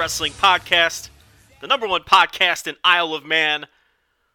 [0.00, 1.10] wrestling podcast,
[1.60, 3.66] the number one podcast in Isle of Man,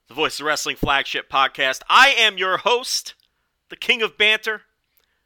[0.08, 1.82] the Voice of Wrestling flagship podcast.
[1.90, 3.16] I am your host,
[3.70, 4.62] the king of banter,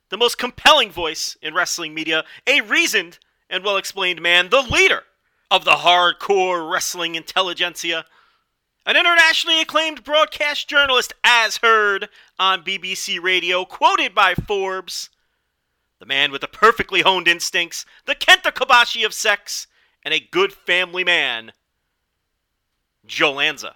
[0.07, 3.19] the most compelling voice in wrestling media, a reasoned
[3.49, 5.03] and well explained man, the leader
[5.51, 8.05] of the hardcore wrestling intelligentsia,
[8.85, 12.07] an internationally acclaimed broadcast journalist, as heard
[12.39, 15.09] on BBC Radio, quoted by Forbes
[15.99, 19.67] the man with the perfectly honed instincts, the Kenta Kobashi of sex,
[20.09, 21.51] and a good family man,
[23.05, 23.75] Joe Lanza.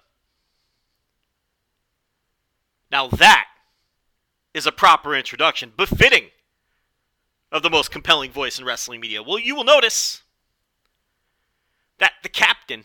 [2.90, 3.46] Now that
[4.52, 6.30] is a proper introduction, befitting
[7.52, 9.22] of the most compelling voice in wrestling media.
[9.22, 10.22] Well, you will notice
[11.98, 12.84] that the captain,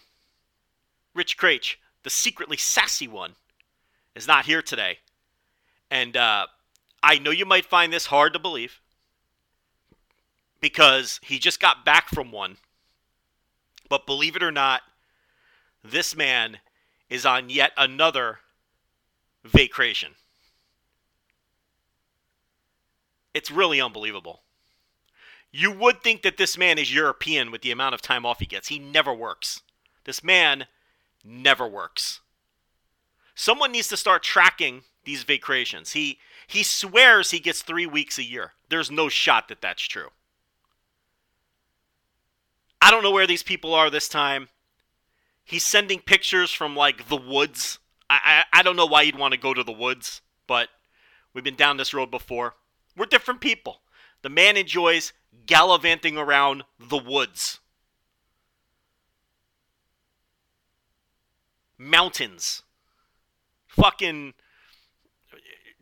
[1.16, 3.34] Rich Kraetsch, the secretly sassy one,
[4.14, 5.00] is not here today.
[5.90, 6.46] And uh,
[7.02, 8.80] I know you might find this hard to believe
[10.62, 12.58] because he just got back from one.
[13.90, 14.82] But believe it or not,
[15.84, 16.60] this man
[17.10, 18.40] is on yet another
[19.44, 20.12] vacation.
[23.34, 24.42] It's really unbelievable.
[25.52, 28.46] You would think that this man is European with the amount of time off he
[28.46, 28.68] gets.
[28.68, 29.62] He never works.
[30.04, 30.68] This man
[31.24, 32.20] never works.
[33.34, 35.94] Someone needs to start tracking these vacations.
[35.94, 38.54] He he swears he gets 3 weeks a year.
[38.70, 40.10] There's no shot that that's true.
[42.82, 44.50] I don't know where these people are this time.
[45.44, 47.80] He's sending pictures from like the woods.
[48.10, 50.70] I, I, I don't know why you'd want to go to the woods, but
[51.34, 52.56] we've been down this road before.
[52.96, 53.82] We're different people.
[54.22, 55.14] The man enjoys
[55.46, 57.60] gallivanting around the woods,
[61.78, 62.64] mountains,
[63.68, 64.34] fucking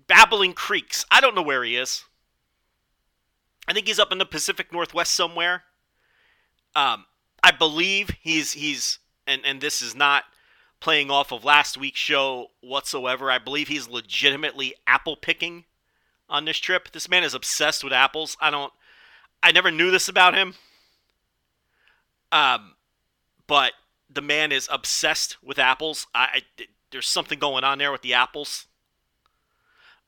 [0.08, 1.06] babbling creeks.
[1.12, 2.06] I don't know where he is.
[3.68, 5.64] I think he's up in the Pacific Northwest somewhere.
[6.78, 7.06] Um,
[7.42, 10.26] I believe he's he's and and this is not
[10.80, 13.32] playing off of last week's show whatsoever.
[13.32, 15.66] I believe he's legitimately apple picking
[16.30, 16.92] on this trip.
[16.92, 18.38] This man is obsessed with apples.
[18.40, 18.72] I don't
[19.42, 20.54] I never knew this about him.
[22.32, 22.76] Um
[23.48, 23.74] but
[24.08, 26.06] the man is obsessed with apples.
[26.14, 28.68] I, I there's something going on there with the apples.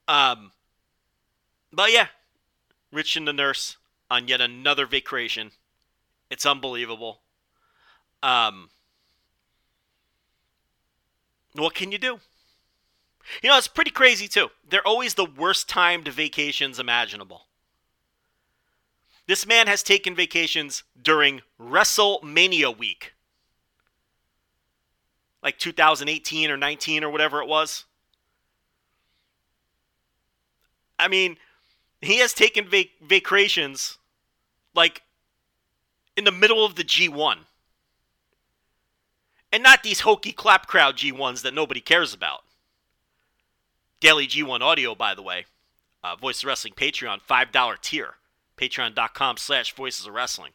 [0.08, 0.52] Um
[1.74, 2.09] but yeah,
[2.91, 3.78] Rich and the nurse
[4.12, 5.52] on yet another vacation.
[6.29, 7.22] It's unbelievable.
[8.22, 8.69] Um,
[11.53, 12.19] what can you do?
[13.41, 14.50] You know, it's pretty crazy too.
[14.67, 17.47] They're always the worst timed vacations imaginable.
[19.28, 23.13] This man has taken vacations during WrestleMania week.
[25.44, 27.85] Like 2018 or 19 or whatever it was.
[30.97, 31.38] I mean,
[32.01, 34.00] he has taken vac- vacations
[34.73, 35.03] like
[36.19, 37.38] in the middle of the G1.
[39.53, 42.41] And not these hokey clap crowd G1s that nobody cares about.
[44.02, 45.46] Daily G1 audio, by the way.
[46.03, 48.16] Uh, Voice of Wrestling Patreon, $5 tier.
[48.58, 50.52] Patreon.com slash Voices of Wrestling.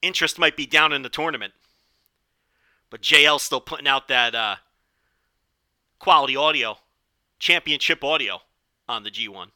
[0.00, 1.52] Interest might be down in the tournament.
[2.88, 4.56] But JL's still putting out that uh,
[5.98, 6.78] quality audio,
[7.38, 8.40] championship audio
[8.88, 9.48] on the G1.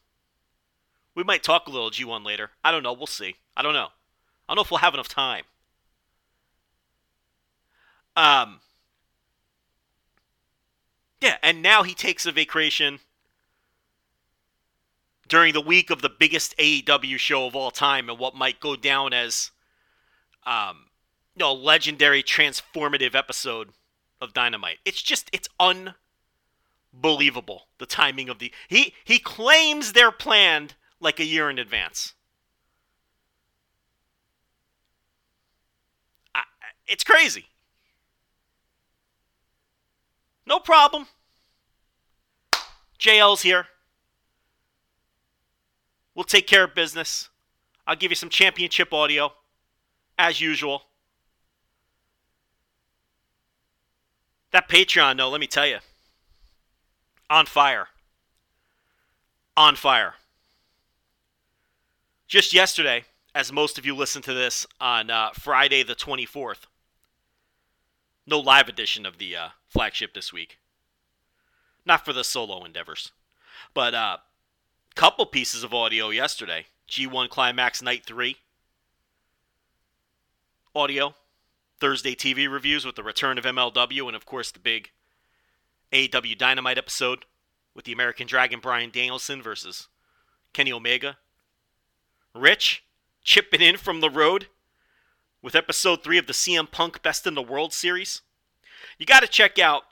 [1.15, 2.51] We might talk a little G1 later.
[2.63, 2.93] I don't know.
[2.93, 3.37] We'll see.
[3.57, 3.87] I don't know.
[4.47, 5.43] I don't know if we'll have enough time.
[8.15, 8.61] Um.
[11.19, 12.99] Yeah, and now he takes a vacation
[15.27, 18.75] during the week of the biggest AEW show of all time and what might go
[18.75, 19.51] down as
[20.45, 20.85] um
[21.35, 23.69] you know, a legendary transformative episode
[24.21, 24.77] of Dynamite.
[24.85, 25.49] It's just it's
[26.93, 32.13] unbelievable the timing of the he he claims they're planned like a year in advance.
[36.33, 36.43] I,
[36.87, 37.45] it's crazy.
[40.45, 41.07] No problem.
[42.99, 43.67] JL's here.
[46.15, 47.29] We'll take care of business.
[47.85, 49.33] I'll give you some championship audio,
[50.17, 50.83] as usual.
[54.51, 55.77] That Patreon, though, let me tell you,
[57.29, 57.89] on fire.
[59.55, 60.15] On fire.
[62.27, 63.05] Just yesterday,
[63.35, 66.65] as most of you listened to this on uh, Friday the 24th,
[68.27, 70.59] no live edition of the uh, flagship this week.
[71.85, 73.13] Not for the solo endeavors,
[73.73, 74.17] but a uh,
[74.95, 76.65] couple pieces of audio yesterday.
[76.89, 78.35] G1 Climax Night 3
[80.75, 81.15] audio.
[81.79, 84.89] Thursday TV reviews with the return of MLW, and of course the big
[85.91, 87.25] AEW Dynamite episode
[87.73, 89.87] with the American Dragon Bryan Danielson versus
[90.53, 91.17] Kenny Omega.
[92.33, 92.83] Rich
[93.23, 94.47] chipping in from the road
[95.41, 98.21] with episode three of the CM Punk Best in the World series.
[98.97, 99.83] You got to check out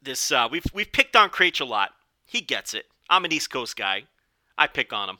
[0.00, 0.32] this.
[0.32, 1.92] Uh, we've we've picked on Kraetsch a lot.
[2.24, 2.86] He gets it.
[3.08, 4.04] I'm an East Coast guy.
[4.56, 5.18] I pick on him.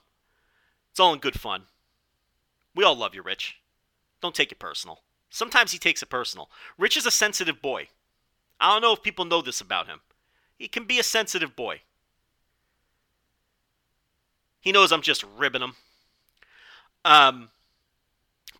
[0.90, 1.64] It's all in good fun.
[2.74, 3.56] We all love you, Rich.
[4.20, 5.00] Don't take it personal.
[5.30, 6.50] Sometimes he takes it personal.
[6.78, 7.88] Rich is a sensitive boy.
[8.60, 10.00] I don't know if people know this about him.
[10.58, 11.80] He can be a sensitive boy.
[14.60, 15.74] He knows I'm just ribbing him.
[17.04, 17.48] Um,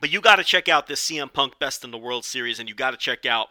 [0.02, 2.68] but you got to check out this CM Punk Best in the World series, and
[2.68, 3.46] you got to check out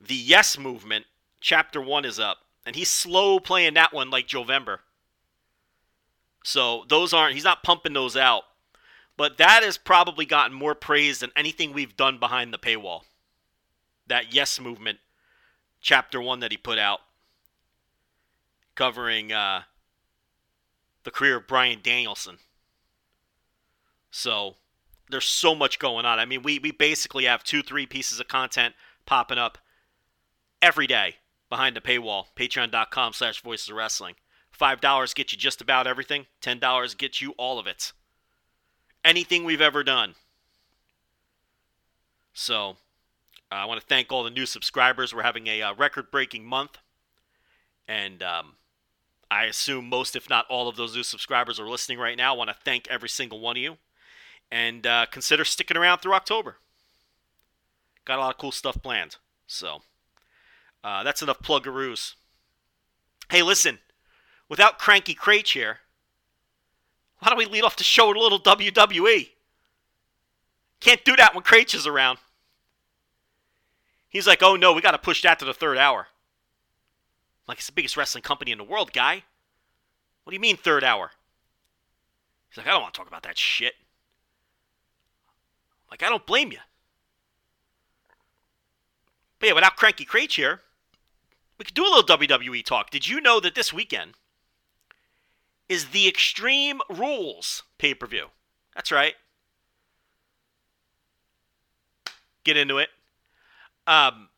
[0.00, 1.04] the Yes Movement.
[1.38, 4.78] Chapter one is up, and he's slow playing that one like Jovember.
[6.42, 7.34] So those aren't.
[7.34, 8.44] He's not pumping those out.
[9.18, 13.02] But that has probably gotten more praise than anything we've done behind the paywall.
[14.06, 14.98] That Yes Movement,
[15.82, 17.00] chapter one that he put out,
[18.74, 19.64] covering uh,
[21.04, 22.38] the career of Bryan Danielson.
[24.10, 24.56] So
[25.10, 26.18] there's so much going on.
[26.18, 28.74] I mean, we, we basically have two, three pieces of content
[29.06, 29.58] popping up
[30.62, 31.16] every day
[31.48, 32.26] behind the paywall.
[32.36, 34.14] Patreon.com slash voices of wrestling.
[34.58, 36.26] $5 gets you just about everything.
[36.42, 37.92] $10 gets you all of it
[39.04, 40.14] anything we've ever done.
[42.32, 42.76] So,
[43.50, 45.14] uh, I want to thank all the new subscribers.
[45.14, 46.78] We're having a uh, record breaking month.
[47.88, 48.52] And um,
[49.30, 52.34] I assume most, if not all, of those new subscribers are listening right now.
[52.34, 53.78] I want to thank every single one of you.
[54.52, 56.56] And uh, consider sticking around through October.
[58.04, 59.16] Got a lot of cool stuff planned.
[59.46, 59.82] So,
[60.82, 62.14] uh, that's enough pluggaroos.
[63.30, 63.78] Hey, listen,
[64.48, 65.78] without Cranky Kraetsch here,
[67.20, 69.28] why don't we lead off the show with a little WWE?
[70.80, 72.18] Can't do that when Kraetsch is around.
[74.08, 76.08] He's like, oh no, we got to push that to the third hour.
[77.46, 79.22] like, it's the biggest wrestling company in the world, guy.
[80.24, 81.12] What do you mean, third hour?
[82.48, 83.74] He's like, I don't want to talk about that shit.
[85.90, 86.58] Like, I don't blame you.
[89.38, 90.60] But yeah, without Cranky Kraetsch here,
[91.58, 92.90] we could do a little WWE talk.
[92.90, 94.14] Did you know that this weekend
[95.70, 98.26] is the Extreme Rules pay per view.
[98.74, 99.14] That's right.
[102.44, 102.88] Get into it.
[103.86, 104.28] Um,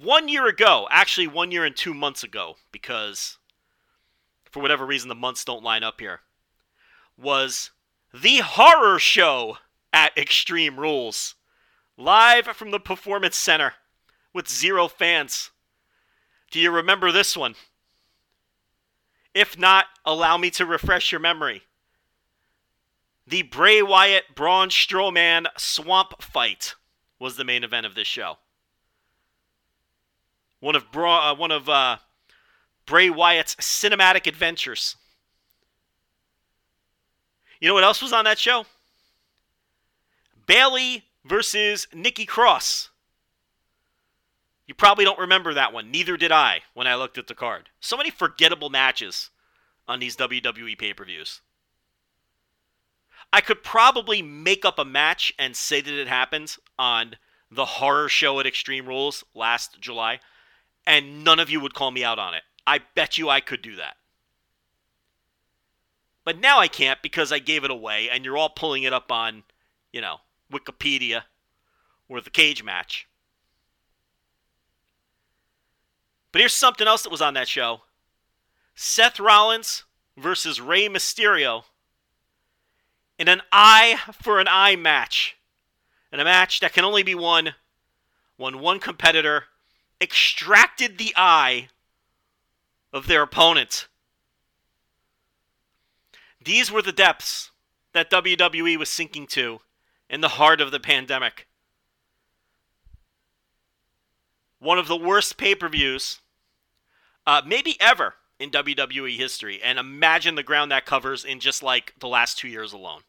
[0.00, 3.38] one year ago, actually, one year and two months ago, because
[4.50, 6.20] for whatever reason the months don't line up here,
[7.18, 7.70] was
[8.12, 9.58] the horror show
[9.94, 11.36] at Extreme Rules.
[11.96, 13.74] Live from the Performance Center
[14.34, 15.50] with zero fans.
[16.50, 17.54] Do you remember this one?
[19.32, 21.62] If not, allow me to refresh your memory.
[23.26, 26.74] The Bray Wyatt Braun Strowman swamp fight
[27.20, 28.38] was the main event of this show.
[30.58, 31.98] One of Bra- uh, one of uh,
[32.84, 34.96] Bray Wyatt's cinematic adventures.
[37.60, 38.66] You know what else was on that show?
[40.46, 42.90] Bayley versus Nikki Cross.
[44.66, 45.90] You probably don't remember that one.
[45.90, 47.68] Neither did I when I looked at the card.
[47.80, 49.30] So many forgettable matches
[49.86, 51.40] on these WWE pay per views.
[53.32, 57.16] I could probably make up a match and say that it happened on
[57.50, 60.20] the horror show at Extreme Rules last July,
[60.86, 62.42] and none of you would call me out on it.
[62.66, 63.96] I bet you I could do that.
[66.24, 69.12] But now I can't because I gave it away, and you're all pulling it up
[69.12, 69.42] on,
[69.92, 70.20] you know,
[70.52, 71.22] Wikipedia
[72.08, 73.08] or the cage match.
[76.32, 77.82] But here's something else that was on that show
[78.74, 79.84] Seth Rollins
[80.16, 81.64] versus Rey Mysterio
[83.18, 85.36] in an eye for an eye match.
[86.12, 87.54] In a match that can only be won
[88.36, 89.44] when one competitor
[90.00, 91.68] extracted the eye
[92.92, 93.88] of their opponent.
[96.44, 97.50] These were the depths
[97.92, 99.60] that WWE was sinking to
[100.08, 101.46] in the heart of the pandemic.
[104.58, 106.20] One of the worst pay per views
[107.26, 109.60] uh, maybe ever in WWE history.
[109.62, 113.02] And imagine the ground that covers in just like the last two years alone,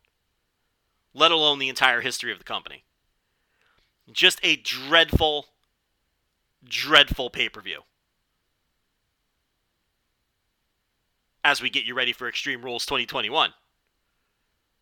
[1.13, 2.83] let alone the entire history of the company.
[4.11, 5.47] Just a dreadful,
[6.63, 7.81] dreadful pay per view.
[11.43, 13.51] As we get you ready for Extreme Rules 2021,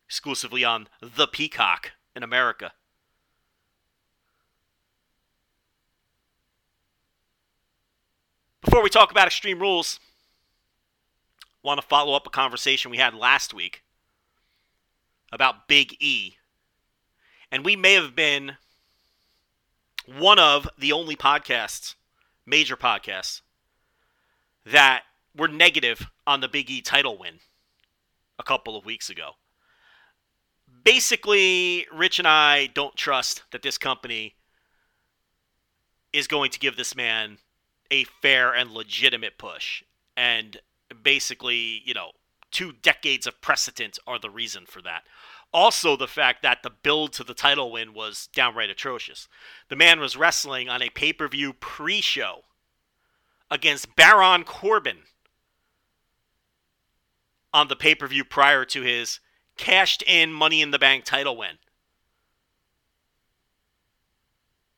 [0.06, 2.72] exclusively on The Peacock in America.
[8.62, 10.00] Before we talk about Extreme Rules,
[11.42, 13.82] I want to follow up a conversation we had last week
[15.32, 16.36] about Big E.
[17.52, 18.56] And we may have been
[20.06, 21.94] one of the only podcasts,
[22.46, 23.42] major podcasts,
[24.66, 25.02] that
[25.36, 27.40] were negative on the Big E title win
[28.38, 29.32] a couple of weeks ago.
[30.84, 34.34] Basically, Rich and I don't trust that this company
[36.12, 37.38] is going to give this man
[37.90, 39.82] a fair and legitimate push.
[40.16, 40.58] And
[41.02, 42.10] basically, you know,
[42.50, 45.02] two decades of precedent are the reason for that.
[45.52, 49.28] Also, the fact that the build to the title win was downright atrocious.
[49.68, 52.42] The man was wrestling on a pay per view pre show
[53.50, 54.98] against Baron Corbin
[57.52, 59.20] on the pay per view prior to his
[59.56, 61.58] cashed in Money in the Bank title win.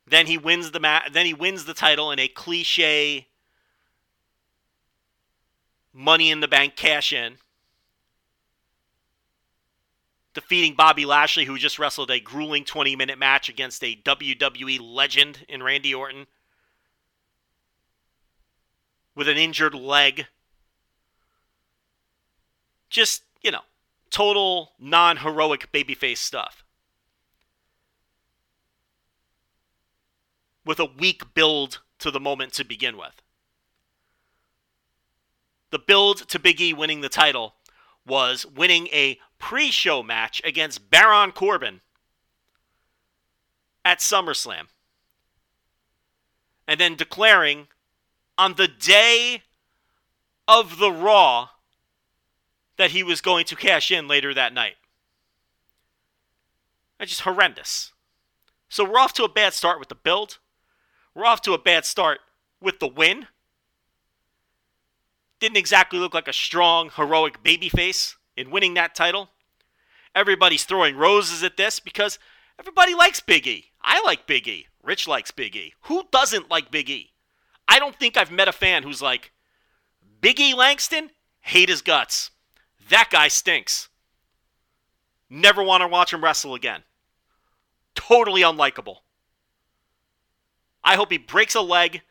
[0.07, 3.27] Then he wins the ma- then he wins the title in a cliche
[5.93, 7.39] Money in the Bank cash in,
[10.35, 15.45] defeating Bobby Lashley, who just wrestled a grueling 20 minute match against a WWE legend
[15.49, 16.27] in Randy Orton
[19.15, 20.27] with an injured leg.
[22.91, 23.63] Just, you know,
[24.11, 26.65] total non heroic babyface stuff.
[30.65, 33.23] With a weak build to the moment to begin with.
[35.71, 37.57] The build to Big E winning the title
[38.07, 41.81] was winning a pre show match against Baron Corbin
[43.85, 44.69] at SummerSlam.
[46.69, 47.69] And then declaring
[48.39, 49.43] on the day
[50.49, 51.49] of the Raw
[52.79, 54.75] that he was going to cash in later that night.
[56.99, 57.93] That's just horrendous.
[58.69, 60.39] So we're off to a bad start with the build.
[61.15, 62.21] We're off to a bad start
[62.61, 63.27] with the win.
[65.39, 69.31] Didn't exactly look like a strong, heroic babyface in winning that title.
[70.15, 72.19] Everybody's throwing roses at this because
[72.59, 73.67] everybody likes Big E.
[73.83, 74.67] I like Big E.
[74.83, 75.75] Rich likes Big E.
[75.83, 77.13] Who doesn't like Big E?
[77.69, 79.33] I don't think I've met a fan who's like,
[80.21, 81.11] Big E Langston?
[81.41, 82.31] Hate his guts.
[82.89, 83.89] That guy stinks.
[85.29, 86.83] Never want to watch him wrestle again.
[87.95, 88.99] Totally unlikable.
[90.85, 92.03] I hope he breaks a leg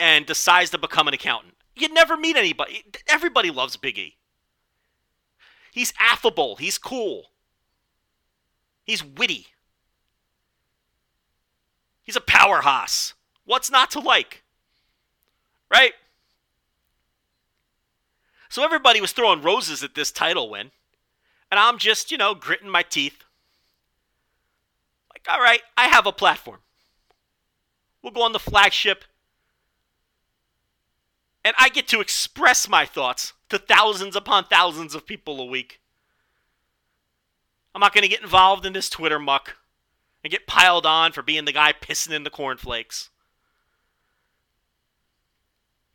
[0.00, 1.54] and decides to become an accountant.
[1.76, 2.84] You never meet anybody.
[3.08, 4.16] Everybody loves Big E.
[5.72, 6.56] He's affable.
[6.56, 7.26] He's cool.
[8.84, 9.48] He's witty.
[12.02, 13.14] He's a powerhouse.
[13.44, 14.42] What's not to like?
[15.70, 15.94] Right?
[18.54, 20.70] So everybody was throwing roses at this title win.
[21.50, 23.24] And I'm just, you know, gritting my teeth.
[25.12, 26.60] Like, all right, I have a platform.
[28.00, 29.06] We'll go on the flagship
[31.44, 35.80] and I get to express my thoughts to thousands upon thousands of people a week.
[37.74, 39.56] I'm not going to get involved in this Twitter muck
[40.22, 43.10] and get piled on for being the guy pissing in the cornflakes.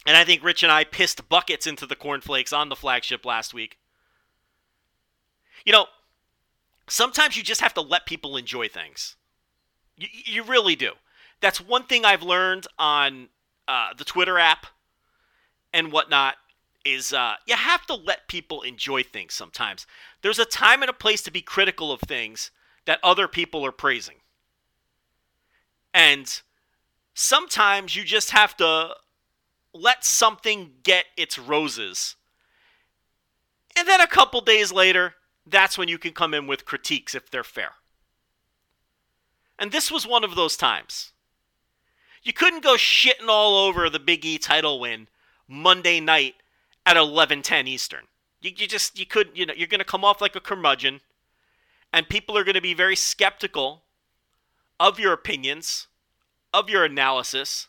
[0.06, 3.54] And I think Rich and I pissed buckets into the cornflakes on the flagship last
[3.54, 3.78] week.
[5.66, 5.88] You know,
[6.88, 9.16] sometimes you just have to let people enjoy things.
[9.98, 10.94] You, you really do.
[11.42, 13.30] That's one thing I've learned on
[13.68, 14.66] uh, the Twitter app
[15.74, 16.36] and whatnot
[16.86, 19.86] is uh, you have to let people enjoy things sometimes.
[20.22, 22.52] There's a time and a place to be critical of things
[22.86, 24.16] that other people are praising.
[25.94, 26.42] And
[27.14, 28.96] sometimes you just have to
[29.74, 32.16] let something get its roses.
[33.78, 37.30] And then a couple days later, that's when you can come in with critiques if
[37.30, 37.72] they're fair.
[39.58, 41.12] And this was one of those times.
[42.24, 45.08] You couldn't go shitting all over the Big E title win
[45.48, 46.36] Monday night
[46.86, 48.08] at 11:10 Eastern.
[48.42, 49.36] You, you just you couldn't.
[49.36, 51.02] you know you're going to come off like a curmudgeon,
[51.94, 53.84] and people are going to be very skeptical
[54.80, 55.88] of your opinions,
[56.54, 57.69] of your analysis,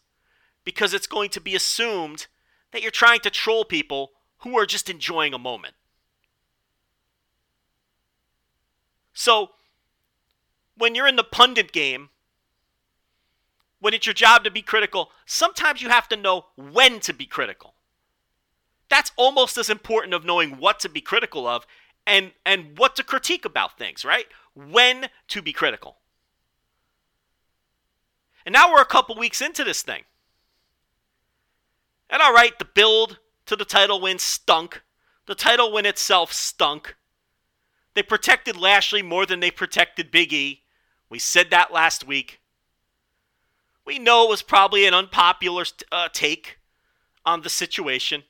[0.65, 2.27] because it's going to be assumed
[2.73, 5.75] that you're trying to troll people who are just enjoying a moment.
[9.13, 9.51] So,
[10.77, 12.09] when you're in the pundit game,
[13.81, 17.27] when it's your job to be critical, sometimes you have to know when to be
[17.27, 17.75] critical.
[18.91, 21.67] that's almost as important of knowing what to be critical of
[22.07, 24.27] and and what to critique about things, right?
[24.55, 25.99] When to be critical.
[28.45, 30.03] And now we're a couple weeks into this thing.
[32.11, 34.83] And all right, the build to the title win stunk.
[35.27, 36.97] The title win itself stunk.
[37.95, 40.63] They protected Lashley more than they protected Big E.
[41.09, 42.41] We said that last week.
[43.85, 46.59] We know it was probably an unpopular uh, take
[47.25, 48.25] on the situation.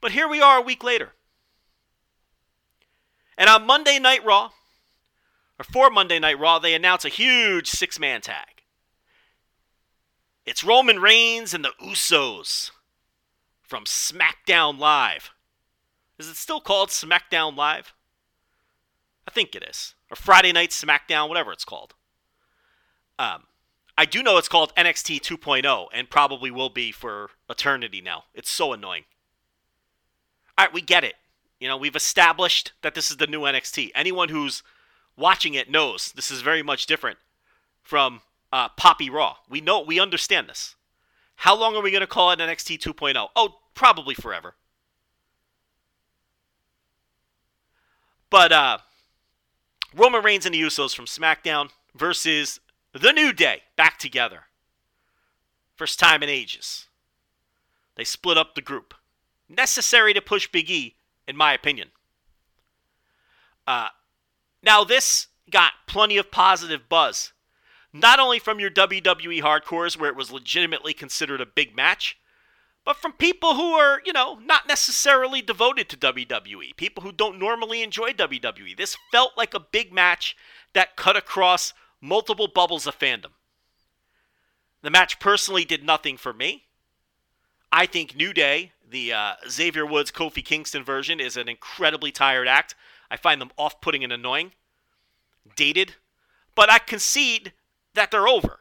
[0.00, 1.12] But here we are a week later.
[3.36, 4.50] And on Monday Night Raw,
[5.58, 8.62] or for Monday Night Raw, they announce a huge six man tag.
[10.46, 12.70] It's Roman Reigns and the Usos
[13.70, 15.30] from SmackDown Live.
[16.18, 17.94] Is it still called SmackDown Live?
[19.26, 19.94] I think it is.
[20.10, 21.94] Or Friday Night SmackDown, whatever it's called.
[23.16, 23.44] Um,
[23.96, 28.24] I do know it's called NXT 2.0 and probably will be for eternity now.
[28.34, 29.04] It's so annoying.
[30.58, 31.14] All right, we get it.
[31.60, 33.92] You know, we've established that this is the new NXT.
[33.94, 34.64] Anyone who's
[35.16, 37.18] watching it knows this is very much different
[37.82, 38.22] from
[38.52, 39.36] uh, Poppy Raw.
[39.48, 40.74] We know, we understand this.
[41.40, 43.28] How long are we going to call it NXT 2.0?
[43.34, 44.54] Oh, probably forever.
[48.30, 48.78] But uh,
[49.94, 52.60] Roman Reigns and the Usos from SmackDown versus
[52.92, 54.44] The New Day back together.
[55.74, 56.86] First time in ages.
[57.96, 58.94] They split up the group.
[59.48, 60.94] Necessary to push Big E,
[61.26, 61.88] in my opinion.
[63.66, 63.88] Uh,
[64.62, 67.32] now, this got plenty of positive buzz
[67.92, 72.18] not only from your WWE hardcores where it was legitimately considered a big match,
[72.84, 77.38] but from people who are, you know, not necessarily devoted to WWE, people who don't
[77.38, 78.76] normally enjoy WWE.
[78.76, 80.36] This felt like a big match
[80.72, 83.32] that cut across multiple bubbles of fandom.
[84.82, 86.64] The match personally did nothing for me.
[87.70, 92.48] I think New Day, the uh, Xavier Woods Kofi Kingston version, is an incredibly tired
[92.48, 92.74] act.
[93.10, 94.52] I find them off putting and annoying,
[95.54, 95.94] dated.
[96.54, 97.52] But I concede
[97.94, 98.60] that they're over.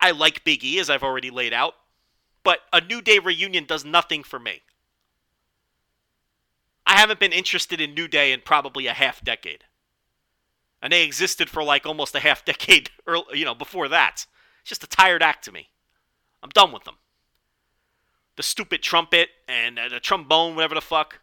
[0.00, 1.74] I like Big E, as I've already laid out,
[2.44, 4.62] but a New Day reunion does nothing for me.
[6.86, 9.64] I haven't been interested in New Day in probably a half decade.
[10.82, 14.26] And they existed for like almost a half decade, early, you know, before that.
[14.60, 15.70] It's just a tired act to me.
[16.42, 16.96] I'm done with them.
[18.36, 21.20] The stupid trumpet and uh, the trombone, whatever the fuck.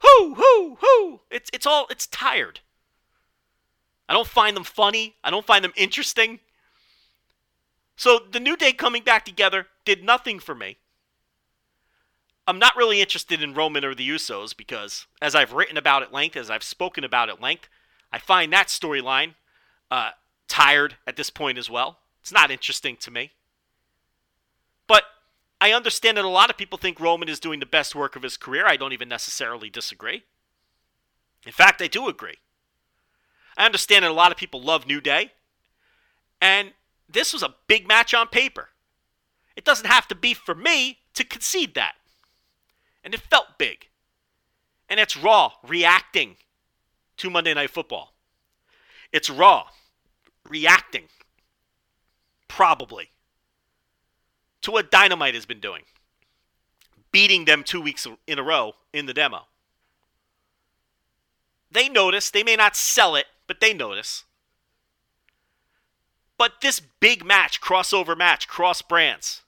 [0.00, 1.20] Hoo, hoo, hoo.
[1.30, 2.60] It's, it's all, it's tired.
[4.08, 5.16] I don't find them funny.
[5.24, 6.40] I don't find them interesting.
[7.98, 10.78] So the New Day coming back together did nothing for me.
[12.46, 16.12] I'm not really interested in Roman or the Usos because, as I've written about at
[16.12, 17.68] length, as I've spoken about at length,
[18.12, 19.34] I find that storyline
[19.90, 20.10] uh,
[20.46, 21.98] tired at this point as well.
[22.22, 23.32] It's not interesting to me.
[24.86, 25.02] But
[25.60, 28.22] I understand that a lot of people think Roman is doing the best work of
[28.22, 28.64] his career.
[28.64, 30.22] I don't even necessarily disagree.
[31.44, 32.38] In fact, I do agree.
[33.56, 35.32] I understand that a lot of people love New Day.
[36.40, 36.74] And
[37.08, 38.68] this was a big match on paper.
[39.56, 41.94] It doesn't have to be for me to concede that.
[43.02, 43.88] And it felt big.
[44.88, 46.36] And it's Raw reacting
[47.18, 48.12] to Monday Night Football.
[49.12, 49.66] It's Raw
[50.48, 51.04] reacting,
[52.46, 53.10] probably,
[54.62, 55.82] to what Dynamite has been doing,
[57.12, 59.46] beating them two weeks in a row in the demo.
[61.70, 64.24] They notice, they may not sell it, but they notice.
[66.38, 69.42] But this big match, crossover match, cross brands,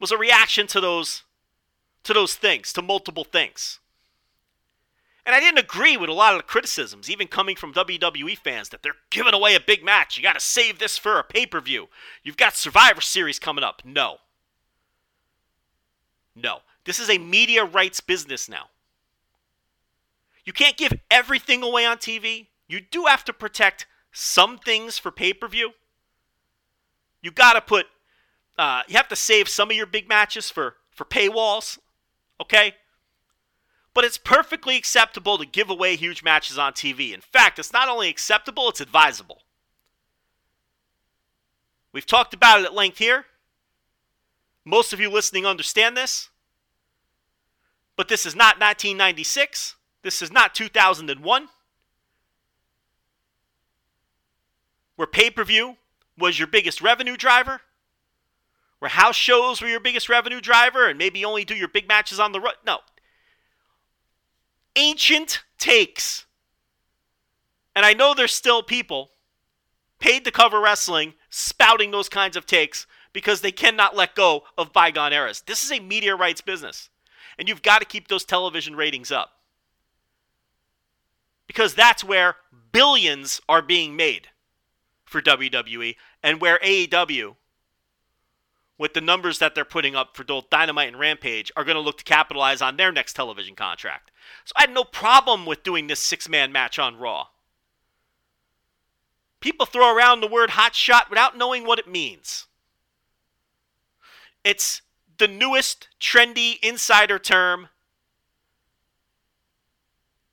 [0.00, 1.24] was a reaction to those
[2.04, 3.78] to those things, to multiple things.
[5.24, 8.70] And I didn't agree with a lot of the criticisms, even coming from WWE fans,
[8.70, 10.16] that they're giving away a big match.
[10.16, 11.88] You got to save this for a pay per view.
[12.24, 13.82] You've got Survivor Series coming up.
[13.84, 14.16] No.
[16.34, 16.60] No.
[16.84, 18.66] This is a media rights business now.
[20.44, 22.48] You can't give everything away on TV.
[22.66, 25.72] You do have to protect some things for pay per view.
[27.22, 27.86] You got to put,
[28.58, 31.78] uh, you have to save some of your big matches for, for paywalls,
[32.40, 32.74] okay?
[33.94, 37.12] But it's perfectly acceptable to give away huge matches on TV.
[37.12, 39.42] In fact, it's not only acceptable, it's advisable.
[41.92, 43.26] We've talked about it at length here.
[44.64, 46.30] Most of you listening understand this.
[47.96, 49.76] But this is not 1996.
[50.02, 51.48] This is not 2001,
[55.02, 55.78] where pay per view
[56.16, 57.60] was your biggest revenue driver,
[58.78, 62.20] where house shows were your biggest revenue driver, and maybe only do your big matches
[62.20, 62.52] on the road.
[62.64, 62.78] No.
[64.76, 66.24] Ancient takes.
[67.74, 69.10] And I know there's still people
[69.98, 74.72] paid to cover wrestling spouting those kinds of takes because they cannot let go of
[74.72, 75.42] bygone eras.
[75.44, 76.90] This is a media rights business,
[77.40, 79.30] and you've got to keep those television ratings up
[81.48, 82.36] because that's where
[82.70, 84.28] billions are being made
[85.12, 87.36] for WWE and where AEW
[88.78, 91.80] with the numbers that they're putting up for both Dynamite and Rampage are going to
[91.80, 94.10] look to capitalize on their next television contract.
[94.44, 97.26] So I had no problem with doing this six-man match on Raw.
[99.38, 102.46] People throw around the word hot shot without knowing what it means.
[104.42, 104.82] It's
[105.18, 107.68] the newest trendy insider term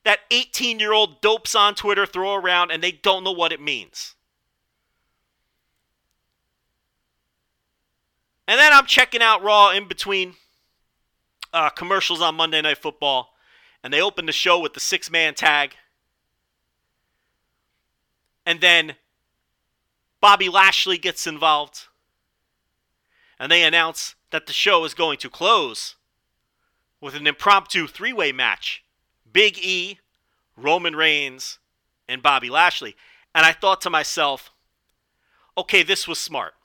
[0.05, 3.61] that 18 year old dopes on Twitter throw around and they don't know what it
[3.61, 4.15] means.
[8.49, 10.33] And then I'm checking out Raw in between
[11.53, 13.35] uh, commercials on Monday Night Football,
[13.83, 15.75] and they open the show with the six man tag.
[18.47, 18.95] And then
[20.19, 21.81] Bobby Lashley gets involved.
[23.39, 25.93] And they announce that the show is going to close
[26.99, 28.83] with an impromptu three way match
[29.31, 29.99] Big E,
[30.57, 31.59] Roman Reigns,
[32.07, 32.95] and Bobby Lashley.
[33.35, 34.49] And I thought to myself,
[35.55, 36.55] okay, this was smart.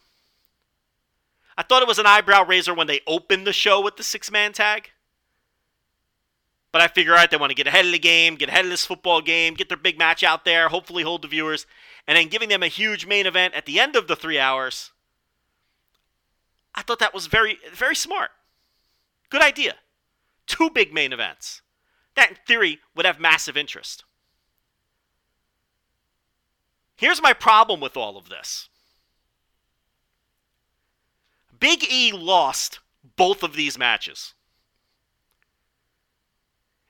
[1.57, 4.31] I thought it was an eyebrow raiser when they opened the show with the six
[4.31, 4.90] man tag.
[6.73, 8.71] But I figure out they want to get ahead of the game, get ahead of
[8.71, 11.67] this football game, get their big match out there, hopefully hold the viewers,
[12.07, 14.90] and then giving them a huge main event at the end of the three hours.
[16.75, 18.33] I thought that was very, very smart.
[19.31, 19.77] Good idea.
[20.49, 21.62] Two big main events.
[22.17, 24.05] That, in theory, would have massive interest.
[26.97, 28.69] Here's my problem with all of this
[31.64, 32.81] Big E lost
[33.16, 34.35] both of these matches.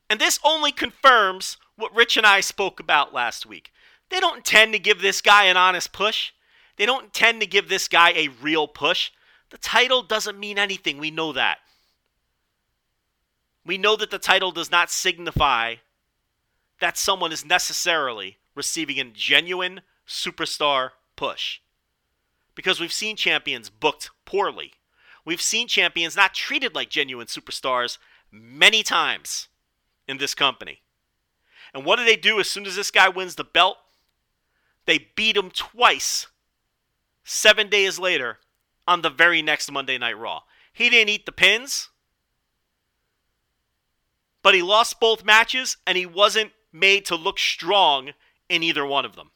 [0.09, 3.71] And this only confirms what Rich and I spoke about last week.
[4.09, 6.33] They don't intend to give this guy an honest push.
[6.75, 9.11] They don't intend to give this guy a real push.
[9.49, 10.97] The title doesn't mean anything.
[10.97, 11.59] We know that.
[13.65, 15.75] We know that the title does not signify
[16.81, 21.61] that someone is necessarily receiving a genuine superstar push.
[22.55, 24.73] Because we've seen champions booked poorly.
[25.25, 27.97] We've seen champions not treated like genuine superstars
[28.31, 29.49] many times
[30.07, 30.81] in this company.
[31.73, 33.77] And what do they do as soon as this guy wins the belt?
[34.85, 36.27] They beat him twice,
[37.23, 38.37] seven days later,
[38.87, 40.41] on the very next Monday Night Raw.
[40.71, 41.89] He didn't eat the pins,
[44.43, 48.11] but he lost both matches and he wasn't made to look strong
[48.47, 49.31] in either one of them.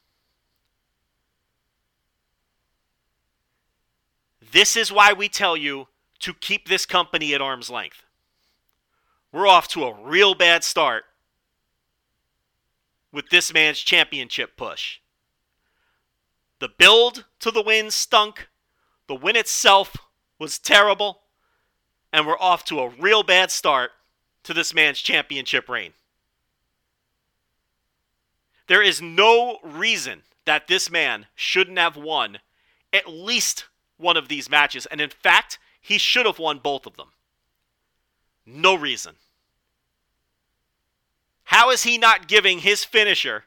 [4.52, 5.88] This is why we tell you
[6.20, 8.04] to keep this company at arm's length.
[9.32, 11.04] We're off to a real bad start
[13.12, 15.00] with this man's championship push.
[16.60, 18.50] The build to the win stunk.
[19.08, 19.96] The win itself
[20.40, 21.22] was terrible.
[22.12, 23.92] And we're off to a real bad start
[24.44, 25.94] to this man's championship reign.
[28.68, 32.40] There is no reason that this man shouldn't have won
[32.92, 33.66] at least
[34.00, 34.86] one of these matches.
[34.88, 37.10] And in fact, he should have won both of them.
[38.46, 39.16] No reason.
[41.44, 43.46] How is he not giving his finisher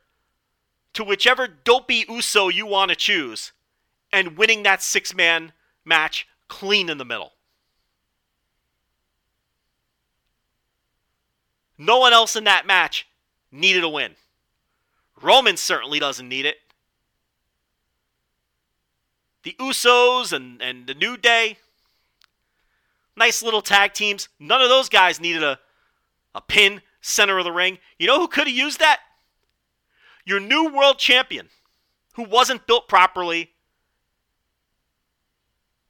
[0.94, 3.52] to whichever dopey Uso you want to choose
[4.12, 5.52] and winning that six man
[5.84, 7.32] match clean in the middle?
[11.78, 13.08] No one else in that match
[13.50, 14.14] needed a win.
[15.20, 16.56] Roman certainly doesn't need it.
[19.42, 21.58] The Usos and, and the New Day,
[23.16, 24.28] nice little tag teams.
[24.38, 25.58] None of those guys needed a,
[26.34, 27.78] a pin center of the ring.
[27.98, 29.00] You know who could have used that?
[30.24, 31.48] Your new world champion,
[32.14, 33.50] who wasn't built properly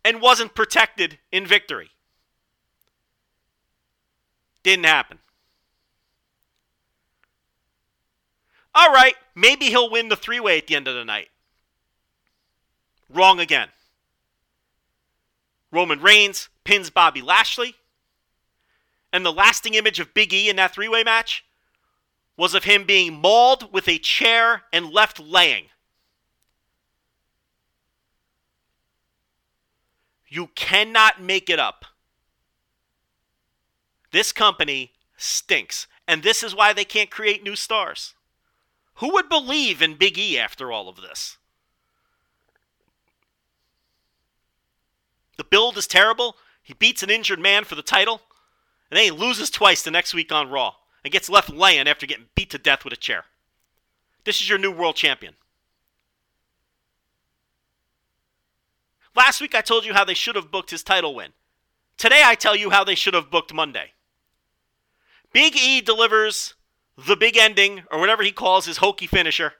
[0.04, 1.90] and wasn't protected in victory.
[4.62, 5.18] Didn't happen.
[8.74, 11.28] All right, maybe he'll win the three way at the end of the night.
[13.14, 13.68] Wrong again.
[15.70, 17.76] Roman Reigns pins Bobby Lashley.
[19.12, 21.44] And the lasting image of Big E in that three way match
[22.36, 25.66] was of him being mauled with a chair and left laying.
[30.28, 31.84] You cannot make it up.
[34.12, 35.86] This company stinks.
[36.08, 38.14] And this is why they can't create new stars.
[38.96, 41.36] Who would believe in Big E after all of this?
[45.42, 46.36] The build is terrible.
[46.62, 48.22] He beats an injured man for the title,
[48.88, 52.06] and then he loses twice the next week on Raw and gets left laying after
[52.06, 53.24] getting beat to death with a chair.
[54.22, 55.34] This is your new world champion.
[59.16, 61.32] Last week I told you how they should have booked his title win.
[61.96, 63.94] Today I tell you how they should have booked Monday.
[65.32, 66.54] Big E delivers
[66.96, 69.54] the big ending, or whatever he calls his hokey finisher,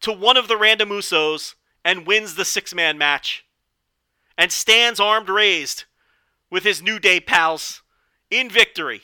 [0.00, 3.41] to one of the random Usos and wins the six man match.
[4.42, 5.84] And stands armed raised
[6.50, 7.80] with his New Day pals
[8.28, 9.02] in victory,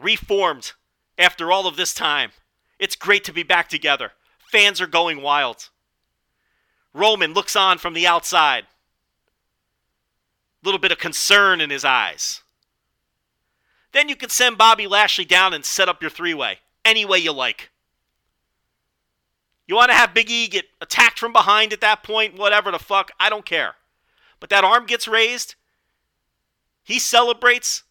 [0.00, 0.72] reformed
[1.18, 2.30] after all of this time.
[2.78, 4.12] It's great to be back together.
[4.50, 5.68] Fans are going wild.
[6.94, 8.64] Roman looks on from the outside.
[10.62, 12.40] A little bit of concern in his eyes.
[13.92, 17.18] Then you can send Bobby Lashley down and set up your three way any way
[17.18, 17.68] you like.
[19.66, 22.78] You want to have Big E get attacked from behind at that point, whatever the
[22.78, 23.74] fuck, I don't care.
[24.40, 25.54] But that arm gets raised,
[26.84, 27.82] he celebrates,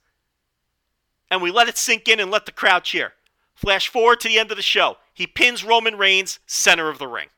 [1.30, 3.14] and we let it sink in and let the crowd cheer.
[3.54, 4.98] Flash forward to the end of the show.
[5.14, 7.30] He pins Roman Reigns center of the ring.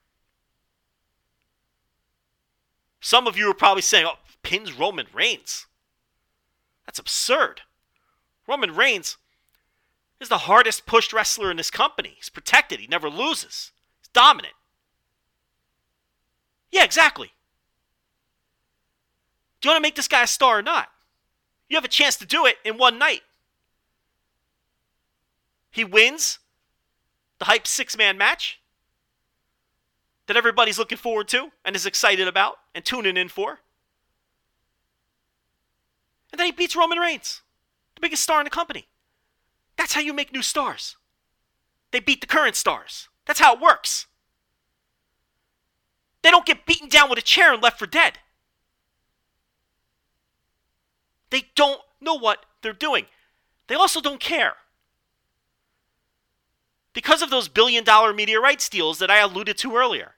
[3.00, 5.66] Some of you are probably saying, oh, pins Roman Reigns.
[6.86, 7.62] That's absurd.
[8.48, 9.18] Roman Reigns
[10.20, 12.14] is the hardest pushed wrestler in this company.
[12.18, 14.56] He's protected, he never loses, he's dominant.
[16.72, 17.32] Yeah, exactly.
[19.62, 20.90] Do you want to make this guy a star or not?
[21.68, 23.22] You have a chance to do it in one night.
[25.72, 26.40] He wins
[27.38, 28.60] the hype six man match
[30.28, 33.60] that everybody's looking forward to and is excited about and tuning in for.
[36.32, 37.42] And then he beats Roman Reigns,
[37.96, 38.88] the biggest star in the company.
[39.78, 40.98] That's how you make new stars.
[41.92, 43.10] They beat the current stars.
[43.26, 44.08] That's how it works.
[46.22, 48.20] They don't get beaten down with a chair and left for dead.
[51.30, 53.06] They don't know what they're doing.
[53.68, 54.54] They also don't care.
[56.94, 60.16] Because of those billion dollar media rights deals that I alluded to earlier.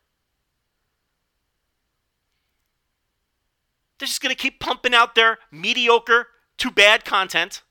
[4.00, 7.62] They're just going to keep pumping out their mediocre to bad content.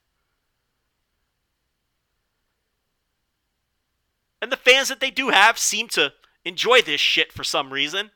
[4.41, 6.13] And the fans that they do have seem to
[6.45, 8.11] enjoy this shit for some reason.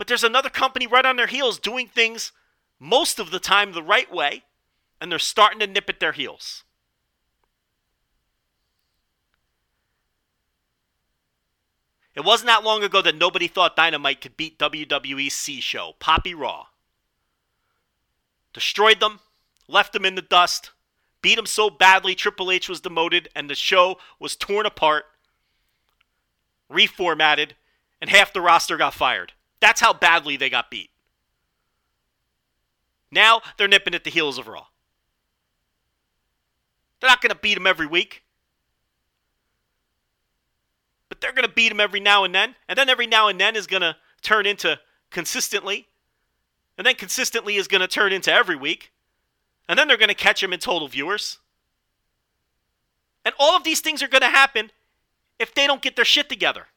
[0.00, 2.32] But there's another company right on their heels doing things
[2.78, 4.44] most of the time the right way,
[4.98, 6.64] and they're starting to nip at their heels.
[12.14, 16.32] It wasn't that long ago that nobody thought Dynamite could beat WWE's C show, Poppy
[16.32, 16.68] Raw.
[18.54, 19.20] Destroyed them,
[19.68, 20.70] left them in the dust,
[21.20, 25.04] beat them so badly Triple H was demoted and the show was torn apart,
[26.72, 27.50] reformatted,
[28.00, 29.34] and half the roster got fired.
[29.60, 30.90] That's how badly they got beat.
[33.10, 34.66] Now they're nipping at the heels of Raw.
[37.00, 38.22] They're not going to beat them every week
[41.10, 42.54] but they're going to beat them every now and then.
[42.68, 44.78] And then every now and then is going to turn into
[45.10, 45.88] consistently.
[46.78, 48.92] And then consistently is going to turn into every week.
[49.68, 51.38] And then they're going to catch them in total viewers.
[53.24, 54.70] And all of these things are going to happen
[55.38, 56.68] if they don't get their shit together.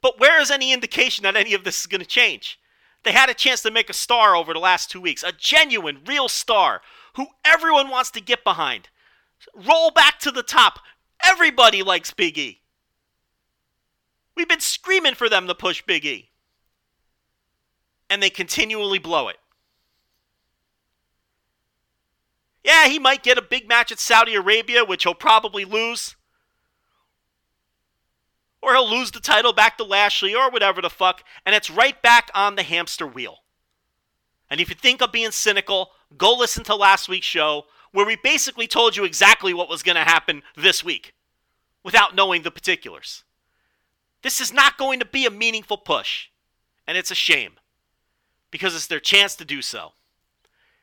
[0.00, 2.58] But where is any indication that any of this is going to change?
[3.04, 6.00] They had a chance to make a star over the last two weeks, a genuine,
[6.06, 6.82] real star
[7.14, 8.88] who everyone wants to get behind.
[9.54, 10.80] Roll back to the top.
[11.24, 12.60] Everybody likes Big E.
[14.36, 16.30] We've been screaming for them to push Big E.
[18.10, 19.36] And they continually blow it.
[22.64, 26.16] Yeah, he might get a big match at Saudi Arabia, which he'll probably lose.
[28.68, 32.00] Or he'll lose the title back to Lashley or whatever the fuck, and it's right
[32.02, 33.38] back on the hamster wheel.
[34.50, 38.16] And if you think of being cynical, go listen to last week's show where we
[38.22, 41.14] basically told you exactly what was going to happen this week
[41.82, 43.24] without knowing the particulars.
[44.20, 46.26] This is not going to be a meaningful push,
[46.86, 47.52] and it's a shame
[48.50, 49.92] because it's their chance to do so.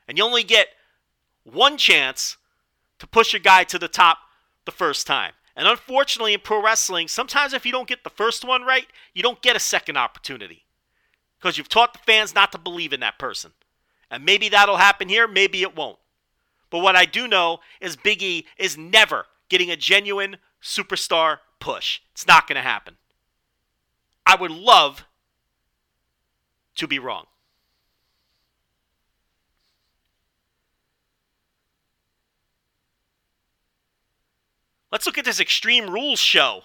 [0.08, 0.70] And you only get
[1.44, 2.38] one chance
[2.98, 4.18] to push a guy to the top
[4.66, 5.34] the first time.
[5.56, 9.24] And unfortunately, in pro wrestling, sometimes if you don't get the first one right, you
[9.24, 10.66] don't get a second opportunity
[11.40, 13.52] because you've taught the fans not to believe in that person.
[14.12, 15.98] And maybe that'll happen here, maybe it won't.
[16.70, 22.02] But what I do know is Big E is never getting a genuine superstar push.
[22.12, 22.98] It's not going to happen.
[24.26, 25.06] I would love
[26.76, 27.26] to be wrong.
[34.96, 36.62] Let's look at this Extreme Rules show.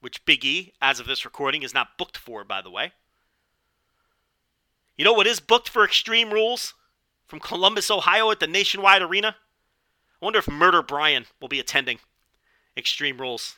[0.00, 2.92] Which Big E, as of this recording, is not booked for, by the way.
[4.96, 6.74] You know what is booked for Extreme Rules
[7.26, 9.34] from Columbus, Ohio at the Nationwide Arena?
[10.22, 11.98] I wonder if Murder Brian will be attending
[12.76, 13.56] Extreme Rules.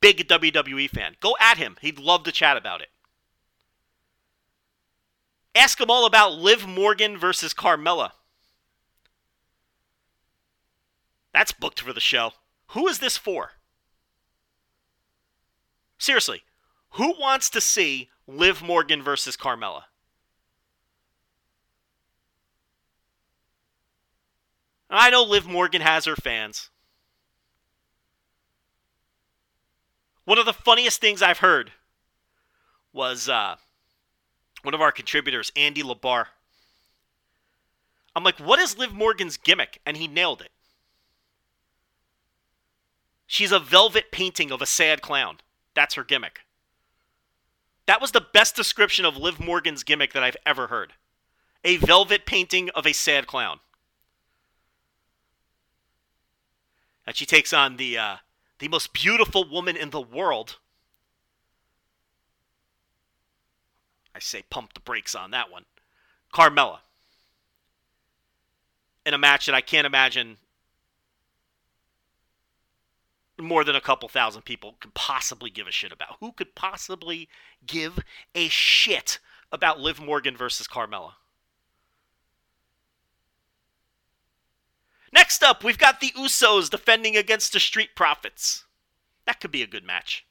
[0.00, 1.16] Big WWE fan.
[1.20, 1.76] Go at him.
[1.82, 2.88] He'd love to chat about it.
[5.54, 8.12] Ask them all about Liv Morgan versus Carmella.
[11.32, 12.32] That's booked for the show.
[12.68, 13.52] Who is this for?
[15.98, 16.42] Seriously,
[16.90, 19.84] who wants to see Liv Morgan versus Carmella?
[24.90, 26.70] I know Liv Morgan has her fans.
[30.24, 31.72] One of the funniest things I've heard
[32.92, 33.56] was uh,
[34.64, 36.26] one of our contributors, Andy Labar.
[38.16, 39.80] I'm like, what is Liv Morgan's gimmick?
[39.84, 40.50] And he nailed it.
[43.26, 45.38] She's a velvet painting of a sad clown.
[45.74, 46.40] That's her gimmick.
[47.86, 50.92] That was the best description of Liv Morgan's gimmick that I've ever heard.
[51.64, 53.60] A velvet painting of a sad clown.
[57.06, 58.16] And she takes on the uh,
[58.58, 60.58] the most beautiful woman in the world.
[64.14, 65.64] I say pump the brakes on that one.
[66.32, 66.78] Carmella.
[69.04, 70.38] In a match that I can't imagine
[73.38, 76.16] more than a couple thousand people could possibly give a shit about.
[76.20, 77.28] Who could possibly
[77.66, 77.98] give
[78.34, 79.18] a shit
[79.50, 81.14] about Liv Morgan versus Carmella?
[85.12, 88.64] Next up, we've got the Usos defending against the Street Profits.
[89.26, 90.26] That could be a good match.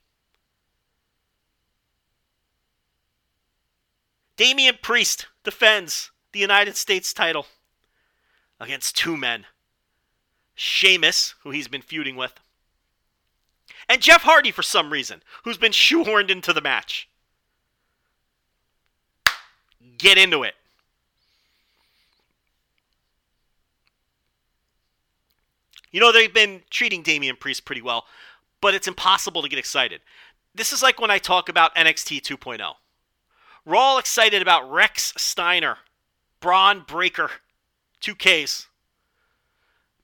[4.36, 7.46] Damian Priest defends the United States title
[8.60, 9.46] against two men
[10.56, 12.40] Sheamus, who he's been feuding with,
[13.90, 17.10] and Jeff Hardy for some reason, who's been shoehorned into the match.
[19.98, 20.56] Get into it.
[25.92, 28.06] You know, they've been treating Damian Priest pretty well,
[28.62, 30.02] but it's impossible to get excited.
[30.56, 32.74] This is like when I talk about NXT 2.0.
[33.66, 35.78] We're all excited about Rex Steiner,
[36.40, 37.30] Bron Breakker,
[38.02, 38.68] 2Ks.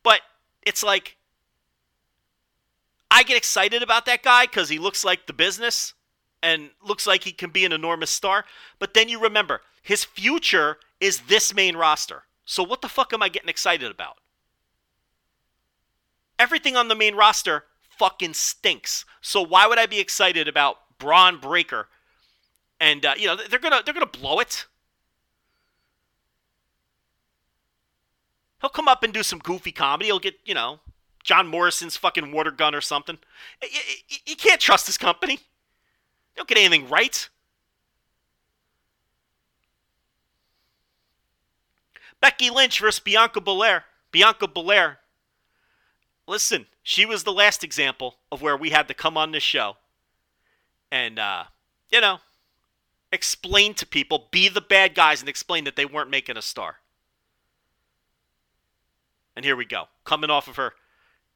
[0.02, 0.22] But
[0.62, 1.18] it's like,
[3.12, 5.94] I get excited about that guy because he looks like the business
[6.42, 8.46] and looks like he can be an enormous star.
[8.78, 12.24] But then you remember, his future is this main roster.
[12.46, 14.18] So what the fuck am I getting excited about?
[16.38, 17.66] Everything on the main roster
[17.98, 19.04] fucking stinks.
[19.20, 21.90] So why would I be excited about Bron Breakker?
[22.80, 24.66] And uh, you know they're gonna they're gonna blow it.
[28.62, 30.06] He'll come up and do some goofy comedy.
[30.06, 30.80] He'll get you know
[31.24, 33.18] John Morrison's fucking water gun or something.
[34.26, 35.36] You, can't trust this company.
[35.36, 37.30] They don't get anything right.
[42.22, 43.86] Becky Lynch versus Bianca Belair.
[44.12, 45.00] Bianca Belair
[46.30, 49.76] listen, she was the last example of where we had to come on this show
[50.92, 51.44] and, uh,
[51.92, 52.20] you know,
[53.12, 56.78] explain to people, be the bad guys, and explain that they weren't making a star.
[59.36, 60.74] And here we go, coming off of her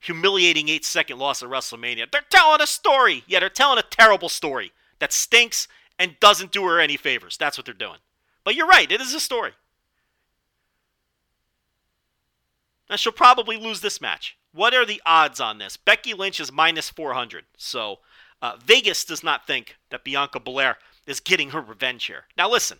[0.03, 2.11] humiliating eight second loss at WrestleMania.
[2.11, 3.23] They're telling a story.
[3.25, 7.37] Yeah, they're telling a terrible story that stinks and doesn't do her any favors.
[7.37, 7.99] That's what they're doing.
[8.43, 9.51] But you're right, it is a story.
[12.89, 14.37] And she'll probably lose this match.
[14.53, 15.77] What are the odds on this?
[15.77, 17.45] Becky Lynch is minus 400.
[17.57, 17.99] So
[18.41, 22.25] uh, Vegas does not think that Bianca Belair is getting her revenge here.
[22.37, 22.79] Now listen,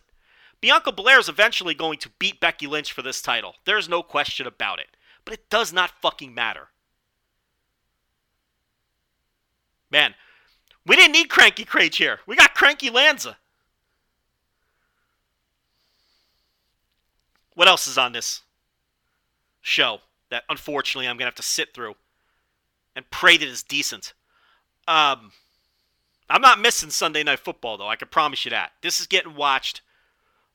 [0.62, 3.56] Bianca Belair is eventually going to beat Becky Lynch for this title.
[3.66, 4.88] There's no question about it.
[5.26, 6.68] But it does not fucking matter.
[9.90, 10.16] Man,
[10.86, 12.20] we didn't need Cranky Kraetsch here.
[12.26, 13.38] We got Cranky Lanza.
[17.56, 18.42] What else is on this
[19.62, 20.00] show?
[20.34, 21.94] that unfortunately I'm going to have to sit through
[22.96, 24.14] and pray that it's decent.
[24.88, 25.32] Um,
[26.34, 27.88] I'm not missing Sunday Night Football, though.
[27.88, 28.72] I can promise you that.
[28.82, 29.82] This is getting watched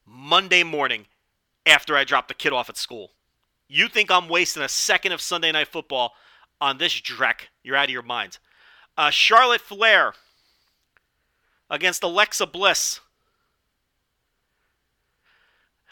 [0.05, 1.07] Monday morning
[1.65, 3.13] after I drop the kid off at school.
[3.69, 6.15] You think I'm wasting a second of Sunday Night Football
[6.61, 7.43] on this dreck?
[7.63, 8.39] You're out of your mind.
[8.97, 10.15] Uh, Charlotte Flair
[11.71, 12.99] against Alexa Bliss.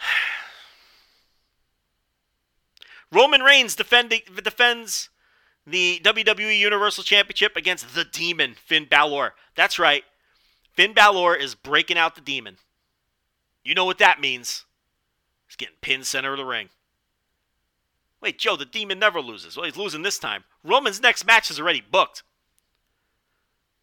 [3.12, 5.10] Roman Reigns defending defends
[5.66, 9.34] the WWE Universal Championship against the Demon, Finn Balor.
[9.54, 10.04] That's right.
[10.74, 12.58] Finn Balor is breaking out the Demon.
[13.64, 14.64] You know what that means.
[15.48, 16.68] He's getting pinned center of the ring.
[18.20, 19.56] Wait, Joe, the Demon never loses.
[19.56, 20.44] Well, he's losing this time.
[20.64, 22.22] Roman's next match is already booked.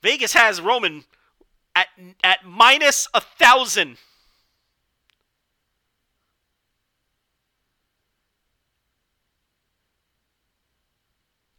[0.02, 1.06] Vegas has Roman
[1.76, 1.88] at,
[2.24, 3.98] at minus a thousand.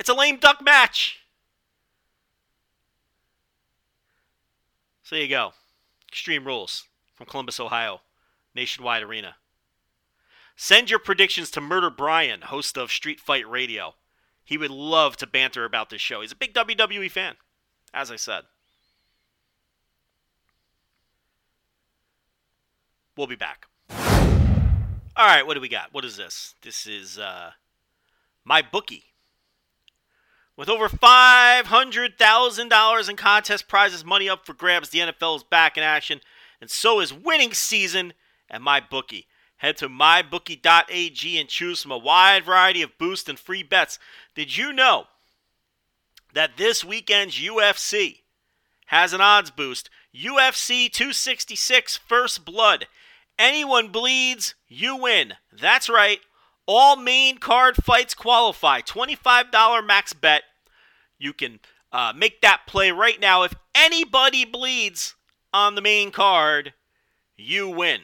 [0.04, 1.20] It's a lame duck match.
[5.02, 5.54] So you go.
[6.12, 6.84] Extreme Rules
[7.14, 8.02] from Columbus, Ohio,
[8.54, 9.36] Nationwide Arena.
[10.56, 13.94] Send your predictions to Murder Brian, host of Street Fight Radio.
[14.44, 16.20] He would love to banter about this show.
[16.20, 17.36] He's a big WWE fan,
[17.94, 18.42] as I said.
[23.16, 23.68] We'll be back.
[23.88, 25.94] All right, what do we got?
[25.94, 26.56] What is this?
[26.60, 27.52] This is uh,
[28.44, 29.13] my bookie.
[30.56, 35.82] With over $500,000 in contest prizes, money up for grabs, the NFL is back in
[35.82, 36.20] action,
[36.60, 38.12] and so is winning season
[38.48, 39.24] at MyBookie.
[39.56, 43.98] Head to mybookie.ag and choose from a wide variety of boost and free bets.
[44.34, 45.06] Did you know
[46.34, 48.20] that this weekend's UFC
[48.86, 49.90] has an odds boost?
[50.14, 52.86] UFC 266 First Blood.
[53.38, 55.34] Anyone bleeds, you win.
[55.52, 56.20] That's right.
[56.66, 58.80] All main card fights qualify.
[58.80, 60.44] $25 max bet.
[61.18, 61.60] You can
[61.92, 63.42] uh, make that play right now.
[63.42, 65.14] If anybody bleeds
[65.52, 66.74] on the main card,
[67.36, 68.02] you win.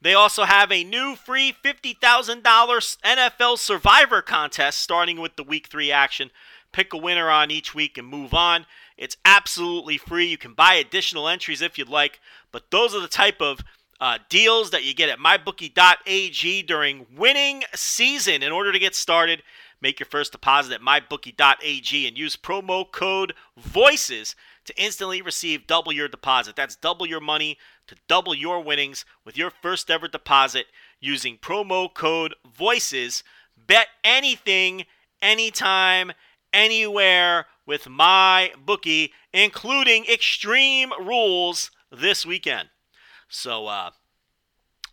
[0.00, 5.90] They also have a new free $50,000 NFL Survivor contest starting with the week three
[5.90, 6.30] action.
[6.72, 8.66] Pick a winner on each week and move on.
[8.98, 10.26] It's absolutely free.
[10.26, 12.20] You can buy additional entries if you'd like,
[12.52, 13.60] but those are the type of
[14.00, 18.42] uh, deals that you get at mybookie.ag during winning season.
[18.42, 19.42] In order to get started,
[19.80, 24.34] make your first deposit at mybookie.ag and use promo code VOICES
[24.64, 26.56] to instantly receive double your deposit.
[26.56, 30.66] That's double your money to double your winnings with your first ever deposit
[31.00, 33.22] using promo code VOICES.
[33.66, 34.86] Bet anything,
[35.20, 36.12] anytime,
[36.52, 42.68] anywhere with my bookie, including extreme rules this weekend.
[43.28, 43.90] So uh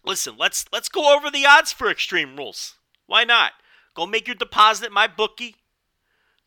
[0.05, 2.75] listen, let's let's go over the odds for extreme rules.
[3.07, 3.53] Why not?
[3.93, 5.55] Go make your deposit at my bookie.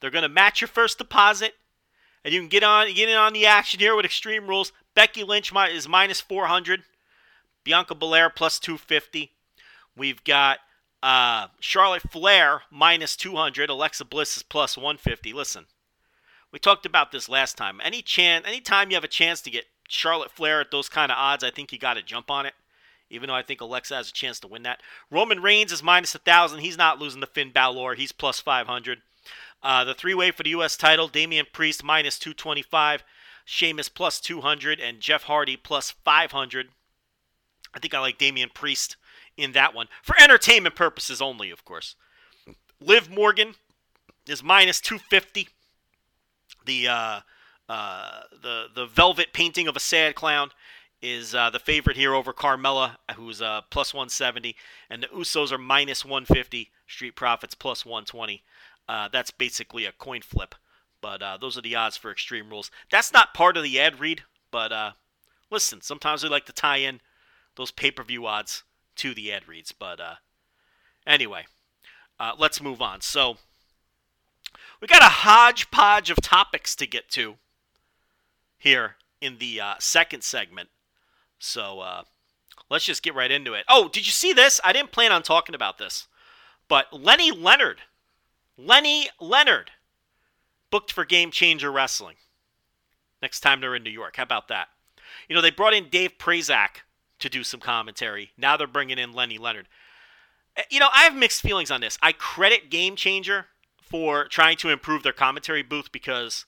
[0.00, 1.54] They're gonna match your first deposit
[2.24, 4.72] and you can get on get in on the action here with Extreme Rules.
[4.94, 6.84] Becky Lynch is minus 400,
[7.64, 9.32] Bianca Belair plus 250.
[9.96, 10.58] We've got
[11.02, 15.32] uh, Charlotte Flair minus 200, Alexa Bliss is plus 150.
[15.32, 15.66] Listen,
[16.50, 17.80] we talked about this last time.
[17.82, 21.18] Any chance, anytime you have a chance to get Charlotte Flair at those kind of
[21.18, 22.54] odds, I think you got to jump on it.
[23.10, 24.80] Even though I think Alexa has a chance to win that.
[25.10, 26.60] Roman Reigns is minus 1,000.
[26.60, 27.94] He's not losing to Finn Balor.
[27.94, 29.02] He's plus 500.
[29.62, 30.76] Uh, the three way for the U.S.
[30.76, 33.04] title Damian Priest minus 225,
[33.44, 36.68] Sheamus plus 200, and Jeff Hardy plus 500.
[37.74, 38.96] I think I like Damian Priest
[39.36, 39.88] in that one.
[40.02, 41.96] For entertainment purposes only, of course.
[42.80, 43.54] Liv Morgan
[44.28, 45.48] is minus 250.
[46.66, 47.20] The uh,
[47.68, 50.50] uh, the the velvet painting of a sad clown
[51.00, 54.56] is uh, the favorite here over Carmella, who's uh, plus 170,
[54.88, 56.70] and the Usos are minus 150.
[56.86, 58.42] Street Profits plus 120.
[58.88, 60.54] Uh, that's basically a coin flip.
[61.00, 62.70] But uh, those are the odds for Extreme Rules.
[62.90, 64.92] That's not part of the ad read, but uh,
[65.50, 67.00] listen, sometimes we like to tie in
[67.56, 68.64] those pay per view odds
[68.96, 69.72] to the ad reads.
[69.72, 70.14] But uh,
[71.06, 71.44] anyway,
[72.38, 73.00] let's move on.
[73.00, 73.36] So
[74.80, 77.36] we got a hodgepodge of topics to get to
[78.64, 80.68] here in the uh, second segment.
[81.38, 82.02] So
[82.68, 83.64] let's just get right into it.
[83.68, 84.60] Oh, did you see this?
[84.64, 86.08] I didn't plan on talking about this,
[86.68, 87.82] but Lenny Leonard
[88.56, 89.72] Lenny Leonard
[90.70, 92.16] booked for Game Changer Wrestling.
[93.20, 94.16] Next time they're in New York.
[94.16, 94.68] How about that?
[95.28, 96.82] You know, they brought in Dave Prazak
[97.18, 98.30] to do some commentary.
[98.36, 99.68] Now they're bringing in Lenny Leonard.
[100.56, 101.98] Eh, you know, I have mixed feelings on this.
[102.02, 103.46] I credit Game Changer
[103.80, 106.46] for trying to improve their commentary booth because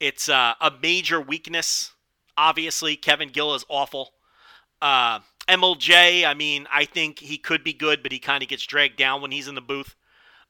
[0.00, 1.92] it's uh, a major weakness.
[2.36, 4.10] Obviously, Kevin Gill is awful.
[4.82, 8.64] Uh, MLJ, I mean, I think he could be good, but he kind of gets
[8.66, 9.94] dragged down when he's in the booth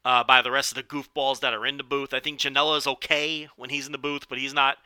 [0.04, 2.14] uh, by the rest of the goofballs that are in the booth.
[2.14, 4.78] I think Janela is okay when he's in the booth, but he's not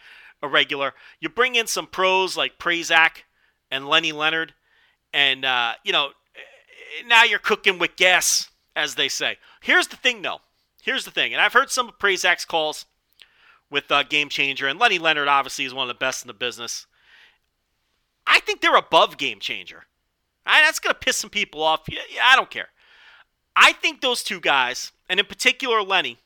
[0.42, 0.94] a regular.
[1.20, 3.24] You bring in some pros like Prazak
[3.70, 4.54] and Lenny Leonard,
[5.12, 6.10] and uh, you know
[7.06, 9.38] now you're cooking with gas, as they say.
[9.60, 10.40] Here's the thing, though.
[10.82, 12.86] Here's the thing, and I've heard some of Prazak's calls
[13.70, 16.34] with uh, Game Changer, and Lenny Leonard obviously is one of the best in the
[16.34, 16.86] business.
[18.26, 19.84] I think they're above Game Changer.
[20.46, 21.82] Right, that's gonna piss some people off.
[21.88, 22.68] Yeah, yeah, I don't care.
[23.54, 26.18] I think those two guys and in particular Lenny,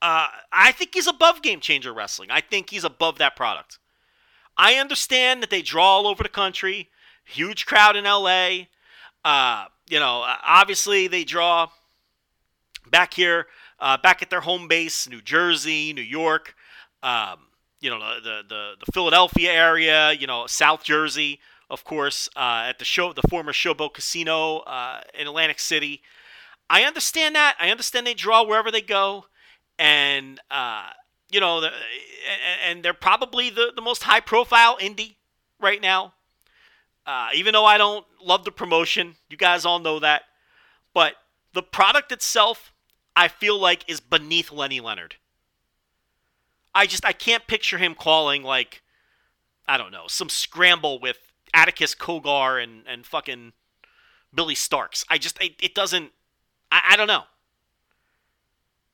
[0.00, 2.30] uh, I think he's above Game Changer Wrestling.
[2.30, 3.78] I think he's above that product.
[4.56, 6.88] I understand that they draw all over the country,
[7.24, 8.66] huge crowd in LA.
[9.24, 11.68] Uh, you know, obviously they draw
[12.90, 13.46] back here,
[13.80, 16.54] uh, back at their home base, New Jersey, New York.
[17.02, 17.38] Um,
[17.80, 20.12] you know, the, the the Philadelphia area.
[20.12, 25.00] You know, South Jersey, of course, uh, at the show, the former Showboat Casino uh,
[25.18, 26.02] in Atlantic City.
[26.70, 27.56] I understand that.
[27.60, 29.26] I understand they draw wherever they go.
[29.78, 30.90] and uh,
[31.30, 31.70] you know, the,
[32.66, 35.16] and they're probably the, the most high profile indie
[35.60, 36.14] right now.
[37.06, 40.22] Uh, even though I don't love the promotion, you guys all know that.
[40.94, 41.14] But
[41.54, 42.72] the product itself,
[43.18, 45.16] I feel like, is beneath Lenny Leonard.
[46.72, 48.82] I just I can't picture him calling like
[49.66, 51.18] I don't know some scramble with
[51.52, 53.54] Atticus Cogar and and fucking
[54.32, 55.04] Billie Starkz.
[55.10, 56.12] I just it, it doesn't.
[56.70, 57.24] I, I don't know.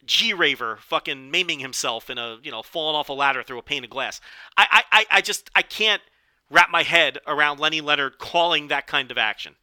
[0.07, 3.63] G Raver fucking maiming himself in a you know falling off a ladder through a
[3.63, 4.23] pane of glass.
[4.57, 6.03] I I I just I can't
[6.49, 9.57] wrap my head around Lenny Leonard calling that kind of action.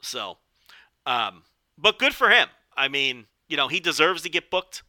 [0.00, 0.38] So,
[1.04, 1.42] um,
[1.78, 2.48] but good for him.
[2.76, 4.82] I mean, you know, he deserves to get booked.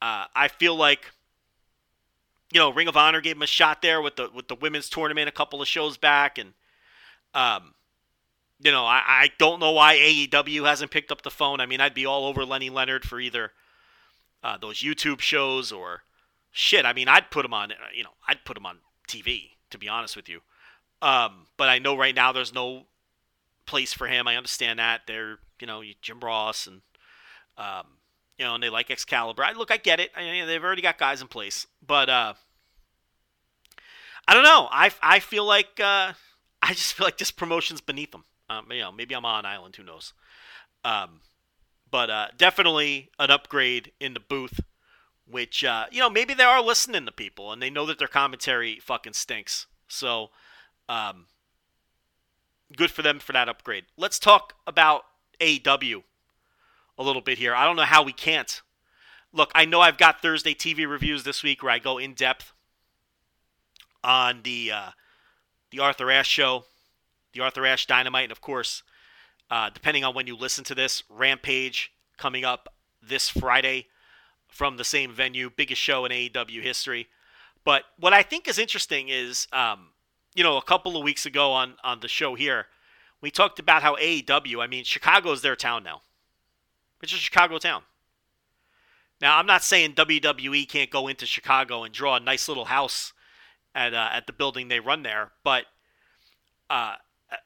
[0.00, 1.10] Uh, I feel like,
[2.52, 4.88] you know, Ring of Honor gave him a shot there with the with the women's
[4.88, 6.52] tournament a couple of shows back, and
[7.34, 7.74] um,
[8.60, 11.60] you know, I, I don't know why AEW hasn't picked up the phone.
[11.60, 13.52] I mean, I'd be all over Lenny Leonard for either
[14.42, 16.02] uh, those YouTube shows or
[16.52, 16.84] shit.
[16.86, 18.78] I mean, I'd put him on, you know, I'd put him on
[19.08, 20.40] TV to be honest with you.
[21.02, 22.86] Um, but I know right now there's no
[23.66, 24.26] place for him.
[24.26, 26.82] I understand that they're, you know, Jim Ross and,
[27.58, 27.86] um,
[28.38, 29.44] you know, and they like Excalibur.
[29.44, 30.10] I, look, I get it.
[30.16, 32.34] I they've already got guys in place, but uh,
[34.28, 34.68] I don't know.
[34.70, 36.12] I I feel like uh,
[36.62, 38.24] I just feel like this promotion's beneath them.
[38.48, 39.76] Um, you know, maybe I'm on island.
[39.76, 40.12] Who knows?
[40.84, 41.20] Um,
[41.90, 44.60] but uh, definitely an upgrade in the booth,
[45.26, 48.08] which uh, you know maybe they are listening to people and they know that their
[48.08, 49.66] commentary fucking stinks.
[49.88, 50.30] So,
[50.88, 51.26] um,
[52.76, 53.84] good for them for that upgrade.
[53.96, 55.04] Let's talk about
[55.40, 56.02] AEW
[56.98, 57.54] a little bit here.
[57.54, 58.62] I don't know how we can't.
[59.32, 62.52] Look, I know I've got Thursday TV reviews this week where I go in depth
[64.02, 64.90] on the uh,
[65.70, 66.64] the Arthur Ashe show
[67.36, 68.82] the Arthur Ashe Dynamite, and of course,
[69.50, 72.72] uh, depending on when you listen to this, Rampage coming up
[73.02, 73.86] this Friday
[74.48, 77.08] from the same venue, biggest show in AEW history.
[77.64, 79.88] But what I think is interesting is, um,
[80.34, 82.66] you know, a couple of weeks ago on on the show here,
[83.26, 84.62] we talked about how AEW.
[84.62, 86.02] I mean, Chicago is their town now.
[87.02, 87.82] It's a Chicago town.
[89.20, 93.12] Now, I'm not saying WWE can't go into Chicago and draw a nice little house
[93.74, 95.64] at uh, at the building they run there, but
[96.70, 96.94] uh,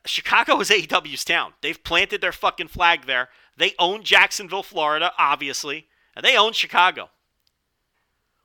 [0.04, 1.54] Chicago is AEW's town.
[1.62, 3.30] They've planted their fucking flag there.
[3.56, 7.08] They own Jacksonville, Florida, obviously, and they own Chicago.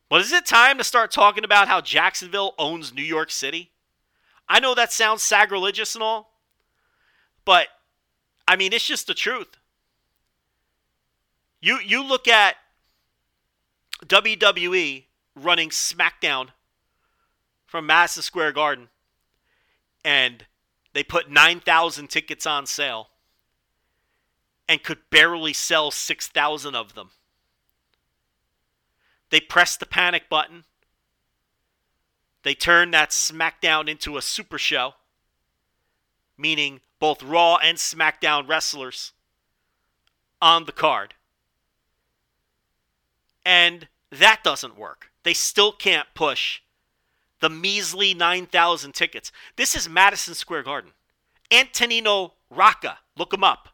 [0.09, 3.73] But is it time to start talking about how Jacksonville owns New York City?
[4.47, 6.34] I know that sounds sacrilegious and all,
[7.45, 7.67] but
[8.47, 9.57] I mean, it's just the truth.
[11.61, 12.55] You you look at
[14.05, 16.49] WWE running SmackDown
[17.65, 18.89] from Madison Square Garden
[20.03, 20.45] and
[20.93, 23.09] they put 9,000 tickets on sale
[24.69, 27.09] and could barely sell 6,000 of them.
[29.29, 30.63] They pressed the panic button.
[32.43, 34.93] They turned that SmackDown into a super show,
[36.37, 39.13] meaning both Raw and SmackDown wrestlers
[40.41, 41.13] on the card.
[43.45, 45.11] And that doesn't work.
[45.23, 46.61] They still can't push
[47.39, 49.31] the measly 9,000 tickets.
[49.55, 50.91] This is Madison Square Garden.
[51.51, 53.69] Antonino Rocca, look him up.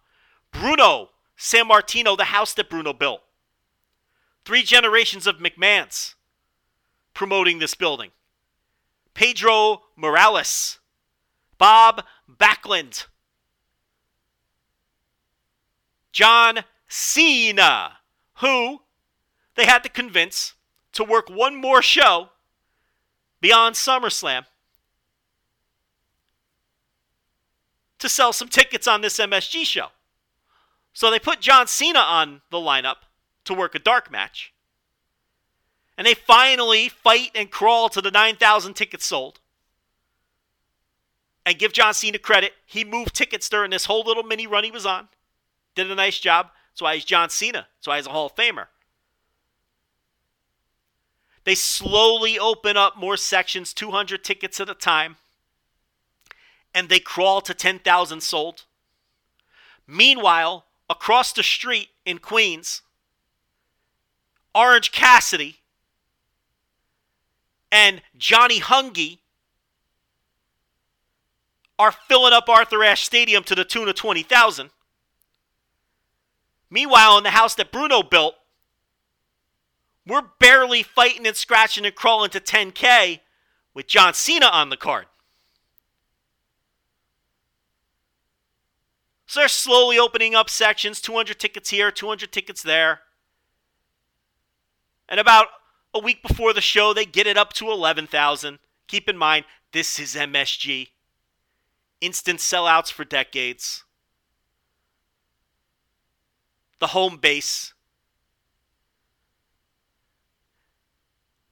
[0.51, 3.21] Bruno Sammartino, the house that Bruno built.
[4.43, 6.15] Three generations of McMahons
[7.13, 8.11] promoting this building.
[9.13, 10.79] Pedro Morales,
[11.61, 13.05] Bob Backlund,
[16.11, 17.99] John Cena,
[18.37, 18.81] who
[19.53, 20.55] they had to convince
[20.93, 22.29] to work one more show
[23.41, 24.45] beyond SummerSlam
[27.99, 29.89] to sell some tickets on this MSG show.
[30.93, 33.03] So they put John Cena on the lineup
[33.45, 34.51] to work a dark match.
[35.95, 39.41] And they finally fight and crawl to the 9,000 tickets sold.
[41.45, 42.53] And give John Cena credit.
[42.65, 45.07] He moved tickets during this whole little mini run he was on.
[45.75, 46.49] Did a nice job.
[46.71, 47.67] That's why he's John Cena.
[47.77, 48.67] That's why he's a Hall of Famer.
[51.43, 55.17] They slowly open up more sections, 200 tickets at a time,
[56.73, 58.65] and they crawl to 10,000 sold.
[59.87, 62.83] Meanwhile, across the street in Queens,
[64.53, 65.57] Orange Cassidy
[67.71, 69.19] and Johnny Hungy
[71.79, 74.69] are filling up Arthur Ashe Stadium to the tune of 20,000.
[76.69, 78.35] Meanwhile, in the house that Bruno built,
[80.05, 83.19] we're barely fighting and scratching and crawling to 10K
[83.73, 85.05] with John Cena on the card.
[89.31, 93.01] So they're slowly opening up sections 200 tickets here, 200 tickets there.
[95.07, 95.47] And about
[95.93, 98.59] a week before the show, they get it up to 11,000.
[98.87, 100.89] Keep in mind, this is MSG.
[102.01, 103.83] Instant sellouts for decades.
[106.79, 107.73] The home base.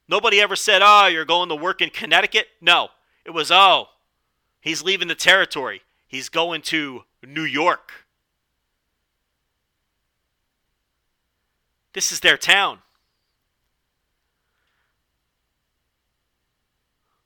[0.08, 2.48] Nobody ever said, oh, you're going to work in Connecticut.
[2.60, 2.90] No.
[3.26, 3.90] It was, oh,
[4.60, 5.84] he's leaving the territory.
[6.08, 7.92] He's going to New York.
[11.94, 12.80] This is their town.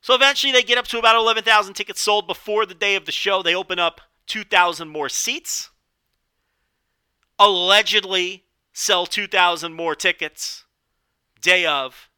[0.04, 3.10] So eventually they get up to about 11,000 tickets sold before the day of the
[3.10, 3.42] show.
[3.42, 5.70] They open up 2,000 more seats.
[7.38, 8.44] Allegedly
[8.74, 10.64] sell 2,000 more tickets
[11.40, 12.10] day of.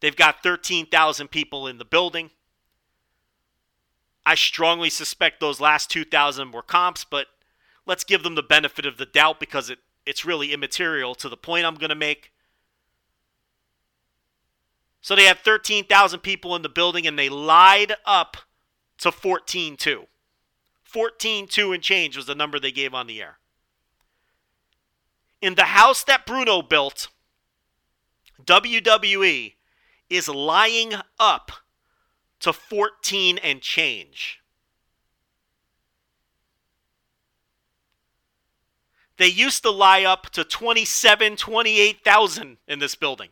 [0.00, 2.30] They've got 13,000 people in the building.
[4.24, 7.26] I strongly suspect those last 2,000 were comps, but
[7.84, 11.36] let's give them the benefit of the doubt because it, it's really immaterial to the
[11.36, 12.31] point I'm going to make.
[15.02, 18.36] So they had 13,000 people in the building and they lied up
[18.98, 20.06] to 14.2.
[20.90, 23.38] 14.2 and change was the number they gave on the air.
[25.40, 27.08] In the house that Bruno built,
[28.44, 29.54] WWE
[30.08, 31.50] is lying up
[32.38, 34.40] to 14 and change.
[39.16, 43.30] They used to lie up to 27, 28,000 in this building.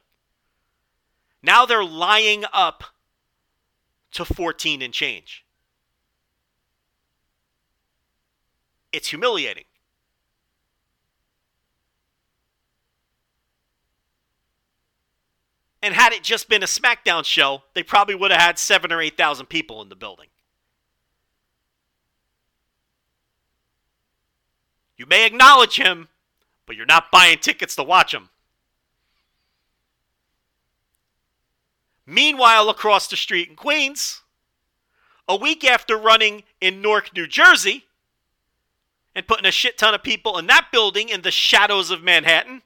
[1.43, 2.85] Now they're lying up
[4.13, 5.45] to 14 and change.
[8.93, 9.65] It's humiliating.
[15.83, 19.01] And had it just been a SmackDown show, they probably would have had seven or
[19.01, 20.27] 8,000 people in the building.
[24.99, 26.09] You may acknowledge him,
[26.67, 28.29] but you're not buying tickets to watch him.
[32.11, 34.23] Meanwhile, across the street in Queens,
[35.29, 37.85] a week after running in Newark, New Jersey,
[39.15, 42.63] and putting a shit ton of people in that building in the shadows of Manhattan,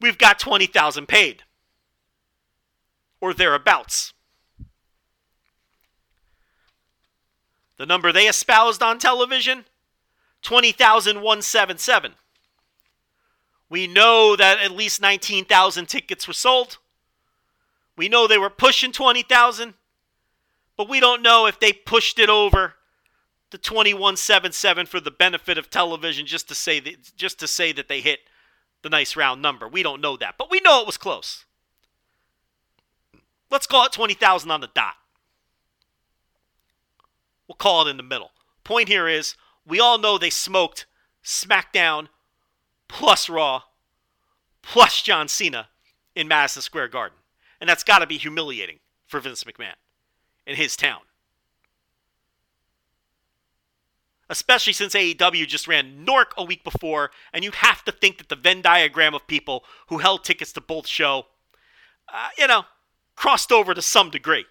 [0.00, 1.42] we've got 20,000 paid
[3.20, 4.12] or thereabouts.
[7.76, 9.64] The number they espoused on television
[10.42, 12.14] 20,177.
[13.74, 16.78] We know that at least 19,000 tickets were sold.
[17.96, 19.74] We know they were pushing 20,000,
[20.76, 22.74] but we don't know if they pushed it over
[23.50, 27.88] the 2177 for the benefit of television just to say that, just to say that
[27.88, 28.20] they hit
[28.82, 29.66] the nice round number.
[29.66, 31.44] We don't know that, but we know it was close.
[33.50, 34.94] Let's call it 20,000 on the dot.
[37.48, 38.30] We'll call it in the middle.
[38.62, 39.34] Point here is
[39.66, 40.86] we all know they smoked
[41.24, 42.06] SmackDown
[42.88, 43.62] plus Raw
[44.62, 45.68] plus John Cena
[46.14, 47.18] in Madison Square Garden.
[47.60, 49.74] And that's got to be humiliating for Vince McMahon
[50.46, 51.00] in his town.
[54.30, 58.30] Especially since AEW just ran Newark a week before, and you have to think that
[58.30, 61.26] the Venn diagram of people who held tickets to both show,
[62.12, 62.64] uh, you know,
[63.16, 64.46] crossed over to some degree.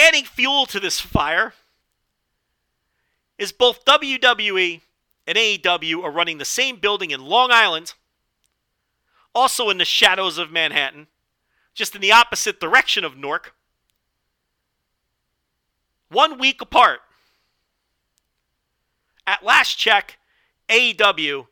[0.00, 1.54] Adding fuel to this fire
[3.38, 4.80] is both WWE
[5.26, 7.94] and AEW are running the same building in Long Island,
[9.34, 11.06] also in the shadows of Manhattan,
[11.74, 13.54] just in the opposite direction of Newark,
[16.08, 17.00] one week apart.
[19.26, 20.18] At last check,
[20.68, 21.46] AEW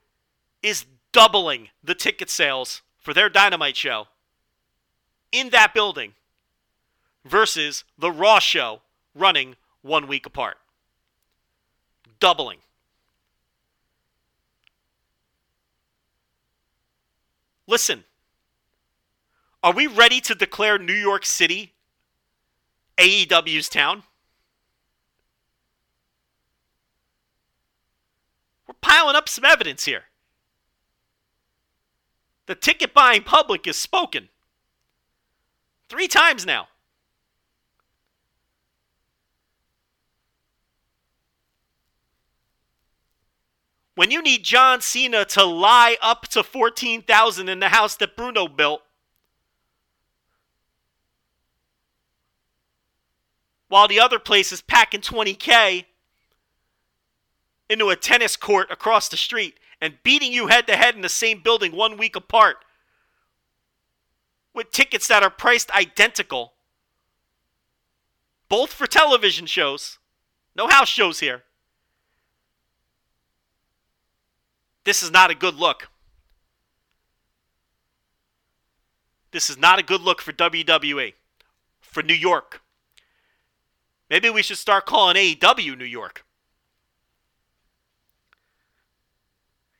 [0.62, 4.08] is doubling the ticket sales for their Dynamite show
[5.30, 6.14] in that building
[7.28, 8.80] versus the Raw show
[9.14, 10.58] running one week apart.
[12.20, 12.58] Doubling.
[17.66, 18.04] Listen,
[19.62, 21.74] are we ready to declare New York City
[22.96, 24.04] AEW's town?
[28.66, 30.04] We're piling up some evidence here.
[32.46, 34.30] The ticket buying public is spoken.
[35.88, 36.68] Three times now.
[43.98, 48.46] When you need John Cena to lie up to 14,000 in the house that Bruno
[48.46, 48.82] built,
[53.66, 55.84] while the other place is packing 20K
[57.68, 61.08] into a tennis court across the street and beating you head to head in the
[61.08, 62.58] same building one week apart
[64.54, 66.52] with tickets that are priced identical
[68.48, 69.98] both for television shows.
[70.54, 71.42] No house shows here.
[74.88, 75.90] This is not a good look.
[79.32, 81.12] This is not a good look for WWE,
[81.82, 82.62] for New York.
[84.08, 86.24] Maybe we should start calling AEW New York.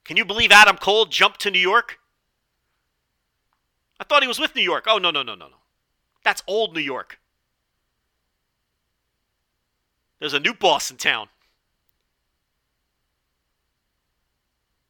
[0.04, 2.00] Can you believe Adam Cole jumped to New York?
[3.98, 4.84] I thought he was with New York.
[4.86, 5.56] Oh, no, no, no, no, no.
[6.22, 7.18] That's old New York.
[10.18, 11.30] There's a new boss in town.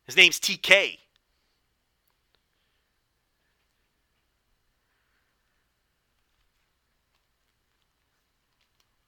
[0.09, 0.97] His name's TK.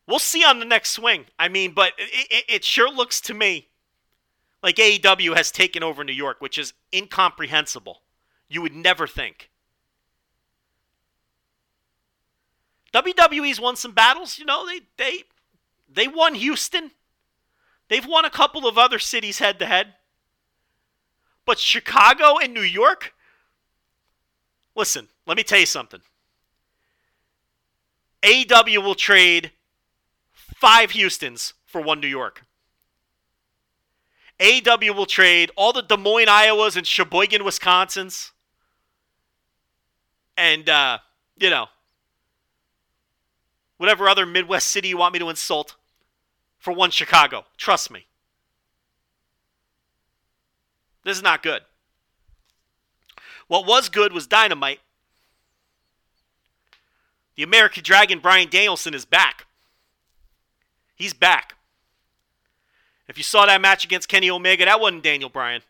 [0.07, 1.25] We'll see on the next swing.
[1.39, 3.69] I mean, but it, it, it, sure looks to me
[4.63, 8.03] like AEW has taken over New York, which is incomprehensible.
[8.51, 9.49] You would never think.
[12.93, 15.23] WWE's won some battles, you know, they they
[15.89, 16.91] they won Houston.
[17.89, 19.95] They've won a couple of other cities head to head.
[21.51, 23.13] But Chicago and New York?
[24.77, 26.01] Listen, let me tell you something.
[28.23, 29.51] AEW will trade
[30.33, 32.45] five Houstons for one New York.
[34.39, 38.31] AEW will trade all the Des Moines, Iowas, and Sheboygan, Wisconsins.
[40.37, 40.99] And, uh,
[41.37, 41.67] you know,
[43.77, 45.75] whatever other Midwest city you want me to insult
[46.61, 47.45] for one Chicago.
[47.57, 48.07] Trust me.
[51.05, 51.63] This is not good.
[53.49, 54.81] What was good was dynamite.
[57.37, 59.47] The American Dragon Bryan Danielson is back.
[60.95, 61.55] He's back.
[63.09, 65.63] If you saw that match against Kenny Omega, that wasn't Daniel Bryan.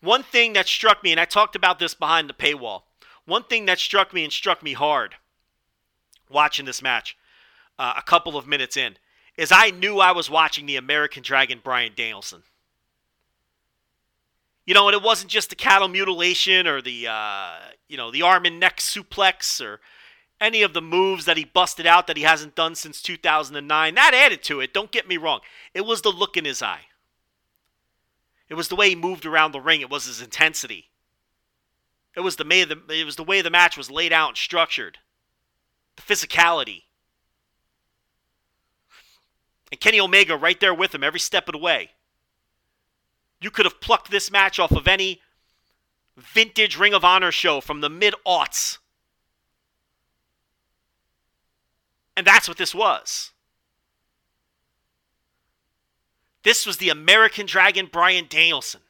[0.00, 2.82] One thing that struck me, and I talked about this behind the paywall,
[3.24, 5.14] one thing that struck me and struck me hard
[6.28, 7.16] watching this match
[7.78, 8.96] uh, a couple of minutes in
[9.36, 12.42] is I knew I was watching the American Dragon Bryan Danielson.
[14.66, 17.58] You know, and it wasn't just the cattle mutilation or the, uh,
[17.88, 19.80] you know, the arm and neck suplex or
[20.40, 23.94] any of the moves that he busted out that he hasn't done since 2009.
[23.94, 25.40] That added to it, don't get me wrong.
[25.72, 26.82] It was the look in his eye.
[28.48, 29.80] It was the way he moved around the ring.
[29.80, 30.90] It was his intensity.
[32.16, 34.98] It was the the, it was the way the match was laid out and structured.
[35.96, 36.82] The physicality.
[39.70, 41.90] And Kenny Omega right there with him every step of the way.
[43.40, 45.20] You could have plucked this match off of any
[46.16, 48.78] vintage Ring of Honor show from the mid aughts
[52.16, 53.32] And that's what this was.
[56.42, 58.80] This was the American Dragon Bryan Danielson.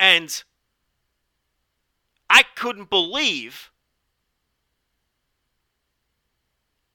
[0.00, 0.42] And
[2.30, 3.70] I couldn't believe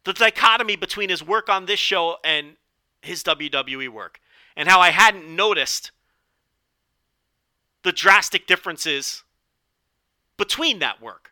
[0.03, 2.55] the dichotomy between his work on this show and
[3.01, 4.19] his WWE work,
[4.55, 5.91] and how I hadn't noticed
[7.83, 9.23] the drastic differences
[10.37, 11.31] between that work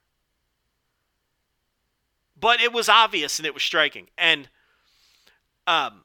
[2.40, 4.08] but it was obvious and it was striking.
[4.18, 4.50] And
[5.68, 6.04] um,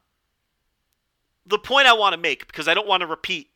[1.44, 3.48] the point I want to make, because I don't want to repeat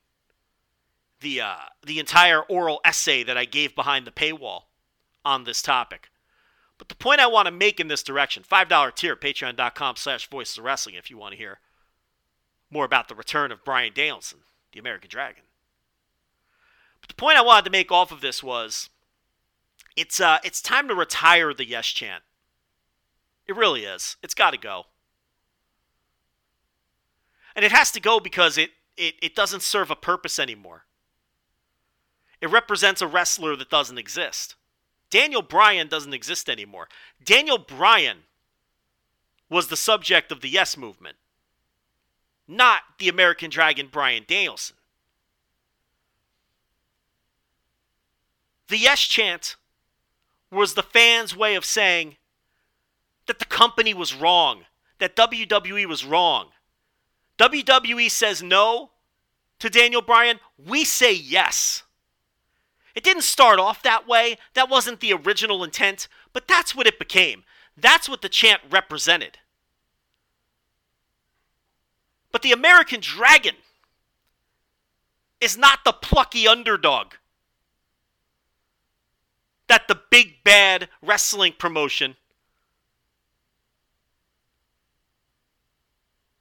[1.20, 4.64] the uh, the entire oral essay that I gave behind the paywall
[5.24, 6.10] on this topic.
[6.76, 10.58] But the point I want to make in this direction, $5 tier, patreon.com slash voices
[10.58, 11.60] of wrestling if you want to hear
[12.74, 14.40] more about the return of Bryan Danielson,
[14.72, 15.44] the American Dragon.
[17.00, 18.90] But the point I wanted to make off of this was
[19.96, 22.24] it's uh it's time to retire the yes chant.
[23.46, 24.16] It really is.
[24.22, 24.84] It's got to go.
[27.54, 30.86] And it has to go because it, it, it doesn't serve a purpose anymore.
[32.40, 34.56] It represents a wrestler that doesn't exist.
[35.10, 36.88] Daniel Bryan doesn't exist anymore.
[37.24, 38.24] Daniel Bryan
[39.48, 41.16] was the subject of the Yes movement,
[42.46, 44.76] not the American Dragon Bryan Danielson.
[48.68, 49.56] The Yes chant
[50.50, 52.16] was the fans' way of saying,
[53.26, 54.64] that the company was wrong,
[54.98, 56.48] that WWE was wrong.
[57.38, 58.90] WWE says no
[59.58, 61.82] to Daniel Bryan, we say yes.
[62.94, 64.38] It didn't start off that way.
[64.54, 67.42] That wasn't the original intent, but that's what it became.
[67.76, 69.38] That's what the chant represented.
[72.34, 73.54] But the American Dragon
[75.40, 77.12] is not the plucky underdog
[79.68, 82.16] that the big bad wrestling promotion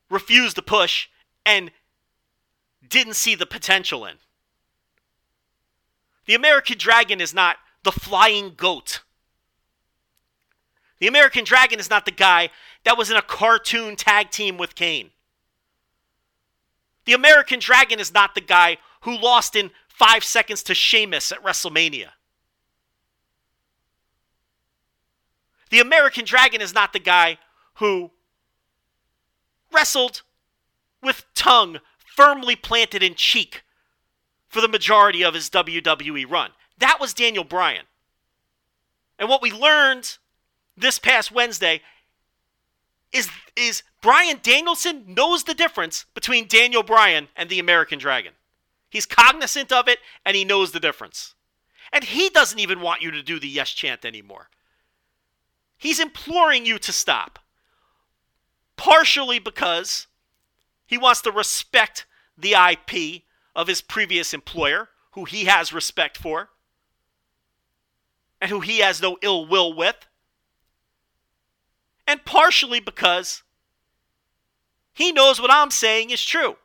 [0.10, 1.10] refused to push
[1.46, 1.70] and
[2.89, 4.16] didn't see the potential in.
[6.26, 9.02] The American Dragon is not the flying goat
[10.98, 12.50] The American Dragon is not the guy
[12.84, 15.12] that was in a cartoon tag team with Kane.
[17.06, 21.43] The American Dragon is not the guy who lost in five seconds to Sheamus at
[21.43, 22.10] WrestleMania.
[25.70, 27.38] The American Dragon is not the guy
[27.76, 28.12] who
[29.72, 30.22] wrestled
[31.01, 33.64] with tongue firmly planted in cheek
[34.47, 36.51] for the majority of his WWE run.
[36.78, 37.86] That was Daniel Bryan.
[39.18, 40.18] And what we learned
[40.78, 41.82] this past Wednesday
[43.12, 48.34] is is Bryan Danielson knows the difference between Daniel Bryan and the American Dragon.
[48.89, 51.34] He's cognizant of it and he knows the difference.
[51.91, 54.49] And he doesn't even want you to do the yes chant anymore.
[55.78, 57.39] He's imploring you to stop.
[58.76, 60.08] Partially because
[60.86, 62.06] he wants to respect
[62.38, 63.24] the IP
[63.56, 66.49] of his previous employer, who he has respect for,
[68.41, 69.95] and who he has no ill will with
[72.06, 73.43] and partially because
[74.94, 76.58] he knows what I'm saying is true.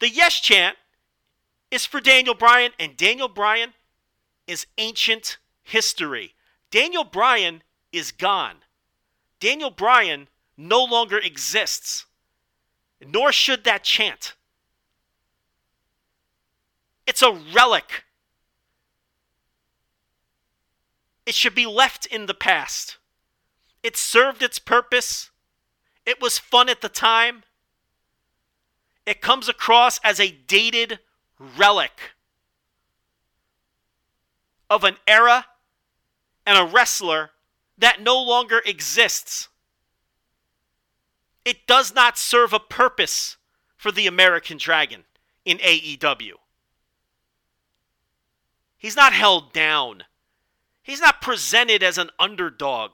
[0.00, 0.76] The yes chant
[1.70, 3.74] is for Daniel Bryan, and Daniel Bryan
[4.46, 6.34] is ancient history.
[6.70, 7.62] Daniel Bryan
[7.92, 8.56] is gone.
[9.40, 12.06] Daniel Bryan no longer exists,
[13.04, 14.34] nor should that chant.
[17.06, 18.04] It's a relic
[21.28, 22.96] It should be left in the past.
[23.88, 25.30] It served its purpose.
[26.04, 27.42] It was fun at the time.
[29.06, 30.98] It comes across as a dated
[31.56, 32.12] relic
[34.68, 35.46] of an era
[36.46, 37.30] and a wrestler
[37.78, 39.48] that no longer exists.
[41.46, 43.38] It does not serve a purpose
[43.74, 45.04] for the American Dragon
[45.46, 46.34] in AEW.
[48.76, 50.04] He's not held down
[50.88, 52.92] He's not presented as an underdog.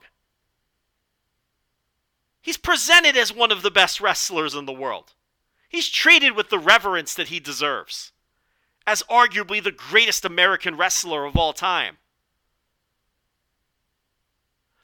[2.45, 5.13] He's presented as one of the best wrestlers in the world.
[5.67, 8.11] He's treated with the reverence that he deserves,
[8.85, 11.97] as arguably the greatest American wrestler of all time.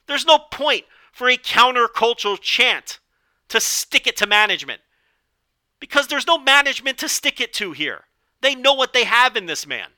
[0.08, 2.98] There's no point for a countercultural chant
[3.50, 4.80] to stick it to management
[5.78, 8.06] because there's no management to stick it to here.
[8.40, 9.90] They know what they have in this man.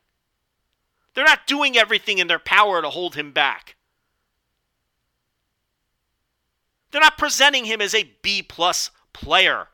[1.15, 3.77] They're not doing everything in their power to hold him back.
[6.95, 9.67] They're not presenting him as a B plus player,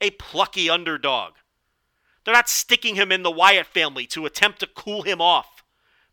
[0.00, 1.34] a plucky underdog.
[2.24, 5.62] They're not sticking him in the Wyatt family to attempt to cool him off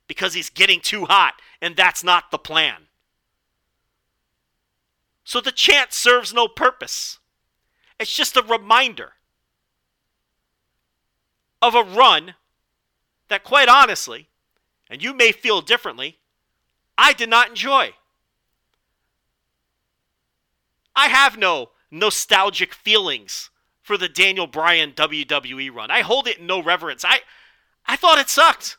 [0.07, 2.83] because he's getting too hot, and that's not the plan.
[5.23, 7.17] So the chant serves no purpose.
[7.99, 9.13] It's just a reminder
[11.63, 12.35] of a run
[13.29, 14.29] that, quite honestly,
[14.87, 16.19] and you may feel differently,
[16.95, 17.95] I did not enjoy.
[20.95, 23.49] I have no nostalgic feelings
[23.81, 25.91] for the Daniel Bryan WWE run.
[25.91, 27.03] I hold it in no reverence.
[27.05, 27.19] I
[27.85, 28.77] I thought it sucked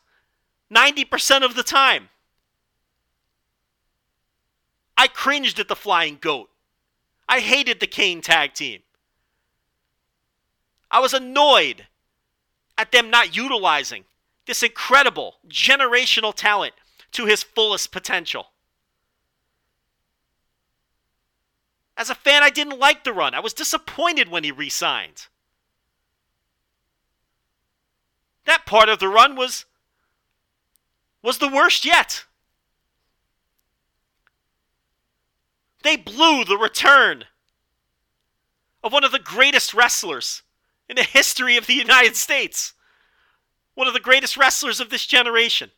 [0.73, 2.09] 90% of the time.
[4.97, 6.49] I cringed at the Flying Goat.
[7.29, 8.81] I hated the Kane tag team.
[10.89, 11.87] I was annoyed
[12.77, 14.05] at them not utilizing
[14.45, 16.73] this incredible generational talent
[17.11, 18.47] to his fullest potential.
[21.97, 23.33] As a fan, I didn't like the run.
[23.33, 25.27] I was disappointed when he re signed.
[28.45, 29.65] That part of the run was
[31.21, 32.25] was the worst yet.
[35.83, 37.25] They blew the return
[38.83, 40.43] of one of the greatest wrestlers
[40.89, 42.73] in the history of the United States
[43.75, 45.69] one of the greatest wrestlers of this generation.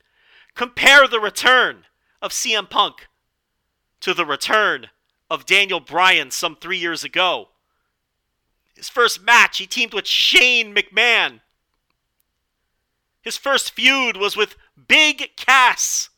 [0.55, 1.85] Compare the return
[2.21, 3.07] of CM Punk
[3.99, 4.87] to the return
[5.29, 7.49] of Daniel Bryan some three years ago.
[8.75, 11.41] His first match, he teamed with Shane McMahon.
[13.21, 14.55] His first feud was with
[14.87, 16.09] Big Cass.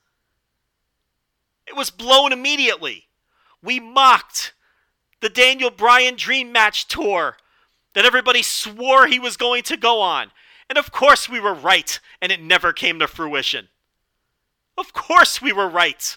[1.66, 3.07] It was blown immediately.
[3.64, 4.53] We mocked
[5.22, 7.38] the Daniel Bryan Dream Match tour
[7.93, 10.32] that everybody swore he was going to go on.
[10.70, 13.70] And of course we were right, and it never came to fruition.
[14.78, 16.16] Of course we were right.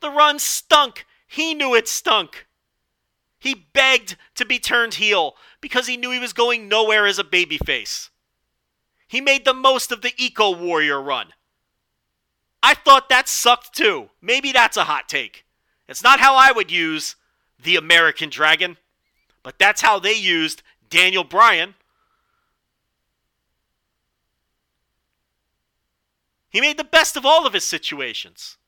[0.00, 1.06] The run stunk.
[1.26, 2.46] He knew it stunk.
[3.38, 7.24] He begged to be turned heel because he knew he was going nowhere as a
[7.24, 8.10] babyface.
[9.08, 11.28] He made the most of the Eco Warrior run.
[12.62, 14.10] I thought that sucked too.
[14.20, 15.44] Maybe that's a hot take.
[15.88, 17.16] It's not how I would use
[17.62, 18.76] the American Dragon.
[19.42, 21.74] But that's how they used Daniel Bryan.
[26.50, 28.58] He made the best of all of his situations.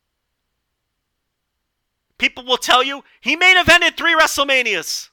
[2.22, 5.08] People will tell you he main evented three WrestleManias.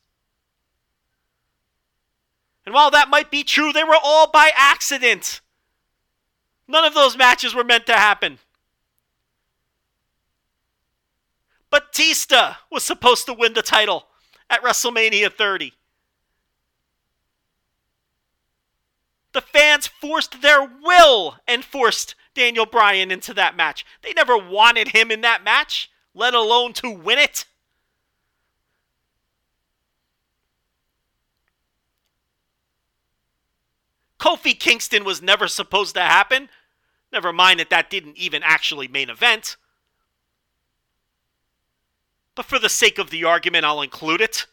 [2.67, 5.41] And while that might be true, they were all by accident.
[6.67, 8.37] None of those matches were meant to happen.
[11.71, 14.05] Batista was supposed to win the title
[14.47, 15.73] at WrestleMania 30.
[19.31, 23.83] The fans forced their will and forced Daniel Bryan into that match.
[24.03, 27.45] They never wanted him in that match, let alone to win it.
[34.19, 36.49] Kofi Kingston was never supposed to happen.
[37.11, 39.55] Never mind that that didn't even actually main event.
[42.35, 44.45] But for the sake of the argument, I'll include it.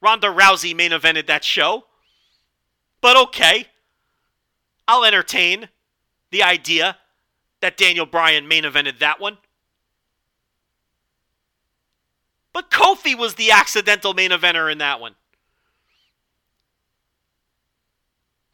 [0.00, 1.84] Ronda Rousey main evented that show.
[3.00, 3.66] But okay.
[4.86, 5.68] I'll entertain
[6.30, 6.98] the idea
[7.60, 9.38] that Daniel Bryan main evented that one.
[12.56, 15.14] But Kofi was the accidental main eventer in that one.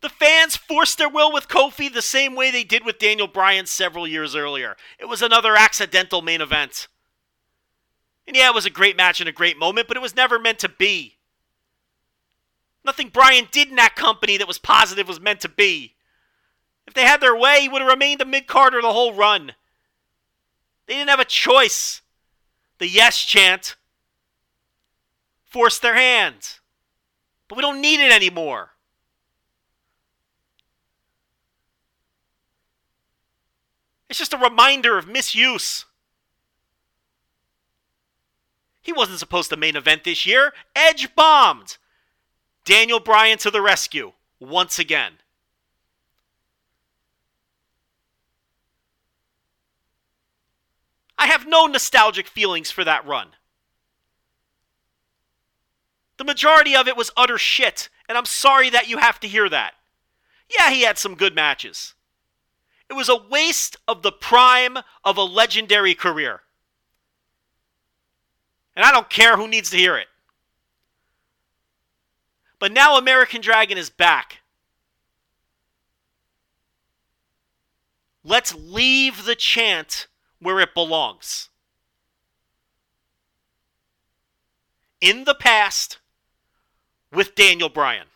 [0.00, 3.64] The fans forced their will with Kofi the same way they did with Daniel Bryan
[3.66, 4.76] several years earlier.
[4.98, 6.88] It was another accidental main event.
[8.26, 10.36] And yeah, it was a great match and a great moment, but it was never
[10.36, 11.18] meant to be.
[12.84, 15.94] Nothing Bryan did in that company that was positive was meant to be.
[16.88, 19.52] If they had their way, he would have remained a mid carder the whole run.
[20.88, 22.02] They didn't have a choice.
[22.78, 23.76] The yes chant
[25.52, 26.58] forced their hand.
[27.46, 28.70] But we don't need it anymore.
[34.08, 35.84] It's just a reminder of misuse.
[38.80, 40.52] He wasn't supposed to main event this year.
[40.74, 41.76] Edge bombed.
[42.64, 45.14] Daniel Bryan to the rescue once again.
[51.18, 53.28] I have no nostalgic feelings for that run.
[56.22, 59.48] The majority of it was utter shit, and I'm sorry that you have to hear
[59.48, 59.74] that.
[60.56, 61.94] Yeah, he had some good matches.
[62.88, 66.42] It was a waste of the prime of a legendary career.
[68.76, 70.06] And I don't care who needs to hear it.
[72.60, 74.42] But now American Dragon is back.
[78.22, 80.06] Let's leave the chant
[80.38, 81.48] where it belongs.
[85.00, 85.98] In the past
[87.12, 88.06] with Daniel Bryan.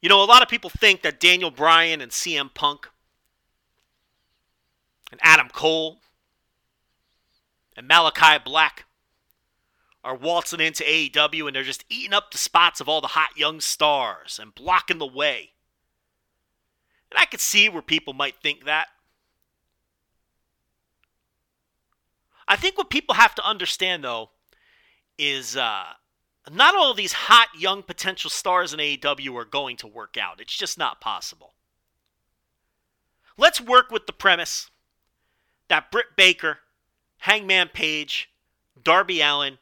[0.00, 2.88] You know, a lot of people think that Daniel Bryan and CM Punk
[5.10, 5.98] and Adam Cole
[7.76, 8.85] and Malakai Black
[10.06, 13.36] are waltzing into AEW and they're just eating up the spots of all the hot
[13.36, 15.50] young stars and blocking the way.
[17.10, 18.86] And I could see where people might think that.
[22.46, 24.30] I think what people have to understand, though,
[25.18, 25.86] is uh,
[26.52, 30.40] not all these hot young potential stars in AEW are going to work out.
[30.40, 31.54] It's just not possible.
[33.36, 34.70] Let's work with the premise
[35.66, 36.58] that Britt Baker,
[37.18, 38.30] Hangman Page,
[38.80, 39.58] Darby Allin,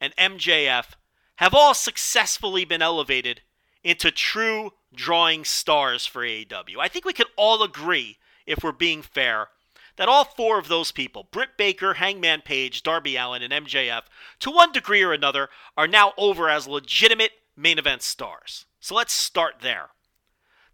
[0.00, 0.92] and MJF
[1.36, 3.42] have all successfully been elevated
[3.84, 6.76] into true drawing stars for AEW.
[6.80, 9.48] I think we could all agree, if we're being fair,
[9.96, 14.02] that all four of those people, Britt Baker, Hangman Page, Darby Allin, and MJF,
[14.40, 18.66] to one degree or another, are now over as legitimate main event stars.
[18.80, 19.90] So let's start there.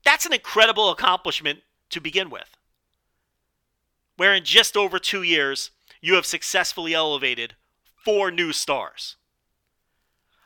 [0.05, 1.61] That's an incredible accomplishment
[1.91, 2.57] to begin with.
[4.17, 5.71] Where in just over two years,
[6.01, 7.57] you have successfully elevated
[8.05, 9.17] four new stars.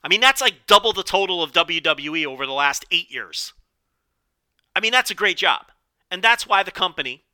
[0.02, 3.52] I mean, that's like double the total of WWE over the last eight years.
[4.74, 5.66] I mean, that's a great job.
[6.10, 7.24] And that's why the company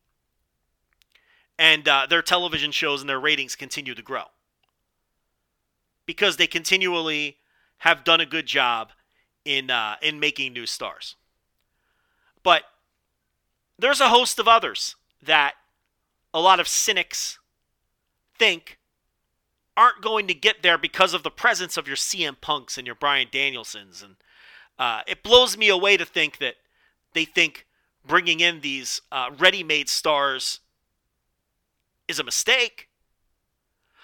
[1.59, 4.25] and uh, their television shows and their ratings continue to grow
[6.07, 7.37] because they continually
[7.79, 8.91] have done a good job
[9.45, 11.17] in uh, in making new stars.
[12.43, 12.65] But
[13.79, 15.55] there's a host of others that
[16.33, 17.39] a lot of cynics
[18.39, 18.79] think
[19.77, 22.97] aren't going to get there because of the presence of your CM Punks and your
[22.97, 24.17] Bryan Danielsons, and
[24.79, 26.55] uh, it blows me away to think that
[27.13, 27.67] they think
[28.07, 30.61] bringing in these uh, ready-made stars
[32.09, 32.89] is a mistake.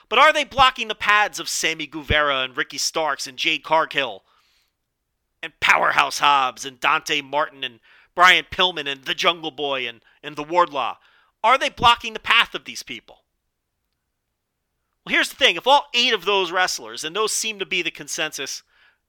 [0.08, 4.24] But are they blocking the pads of Sammy Guevara and Ricky Starks and Jade Cargill
[5.42, 7.78] and Powerhouse Hobbs and Dante Martin and
[8.14, 10.96] Brian Pillman and the Jungle Boy and, and the Wardlow?
[11.44, 13.19] Are they blocking the path of these people?
[15.10, 17.90] Here's the thing if all eight of those wrestlers, and those seem to be the
[17.90, 18.62] consensus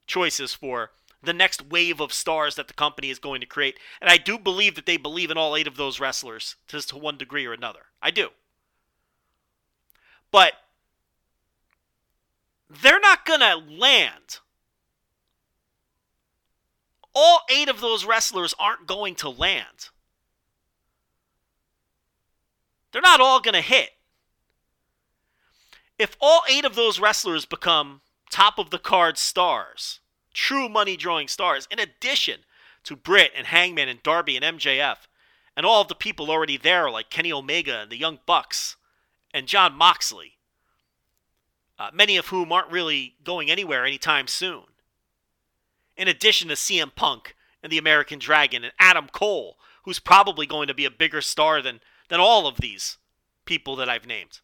[0.07, 0.91] choices for
[1.21, 4.39] the next wave of stars that the company is going to create, and I do
[4.39, 7.53] believe that they believe in all eight of those wrestlers to, to one degree or
[7.53, 7.81] another.
[8.01, 8.29] I do.
[10.31, 10.53] But
[12.67, 14.39] they're not going to land.
[17.13, 19.89] All eight of those wrestlers aren't going to land.
[22.91, 23.91] They're not all going to hit.
[26.01, 29.99] If all eight of those wrestlers become top of the card stars,
[30.33, 32.39] true money drawing stars, in addition
[32.85, 34.97] to Britt and Hangman and Darby and MJF,
[35.55, 38.77] and all of the people already there like Kenny Omega and the Young Bucks
[39.31, 40.39] and Jon Moxley,
[41.77, 44.63] uh, many of whom aren't really going anywhere anytime soon.
[45.95, 50.67] In addition to CM Punk and the American Dragon and Adam Cole, who's probably going
[50.67, 51.79] to be a bigger star than,
[52.09, 52.97] than all of these
[53.45, 54.39] people that I've named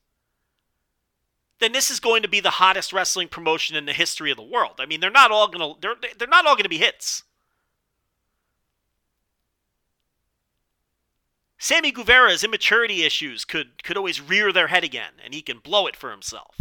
[1.59, 4.43] then this is going to be the hottest wrestling promotion in the history of the
[4.43, 4.75] world.
[4.79, 7.23] I mean, they're not all going to they're they're not all to be hits.
[11.57, 15.87] Sammy Guevara's immaturity issues could could always rear their head again and he can blow
[15.87, 16.59] it for himself.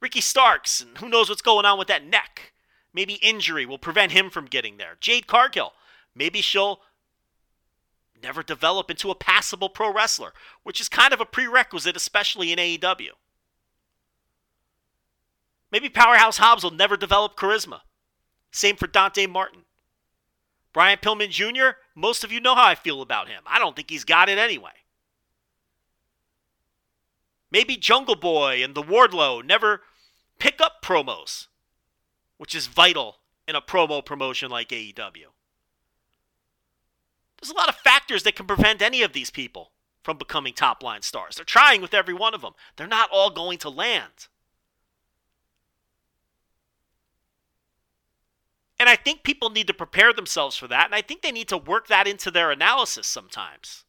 [0.00, 2.52] Ricky Starks, and who knows what's going on with that neck.
[2.92, 4.96] Maybe injury will prevent him from getting there.
[5.00, 5.74] Jade Cargill,
[6.14, 6.80] maybe she'll
[8.22, 12.58] never develop into a passable pro wrestler, which is kind of a prerequisite, especially in
[12.58, 13.10] AEW.
[15.70, 17.80] Maybe Powerhouse Hobbs will never develop charisma.
[18.50, 19.62] Same for Dante Martin.
[20.72, 23.42] Brian Pillman Jr., most of you know how I feel about him.
[23.46, 24.70] I don't think he's got it anyway.
[27.50, 29.82] Maybe Jungle Boy and the Wardlow never
[30.38, 31.48] pick up promos,
[32.38, 33.16] which is vital
[33.46, 35.26] in a promo promotion like AEW.
[37.42, 39.72] There's a lot of factors that can prevent any of these people
[40.04, 41.34] from becoming top line stars.
[41.34, 42.52] They're trying with every one of them.
[42.76, 44.28] They're not all going to land.
[48.78, 51.48] And I think people need to prepare themselves for that, and I think they need
[51.48, 53.84] to work that into their analysis sometimes.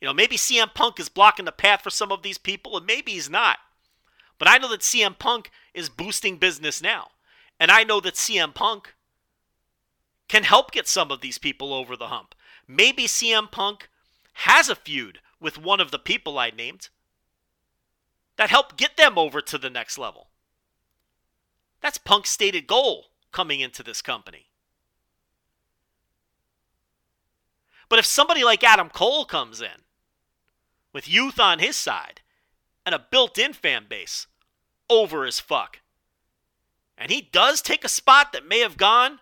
[0.00, 2.84] You know, maybe CM Punk is blocking the path for some of these people, and
[2.84, 3.58] maybe he's not.
[4.38, 7.08] But I know that CM Punk is boosting business now.
[7.58, 8.94] And I know that CM Punk
[10.28, 12.34] can help get some of these people over the hump.
[12.66, 13.88] Maybe CM Punk
[14.32, 16.88] has a feud with one of the people I named
[18.36, 20.28] that helped get them over to the next level.
[21.82, 24.46] That's Punk's stated goal coming into this company.
[27.88, 29.84] But if somebody like Adam Cole comes in
[30.94, 32.22] with youth on his side
[32.86, 34.28] and a built in fan base,
[34.88, 35.81] over as fuck,
[37.02, 39.18] and he does take a spot that may have gone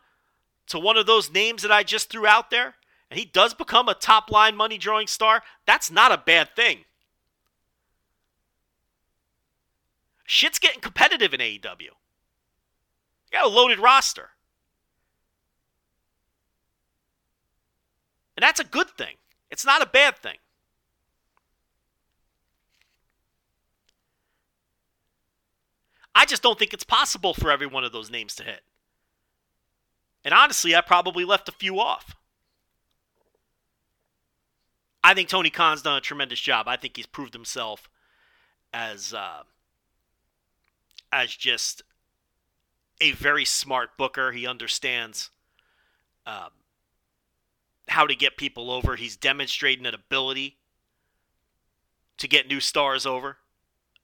[0.66, 2.74] to one of those names that I just threw out there,
[3.10, 6.84] and he does become a top line money drawing star, that's not a bad thing.
[10.26, 11.80] Shit's getting competitive in AEW.
[11.80, 11.90] You
[13.32, 14.28] got a loaded roster.
[18.36, 19.16] And that's a good thing.
[19.50, 20.36] It's not a bad thing.
[26.14, 28.62] I just don't think it's possible for every one of those names to hit.
[30.24, 32.16] And honestly, I probably left a few off.
[35.02, 36.68] I think Tony Khan's done a tremendous job.
[36.68, 37.88] I think he's proved himself
[38.72, 39.42] as uh,
[41.12, 41.82] as just
[43.00, 44.32] a very smart booker.
[44.32, 45.30] He understands
[46.26, 46.50] um,
[47.88, 48.96] how to get people over.
[48.96, 50.58] He's demonstrating an ability
[52.18, 53.38] to get new stars over.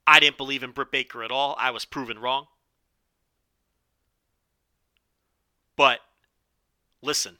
[0.06, 1.56] I didn't believe in Britt Baker at all.
[1.58, 2.46] I was proven wrong.
[5.76, 6.00] But
[7.02, 7.38] listen,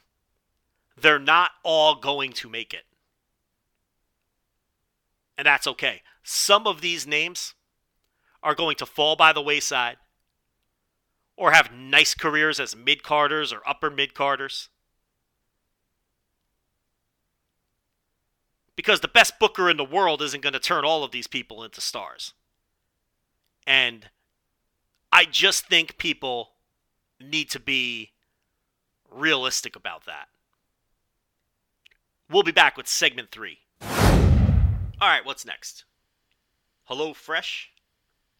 [0.99, 2.83] they're not all going to make it.
[5.37, 6.01] And that's okay.
[6.23, 7.53] Some of these names
[8.43, 9.97] are going to fall by the wayside
[11.35, 14.69] or have nice careers as mid carders or upper mid carders.
[18.75, 21.63] Because the best booker in the world isn't going to turn all of these people
[21.63, 22.33] into stars.
[23.67, 24.07] And
[25.11, 26.51] I just think people
[27.19, 28.11] need to be
[29.11, 30.29] realistic about that.
[32.29, 33.59] We'll be back with segment three.
[33.81, 35.83] All right, what's next?
[36.85, 37.71] Hello Fresh?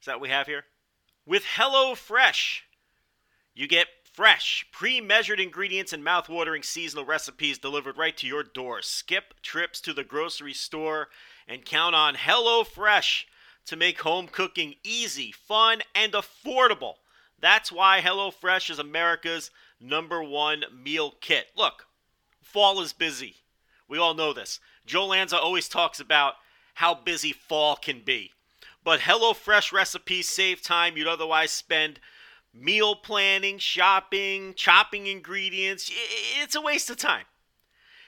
[0.01, 0.63] Is that what we have here?
[1.25, 2.63] With Hello Fresh,
[3.53, 8.81] you get fresh, pre measured ingredients and mouth-watering seasonal recipes delivered right to your door.
[8.81, 11.09] Skip trips to the grocery store
[11.47, 13.27] and count on Hello Fresh
[13.67, 16.95] to make home cooking easy, fun, and affordable.
[17.39, 21.47] That's why HelloFresh is America's number one meal kit.
[21.55, 21.85] Look,
[22.41, 23.35] fall is busy.
[23.87, 24.59] We all know this.
[24.85, 26.35] Joe Lanza always talks about
[26.75, 28.31] how busy fall can be.
[28.83, 31.99] But HelloFresh recipes save time you'd otherwise spend
[32.53, 35.91] meal planning, shopping, chopping ingredients.
[36.41, 37.25] It's a waste of time.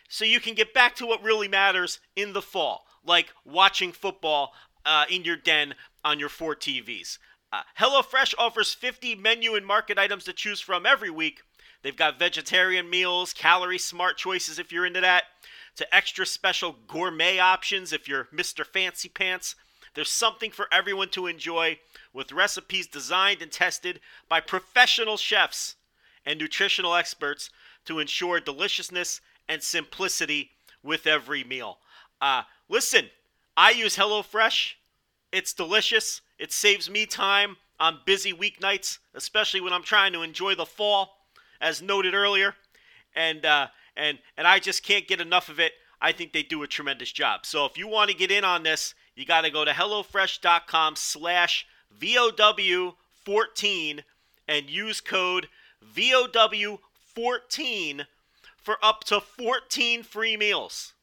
[0.07, 4.53] So you can get back to what really matters in the fall, like watching football
[4.85, 7.17] uh, in your den on your four TVs.
[7.51, 11.41] Uh, HelloFresh offers 50 menu and market items to choose from every week.
[11.81, 15.23] They've got vegetarian meals, calorie smart choices if you're into that,
[15.77, 18.65] to extra special gourmet options if you're Mr.
[18.65, 19.55] Fancy Pants.
[19.95, 21.79] There's something for everyone to enjoy
[22.13, 25.75] with recipes designed and tested by professional chefs
[26.25, 27.49] and nutritional experts
[27.85, 30.51] to ensure deliciousness and simplicity
[30.83, 31.79] with every meal.
[32.21, 33.09] Uh, listen,
[33.57, 34.73] I use HelloFresh.
[35.31, 36.21] It's delicious.
[36.37, 41.17] It saves me time on busy weeknights, especially when I'm trying to enjoy the fall,
[41.61, 42.55] as noted earlier.
[43.15, 45.73] And uh, and and I just can't get enough of it.
[46.01, 47.45] I think they do a tremendous job.
[47.45, 51.65] So if you want to get in on this, you got to go to hellofresh.com/slash
[51.99, 54.03] VOW14
[54.47, 55.49] and use code
[55.95, 58.05] VOW14
[58.57, 60.93] for up to 14 free meals,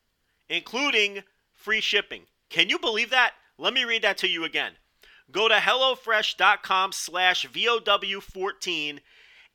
[0.48, 1.24] including
[1.55, 2.23] free shipping.
[2.48, 3.32] Can you believe that?
[3.59, 4.73] Let me read that to you again.
[5.31, 8.98] Go to HelloFresh.com slash VOW14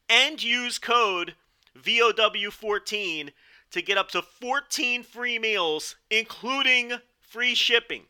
[0.09, 1.35] and use code
[1.79, 3.29] VOW14
[3.71, 8.03] to get up to 14 free meals, including free shipping.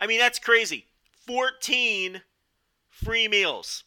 [0.00, 0.86] I mean, that's crazy.
[1.26, 2.22] 14
[2.88, 3.84] free meals.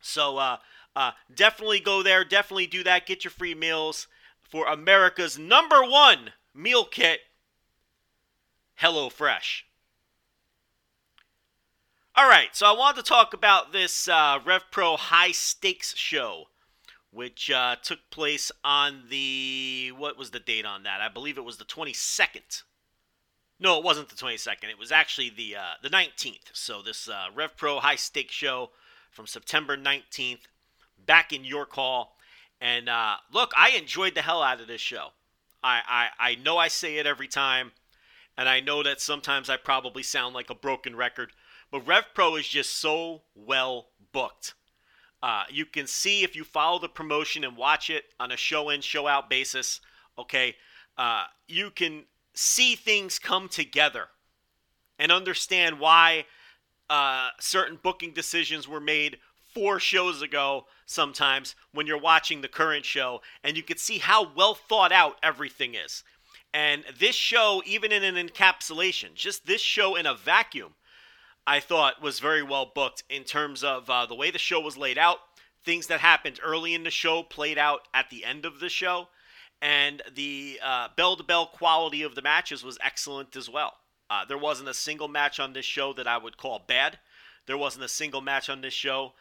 [0.00, 0.56] So uh,
[0.96, 2.24] uh, definitely go there.
[2.24, 3.06] Definitely do that.
[3.06, 4.06] Get your free meals
[4.42, 7.20] for America's number one meal kit,
[8.80, 9.62] HelloFresh.
[12.16, 16.44] All right, so I wanted to talk about this uh, RevPro High Stakes show,
[17.10, 21.00] which uh, took place on the what was the date on that?
[21.00, 22.62] I believe it was the 22nd.
[23.58, 24.70] No, it wasn't the 22nd.
[24.70, 26.50] It was actually the uh, the 19th.
[26.52, 28.70] So this uh, RevPro High Stakes show
[29.10, 30.42] from September 19th,
[31.04, 32.16] back in York Hall.
[32.60, 35.08] And uh, look, I enjoyed the hell out of this show.
[35.62, 37.72] I, I I know I say it every time,
[38.36, 41.32] and I know that sometimes I probably sound like a broken record
[41.74, 44.54] but RevPro is just so well booked.
[45.20, 48.70] Uh, you can see if you follow the promotion and watch it on a show
[48.70, 49.80] in, show out basis,
[50.16, 50.54] okay,
[50.96, 54.06] uh, you can see things come together
[55.00, 56.26] and understand why
[56.88, 59.18] uh, certain booking decisions were made
[59.52, 64.30] four shows ago sometimes when you're watching the current show and you can see how
[64.36, 66.04] well thought out everything is
[66.54, 70.72] and this show even in an encapsulation just this show in a vacuum
[71.46, 74.76] I thought was very well booked in terms of uh, the way the show was
[74.76, 75.18] laid out.
[75.64, 79.08] Things that happened early in the show played out at the end of the show,
[79.60, 80.58] and the
[80.96, 83.74] bell to bell quality of the matches was excellent as well.
[84.08, 86.98] Uh, there wasn't a single match on this show that I would call bad.
[87.46, 89.12] There wasn't a single match on this show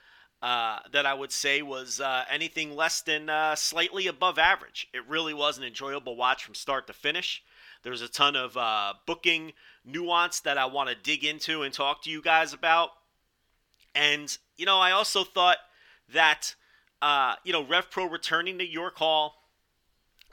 [0.44, 4.90] uh, that I would say was uh, anything less than uh, slightly above average.
[4.94, 7.42] It really was an enjoyable watch from start to finish.
[7.84, 9.54] There's a ton of uh, booking
[9.86, 12.90] nuance that I want to dig into and talk to you guys about.
[13.96, 15.60] And, you know, I also thought
[16.14, 16.56] that,
[17.02, 19.36] uh, you know, RevPro returning to York Hall,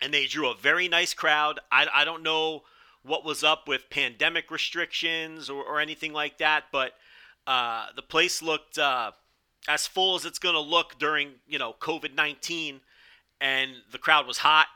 [0.02, 1.60] and they drew a very nice crowd.
[1.70, 2.62] I, I don't know
[3.04, 6.94] what was up with pandemic restrictions or, or anything like that, but
[7.46, 8.76] uh, the place looked
[9.68, 12.80] as full as it's going to look during, you know, COVID 19,
[13.40, 14.66] and the crowd was hot.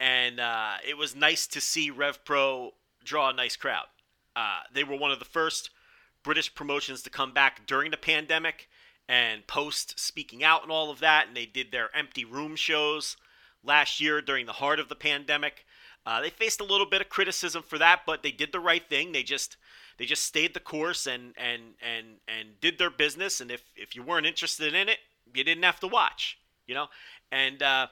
[0.00, 2.72] And uh, it was nice to see Rev Pro
[3.04, 3.86] draw a nice crowd.
[4.36, 5.70] Uh, they were one of the first
[6.22, 8.68] British promotions to come back during the pandemic
[9.08, 11.26] and post speaking out and all of that.
[11.26, 13.16] And they did their empty room shows
[13.64, 15.64] last year during the heart of the pandemic.
[16.06, 18.88] Uh, they faced a little bit of criticism for that, but they did the right
[18.88, 19.12] thing.
[19.12, 19.56] They just
[19.98, 23.40] they just stayed the course and and and and did their business.
[23.40, 24.98] And if if you weren't interested in it,
[25.34, 26.38] you didn't have to watch.
[26.66, 26.86] You know,
[27.30, 27.88] and uh,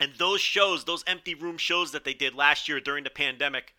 [0.00, 3.74] and those shows, those empty room shows that they did last year during the pandemic,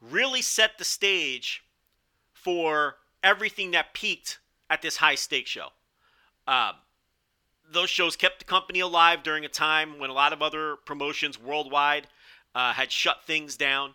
[0.00, 1.64] really set the stage
[2.32, 5.68] for everything that peaked at this high stake show.
[6.48, 6.72] Um,
[7.70, 11.40] those shows kept the company alive during a time when a lot of other promotions
[11.40, 12.08] worldwide
[12.54, 13.94] uh, had shut things down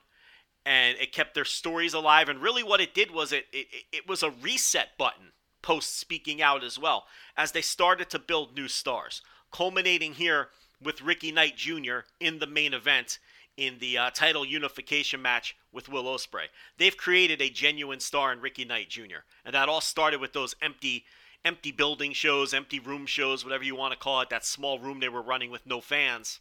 [0.68, 4.08] and it kept their stories alive and really what it did was it, it, it
[4.08, 5.32] was a reset button
[5.62, 9.22] post speaking out as well as they started to build new stars
[9.52, 10.50] culminating here
[10.84, 13.18] with ricky knight jr in the main event
[13.56, 16.46] in the uh, title unification match with Will Ospreay.
[16.78, 20.56] They've created a genuine star in Ricky Knight Jr., and that all started with those
[20.62, 21.06] empty
[21.44, 25.00] empty building shows, empty room shows, whatever you want to call it, that small room
[25.00, 26.40] they were running with no fans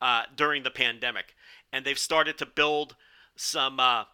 [0.00, 1.34] uh, during the pandemic.
[1.72, 2.96] And they've started to build
[3.40, 4.04] some uh,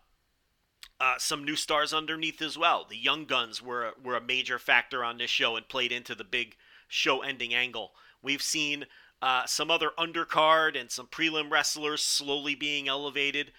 [1.01, 2.87] uh, some new stars underneath as well.
[2.89, 6.25] The Young Guns were were a major factor on this show and played into the
[6.25, 6.57] big
[6.89, 7.93] show-ending angle.
[8.23, 8.87] We've seen
[9.21, 13.53] uh, some other undercard and some prelim wrestlers slowly being elevated.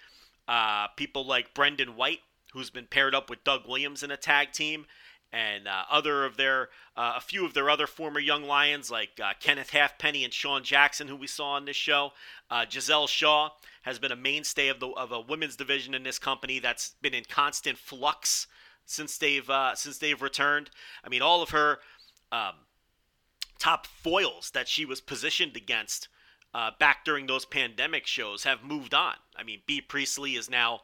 [0.48, 2.20] Uh, people like Brendan White,
[2.54, 4.86] who's been paired up with Doug Williams in a tag team,
[5.30, 9.20] and uh, other of their uh, a few of their other former young lions like
[9.22, 12.12] uh, Kenneth Halfpenny and Sean Jackson, who we saw on this show.
[12.70, 13.50] Gisele Shaw
[13.88, 17.14] has been a mainstay of the of a women's division in this company that's been
[17.14, 18.46] in constant flux
[18.84, 20.70] since they've uh, since they've returned.
[21.02, 21.78] I mean, all of her
[22.30, 22.52] um,
[23.58, 26.08] top foils that she was positioned against
[26.54, 29.14] uh, back during those pandemic shows have moved on.
[29.36, 30.80] I mean, Bea Priestley is now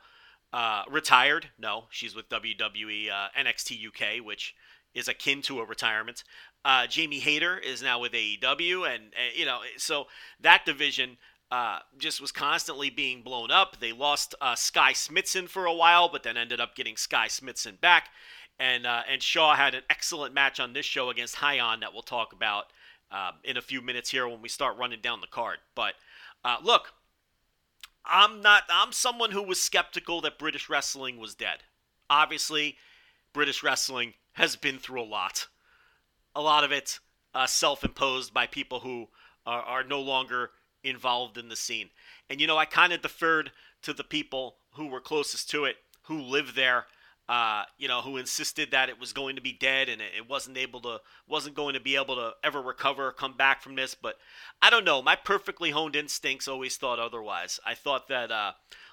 [0.53, 1.51] uh, retired.
[1.59, 4.55] No, she's with WWE uh, NXT UK, which
[4.95, 6.25] is akin to a retirement.
[6.65, 10.07] Uh, Jamie Hayter is now with AEW, and, and you know, so
[10.41, 11.19] that division
[11.55, 13.79] uh, just was constantly being blown up.
[13.79, 17.79] They lost uh, Sky Smithson for a while, but then ended up getting Sky Smithson
[17.81, 18.09] back.
[18.59, 22.03] And uh, and Shaw had an excellent match on this show against Hyan that we'll
[22.03, 22.65] talk about
[23.45, 25.59] in a few minutes here when we start running down the card.
[25.77, 25.95] But
[26.63, 26.95] look,
[28.05, 31.59] I'm not I'm someone who was skeptical that British wrestling was dead.
[32.11, 32.77] Obviously,
[33.33, 35.47] British wrestling has been through a lot.
[36.35, 36.99] A lot of it
[37.33, 39.09] uh, self-imposed by people who
[39.47, 40.51] are, are no longer
[40.85, 41.91] involved in the scene.
[42.31, 43.51] And you know, I kind of deferred
[43.83, 46.87] to the people who were closest to it, who lived there,
[47.29, 50.59] uh, you know, who insisted that it was going to be dead and it wasn't
[50.59, 53.95] able to, wasn't going to be able to ever recover or come back from this.
[53.95, 54.17] But
[54.61, 55.01] I don't know.
[55.01, 57.59] My perfectly honed instincts always thought otherwise.
[57.65, 58.53] I thought that, uh,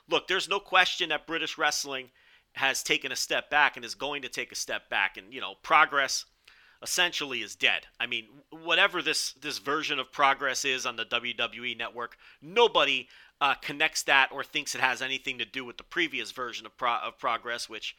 [0.10, 2.10] look, there's no question that British wrestling
[2.54, 5.40] has taken a step back and is going to take a step back, and you
[5.40, 6.26] know, progress
[6.82, 7.88] essentially is dead.
[8.00, 13.08] I mean, whatever this this version of progress is on the WWE network, nobody
[13.40, 16.78] uh, connects that or thinks it has anything to do with the previous version of,
[16.78, 17.96] pro- of progress, which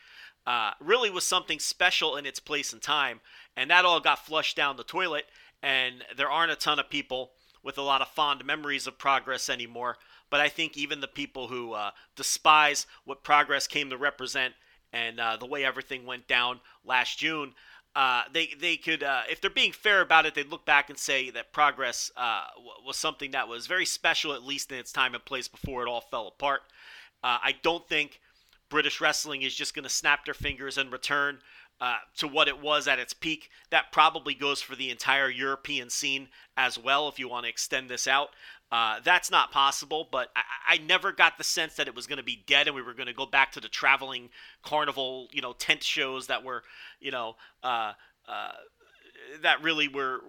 [0.47, 3.21] uh, really was something special in its place and time.
[3.57, 5.25] And that all got flushed down the toilet,
[5.63, 7.33] and there aren't a ton of people
[7.63, 9.97] with a lot of fond memories of progress anymore.
[10.31, 14.55] But I think even the people who uh, despise what progress came to represent
[14.93, 17.55] and uh, the way everything went down last June,
[17.95, 20.99] uh, they they could, uh, if they're being fair about it, they'd look back and
[20.99, 22.45] say that progress uh,
[22.87, 25.89] was something that was very special, at least in its time and place before it
[25.89, 26.63] all fell apart.
[27.23, 28.21] Uh, I don't think
[28.71, 31.41] British wrestling is just going to snap their fingers and return
[31.81, 33.51] uh, to what it was at its peak.
[33.71, 37.91] That probably goes for the entire European scene as well, if you want to extend
[37.91, 38.31] this out.
[38.73, 42.17] Uh, that's not possible, but I, I, never got the sense that it was going
[42.17, 44.31] to be dead and we were going to go back to the traveling
[44.63, 46.63] carnival, you know, tent shows that were,
[46.99, 47.93] you know, uh,
[48.27, 48.53] uh,
[49.43, 50.21] that really were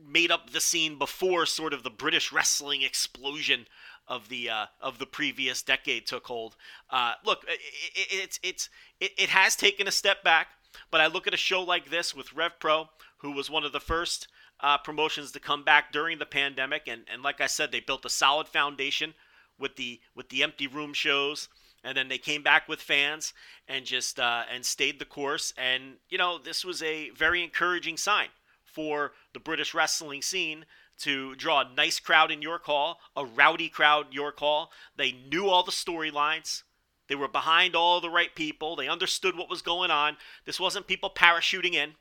[0.00, 3.66] made up the scene before sort of the British wrestling explosion
[4.06, 6.54] of the uh, of the previous decade took hold.
[6.88, 7.60] Uh, look, it,
[7.94, 8.68] it, it's it's
[9.00, 10.48] it, it has taken a step back,
[10.90, 13.72] but I look at a show like this with Rev Pro, who was one of
[13.72, 14.28] the first
[14.62, 18.04] uh, promotions to come back during the pandemic, and, and like I said, they built
[18.04, 19.14] a solid foundation
[19.58, 21.48] with the with the empty room shows,
[21.84, 23.32] and then they came back with fans
[23.68, 25.52] and just uh, and stayed the course.
[25.56, 28.28] And you know, this was a very encouraging sign
[28.64, 30.64] for the British wrestling scene
[30.98, 34.70] to draw a nice crowd in York Hall, a rowdy crowd York Hall.
[34.96, 36.62] They knew all the storylines.
[37.08, 38.76] They were behind all the right people.
[38.76, 40.16] They understood what was going on.
[40.44, 41.94] This wasn't people parachuting in.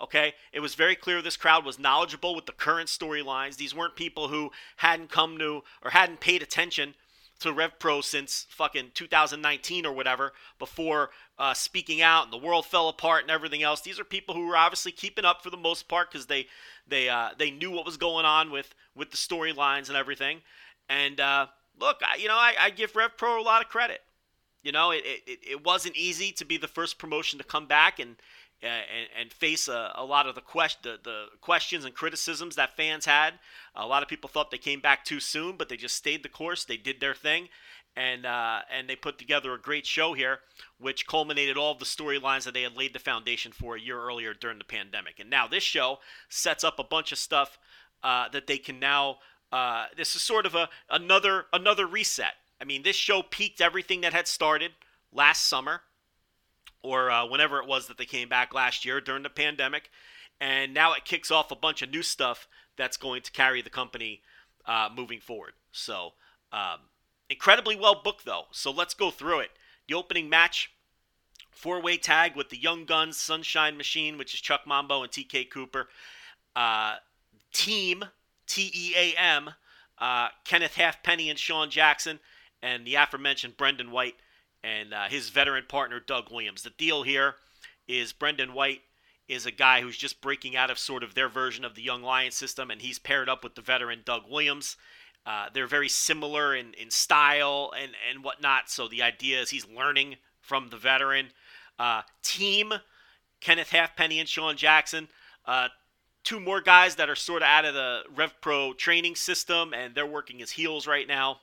[0.00, 3.56] Okay, it was very clear this crowd was knowledgeable with the current storylines.
[3.56, 6.94] These weren't people who hadn't come to or hadn't paid attention
[7.40, 12.66] to Rev Pro since fucking 2019 or whatever before uh, speaking out and the world
[12.66, 13.80] fell apart and everything else.
[13.80, 16.46] These are people who were obviously keeping up for the most part because they
[16.86, 20.40] they uh, they knew what was going on with with the storylines and everything.
[20.88, 21.46] And uh,
[21.78, 24.00] look, I, you know, I, I give Rev Pro a lot of credit.
[24.62, 27.98] You know, it, it, it wasn't easy to be the first promotion to come back
[27.98, 28.16] and
[28.62, 32.76] and, and face a, a, lot of the, quest, the, the, questions and criticisms that
[32.76, 33.34] fans had.
[33.74, 36.28] A lot of people thought they came back too soon, but they just stayed the
[36.28, 36.64] course.
[36.64, 37.48] They did their thing,
[37.96, 40.40] and uh, and they put together a great show here,
[40.78, 44.00] which culminated all of the storylines that they had laid the foundation for a year
[44.00, 45.18] earlier during the pandemic.
[45.18, 47.58] And now this show sets up a bunch of stuff
[48.02, 49.18] uh, that they can now.
[49.52, 52.34] Uh, this is sort of a another another reset.
[52.60, 54.72] I mean, this show peaked everything that had started
[55.12, 55.80] last summer
[56.82, 59.90] or uh, whenever it was that they came back last year during the pandemic.
[60.40, 63.70] And now it kicks off a bunch of new stuff that's going to carry the
[63.70, 64.22] company
[64.66, 65.52] uh, moving forward.
[65.72, 66.14] So,
[66.52, 66.78] um,
[67.28, 68.44] incredibly well booked, though.
[68.50, 69.50] So let's go through it.
[69.88, 70.70] The opening match
[71.50, 75.50] four way tag with the Young Guns, Sunshine Machine, which is Chuck Mambo and TK
[75.50, 75.88] Cooper.
[76.56, 76.96] Uh,
[77.52, 78.04] team,
[78.46, 79.50] T E A M,
[79.98, 82.18] uh, Kenneth Halfpenny and Sean Jackson,
[82.62, 84.16] and the aforementioned Brendan White
[84.62, 86.62] and uh, his veteran partner, Doug Williams.
[86.62, 87.36] The deal here
[87.88, 88.80] is Brendan White
[89.28, 92.02] is a guy who's just breaking out of sort of their version of the Young
[92.02, 94.76] Lion system, and he's paired up with the veteran Doug Williams.
[95.24, 99.68] Uh, they're very similar in, in style and, and whatnot, so the idea is he's
[99.68, 101.28] learning from the veteran.
[101.78, 102.72] Uh, team,
[103.40, 105.08] Kenneth Halfpenny and Sean Jackson.
[105.46, 105.68] Uh,
[106.24, 109.94] two more guys that are sort of out of the Rev Pro training system, and
[109.94, 111.40] they're working as heels right now.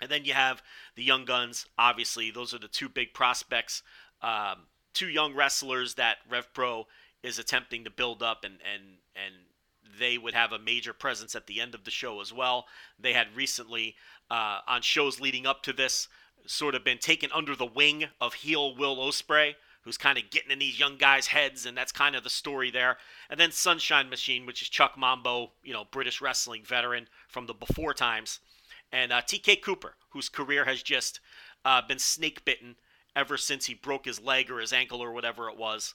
[0.00, 0.62] And then you have
[0.94, 1.66] the Young Guns.
[1.78, 3.82] Obviously, those are the two big prospects,
[4.22, 6.86] um, two young wrestlers that Rev Pro
[7.22, 9.34] is attempting to build up, and and and
[9.98, 12.66] they would have a major presence at the end of the show as well.
[12.98, 13.96] They had recently
[14.30, 16.08] uh, on shows leading up to this
[16.46, 20.50] sort of been taken under the wing of heel Will Ospreay, who's kind of getting
[20.50, 22.98] in these young guys' heads, and that's kind of the story there.
[23.28, 27.54] And then Sunshine Machine, which is Chuck Mambo, you know, British wrestling veteran from the
[27.54, 28.40] before times,
[28.92, 31.20] and uh, TK Cooper, whose career has just
[31.64, 32.76] uh, been snake bitten
[33.16, 35.94] ever since he broke his leg or his ankle or whatever it was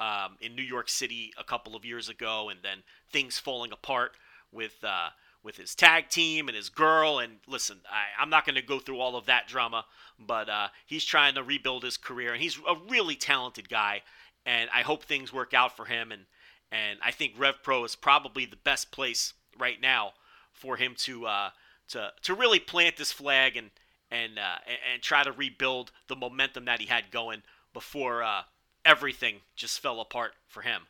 [0.00, 2.78] um, in New York City a couple of years ago, and then
[3.10, 4.12] things falling apart
[4.50, 5.08] with uh,
[5.42, 7.18] with his tag team and his girl.
[7.18, 9.84] And listen, I, am not going to go through all of that drama,
[10.18, 14.02] but uh, he's trying to rebuild his career, and he's a really talented guy.
[14.44, 16.10] And I hope things work out for him.
[16.10, 16.22] And
[16.70, 20.12] and I think Rev Pro is probably the best place right now
[20.52, 21.50] for him to uh,
[21.88, 23.70] to to really plant this flag and
[24.10, 24.58] and uh,
[24.92, 27.42] and try to rebuild the momentum that he had going
[27.72, 28.42] before uh,
[28.84, 30.82] everything just fell apart for him.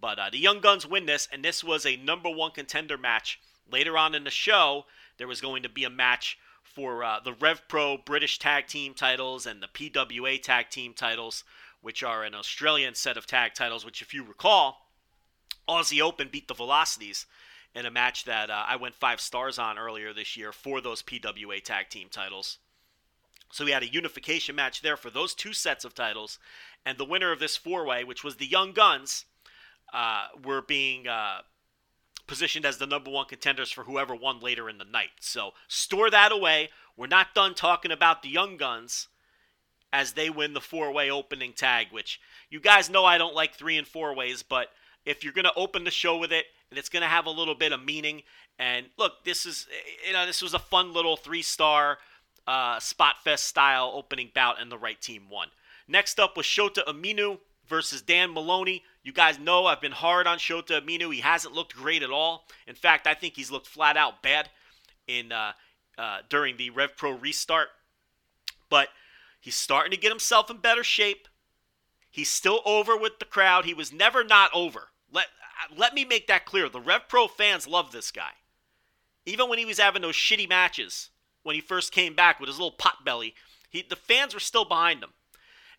[0.00, 3.38] But uh, the Young Guns win this, and this was a number one contender match
[3.70, 4.86] Later on in the show,
[5.16, 8.94] there was going to be a match for uh, the Rev Pro British Tag Team
[8.94, 11.44] titles and the PWA Tag Team titles,
[11.80, 14.88] which are an Australian set of tag titles, which, if you recall,
[15.68, 17.26] Aussie Open beat the Velocities
[17.74, 21.02] in a match that uh, I went five stars on earlier this year for those
[21.02, 22.58] PWA Tag Team titles.
[23.52, 26.38] So we had a unification match there for those two sets of titles,
[26.84, 29.24] and the winner of this four way, which was the Young Guns,
[29.92, 31.40] uh, were being uh,
[32.26, 35.10] positioned as the number one contenders for whoever won later in the night.
[35.20, 36.70] So store that away.
[36.96, 39.08] We're not done talking about the Young Guns
[39.92, 43.54] as they win the four way opening tag, which you guys know I don't like
[43.54, 44.68] three and four ways, but
[45.04, 47.30] if you're going to open the show with it and it's going to have a
[47.30, 48.22] little bit of meaning,
[48.58, 49.66] and look, this is,
[50.06, 51.98] you know, this was a fun little three star
[52.46, 55.48] uh, spot fest style opening bout, and the right team won.
[55.88, 58.84] Next up was Shota Umino versus Dan Maloney.
[59.02, 61.12] You guys know I've been hard on Shota Umino.
[61.12, 62.44] He hasn't looked great at all.
[62.66, 64.50] In fact, I think he's looked flat out bad
[65.06, 65.52] in uh,
[65.98, 67.68] uh, during the Rev Pro restart.
[68.68, 68.88] But
[69.40, 71.28] he's starting to get himself in better shape.
[72.10, 73.64] He's still over with the crowd.
[73.64, 74.88] He was never not over.
[75.76, 76.68] Let me make that clear.
[76.68, 78.32] The Rev Pro fans love this guy.
[79.26, 81.10] Even when he was having those shitty matches
[81.42, 83.34] when he first came back with his little pot belly,
[83.68, 85.10] he, the fans were still behind him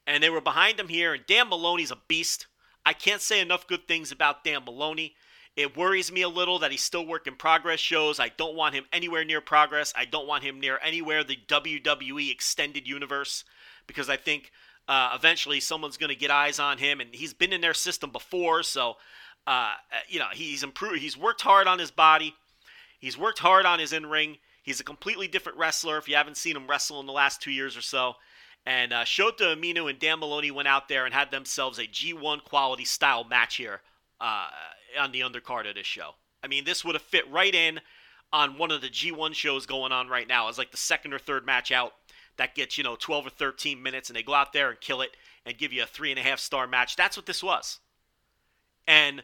[0.07, 1.13] and they were behind him here.
[1.13, 2.47] And Dan Maloney's a beast.
[2.85, 5.15] I can't say enough good things about Dan Maloney.
[5.55, 8.19] It worries me a little that he's still work in progress shows.
[8.19, 9.93] I don't want him anywhere near progress.
[9.95, 13.43] I don't want him near anywhere the WWE extended universe
[13.85, 14.51] because I think
[14.87, 18.11] uh, eventually someone's going to get eyes on him, and he's been in their system
[18.11, 18.63] before.
[18.63, 18.95] So,
[19.47, 19.73] uh,
[20.07, 20.99] you know, he's improved.
[20.99, 22.35] He's worked hard on his body.
[22.99, 24.37] He's worked hard on his in ring.
[24.63, 25.97] He's a completely different wrestler.
[25.97, 28.15] If you haven't seen him wrestle in the last two years or so,
[28.65, 32.43] and uh, Shota Umino and Dan Maloney went out there and had themselves a G1
[32.43, 33.81] quality style match here
[34.19, 34.47] uh,
[34.99, 36.11] on the undercard of this show.
[36.43, 37.79] I mean, this would have fit right in
[38.31, 40.47] on one of the G1 shows going on right now.
[40.47, 41.93] It's like the second or third match out
[42.37, 45.01] that gets, you know, 12 or 13 minutes, and they go out there and kill
[45.01, 46.95] it and give you a three and a half star match.
[46.95, 47.79] That's what this was.
[48.87, 49.23] And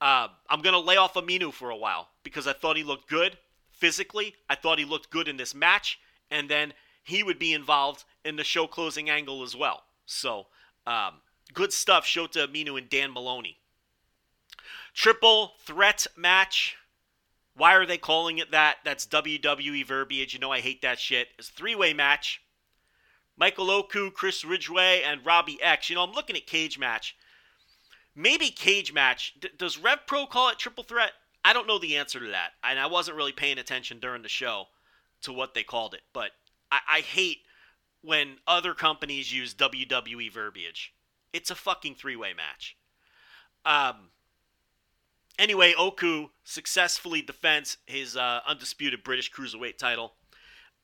[0.00, 3.38] uh, I'm to lay off Umino for a while because I thought he looked good
[3.70, 4.34] physically.
[4.48, 5.98] I thought he looked good in this match.
[6.30, 9.84] And then he would be involved in the show closing angle as well.
[10.06, 10.46] So,
[10.86, 11.14] um,
[11.54, 13.58] good stuff, Shota Umino and Dan Maloney.
[14.94, 16.76] Triple threat match.
[17.54, 18.78] Why are they calling it that?
[18.84, 20.34] That's WWE verbiage.
[20.34, 21.28] You know I hate that shit.
[21.38, 22.42] It's a three way match.
[23.36, 25.88] Michael Oku, Chris Ridgeway, and Robbie X.
[25.88, 27.16] You know, I'm looking at cage match.
[28.18, 29.34] Maybe cage match.
[29.38, 31.12] D- does Rev Pro call it triple threat?
[31.44, 32.50] I don't know the answer to that.
[32.64, 34.64] And I wasn't really paying attention during the show
[35.22, 36.00] to what they called it.
[36.12, 36.32] But
[36.72, 37.38] I, I hate
[38.02, 40.92] when other companies use WWE verbiage.
[41.32, 42.76] It's a fucking three way match.
[43.64, 44.08] Um,
[45.38, 50.14] anyway, Oku successfully defends his uh, undisputed British Cruiserweight title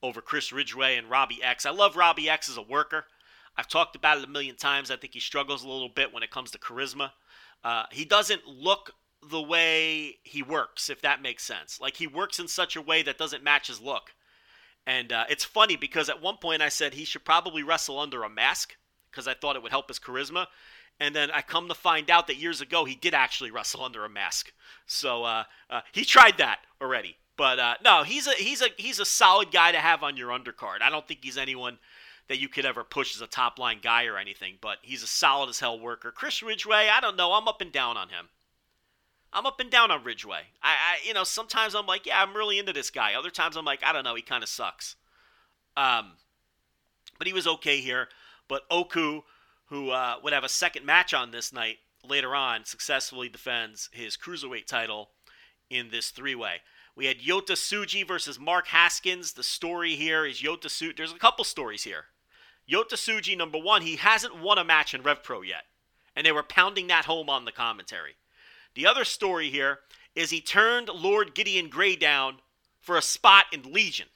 [0.05, 1.67] over Chris Ridgeway and Robbie X.
[1.67, 3.07] I love Robbie X as a worker.
[3.57, 4.91] I've talked about it a million times.
[4.91, 7.11] I think he struggles a little bit when it comes to charisma.
[7.65, 8.93] Uh, he doesn't look
[9.31, 11.81] the way he works, if that makes sense.
[11.81, 14.15] Like he works in such a way that doesn't match his look.
[14.87, 18.23] And uh, it's funny because at one point I said he should probably wrestle under
[18.23, 18.77] a mask
[19.11, 20.47] because I thought it would help his charisma.
[21.01, 24.05] And then I come to find out that years ago he did actually wrestle under
[24.05, 24.53] a mask.
[24.87, 27.17] So uh, uh, he tried that already.
[27.37, 30.29] But uh, no, he's a he's a he's a solid guy to have on your
[30.29, 30.83] undercard.
[30.83, 31.79] I don't think he's anyone
[32.29, 34.55] that you could ever push as a top line guy or anything.
[34.61, 36.11] But he's a solid as hell worker.
[36.11, 37.33] Chris Ridgeway, I don't know.
[37.33, 38.29] I'm up and down on him.
[39.33, 40.43] I'm up and down on Ridgeway.
[40.63, 43.15] I, I, you know, sometimes I'm like, yeah, I'm really into this guy.
[43.15, 44.95] Other times I'm like, I don't know, he kind of sucks.
[45.77, 46.13] Um,
[47.19, 48.09] but he was okay here.
[48.47, 49.23] But Oku,
[49.67, 51.79] who uh, would have a second match on this night
[52.09, 55.11] later on, successfully defends his cruiserweight title
[55.69, 56.61] in this three-way.
[56.95, 59.33] We had Yota Tsuji versus Mark Haskins.
[59.33, 60.97] The story here is Yota Tsuji.
[60.97, 62.05] There's a couple stories here.
[62.71, 65.65] Yota Tsuji, number one, he hasn't won a match in Rev Pro yet,
[66.17, 68.17] and they were pounding that home on the commentary.
[68.75, 69.81] The other story here
[70.15, 72.39] is he turned Lord Gideon Grey down
[72.81, 74.09] for a spot in Legion.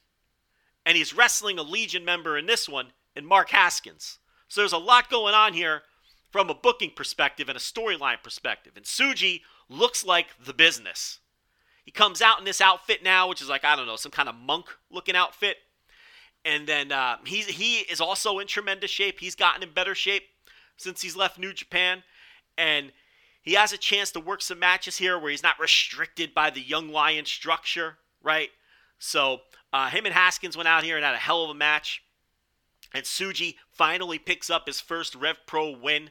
[0.85, 4.19] And he's wrestling a Legion member in this one, in Mark Haskins.
[4.49, 5.83] So there's a lot going on here
[6.31, 8.73] from a booking perspective and a storyline perspective.
[8.77, 11.19] And Tsuji looks like the business.
[11.85, 14.29] He comes out in this outfit now, which is like, I don't know, some kind
[14.29, 15.57] of monk looking outfit.
[16.45, 19.21] And then uh, he's, he is also in tremendous shape.
[19.21, 20.25] He's gotten in better shape
[20.77, 22.03] since he's left New Japan.
[22.57, 22.93] And
[23.43, 26.61] he has a chance to work some matches here where he's not restricted by the
[26.61, 28.51] Young Lion structure, right?
[28.99, 29.41] So
[29.73, 32.03] uh, him and Haskins went out here and had a hell of a match.
[32.95, 36.11] And Tsuji finally picks up his first Rev Pro win.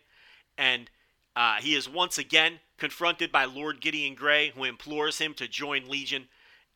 [0.58, 0.90] And
[1.36, 5.88] uh, he is once again confronted by Lord Gideon Grey, who implores him to join
[5.88, 6.28] Legion.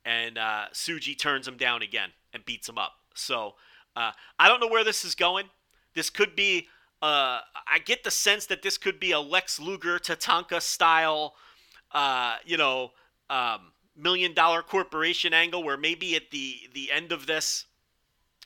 [0.04, 2.94] And uh, Tsuji turns him down again and beats him up.
[3.14, 3.56] So
[3.96, 5.46] uh, I don't know where this is going.
[5.94, 6.68] This could be
[7.02, 11.34] uh, I get the sense that this could be a Lex Luger Tatanka style,
[11.92, 12.92] uh, you know,
[13.30, 17.66] um, million dollar corporation angle where maybe at the the end of this,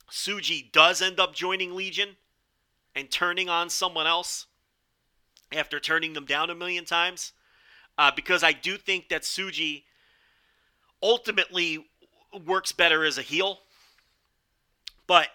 [0.10, 2.16] Tsuji does end up joining Legion
[2.96, 4.46] and turning on someone else
[5.52, 7.34] after turning them down a million times.
[7.98, 9.84] Uh, because I do think that Tsuji
[11.02, 11.86] ultimately
[12.46, 13.60] works better as a heel.
[15.08, 15.30] But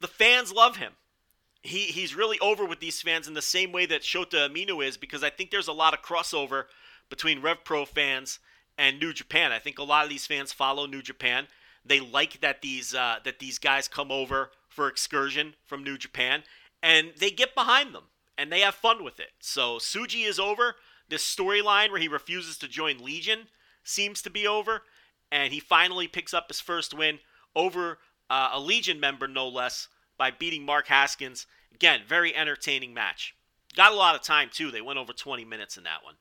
[0.00, 0.92] the fans love him
[1.62, 4.96] he he's really over with these fans in the same way that Shota Umino is
[4.96, 6.64] because I think there's a lot of crossover
[7.10, 8.38] between Rev Pro fans
[8.76, 9.52] and New Japan.
[9.52, 11.46] I think a lot of these fans follow New Japan.
[11.84, 16.42] They like that these uh, that these guys come over for excursion from New Japan,
[16.82, 18.04] and they get behind them
[18.36, 19.30] and they have fun with it.
[19.40, 20.76] So Tsuji is over.
[21.08, 23.48] This storyline where he refuses to join Legion
[23.82, 24.82] seems to be over,
[25.32, 27.18] and he finally picks up his first win
[27.56, 27.98] over
[28.30, 31.46] uh, a Legion member, no less, by beating Mark Haskins.
[31.74, 33.34] Again, very entertaining match.
[33.76, 34.70] Got a lot of time, too.
[34.70, 36.14] They went over 20 minutes in that one.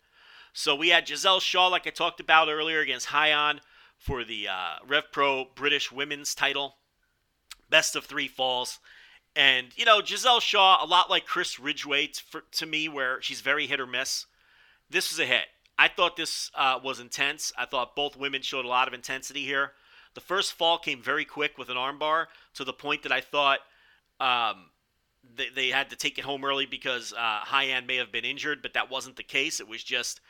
[0.54, 3.60] So we had Gisele Shaw, like I talked about earlier, against Hyan
[3.98, 6.78] for the uh, Rev Pro British Women's title.
[7.70, 8.80] Best of three falls.
[9.36, 13.42] And, you know, Gisele Shaw, a lot like Chris Ridgeway to, to me, where she's
[13.42, 14.26] very hit or miss.
[14.90, 15.46] This was a hit.
[15.78, 17.54] I thought this uh, was intense.
[17.58, 19.74] I thought both women showed a lot of intensity here.
[20.18, 22.26] The first fall came very quick with an armbar
[22.56, 23.60] to the point that I thought–
[24.20, 24.70] um,
[25.36, 28.62] they, they had to take it home early because uh, Hyan may have been injured,
[28.62, 29.60] but that wasn't the case.
[29.60, 30.22] It was just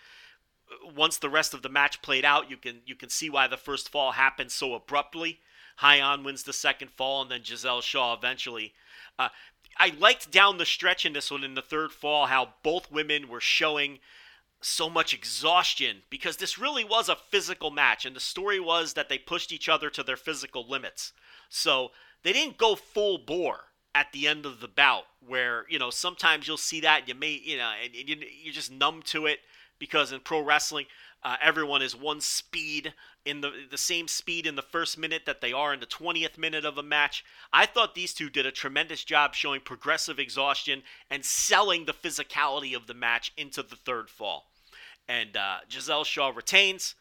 [0.71, 3.47] uh, once the rest of the match played out, you can you can see why
[3.47, 5.39] the first fall happened so abruptly.
[5.81, 8.73] Hyan wins the second fall, and then Gisele Shaw eventually.
[9.19, 9.29] Uh,
[9.77, 13.27] I liked down the stretch in this one in the third fall how both women
[13.27, 13.99] were showing
[14.61, 19.09] so much exhaustion because this really was a physical match, and the story was that
[19.09, 21.13] they pushed each other to their physical limits.
[21.49, 21.91] So
[22.23, 23.65] they didn't go full bore
[23.95, 27.41] at the end of the bout where you know sometimes you'll see that you may
[27.43, 29.39] you know and you, you're just numb to it
[29.79, 30.85] because in pro wrestling
[31.23, 32.93] uh, everyone is one speed
[33.25, 36.37] in the the same speed in the first minute that they are in the 20th
[36.37, 37.25] minute of a match.
[37.51, 42.75] I thought these two did a tremendous job showing progressive exhaustion and selling the physicality
[42.75, 44.51] of the match into the third fall.
[45.07, 46.95] And uh, Gisele Shaw retains.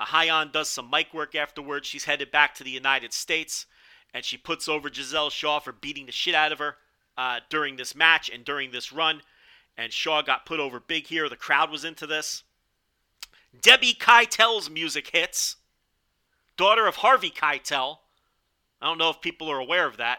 [0.00, 1.86] Uh, Hyan does some mic work afterwards.
[1.86, 3.66] She's headed back to the United States
[4.14, 6.76] and she puts over Gisele Shaw for beating the shit out of her
[7.16, 9.22] uh, during this match and during this run.
[9.76, 11.28] And Shaw got put over big here.
[11.28, 12.42] The crowd was into this.
[13.60, 15.56] Debbie Keitel's music hits.
[16.56, 17.98] Daughter of Harvey Keitel.
[18.80, 20.18] I don't know if people are aware of that.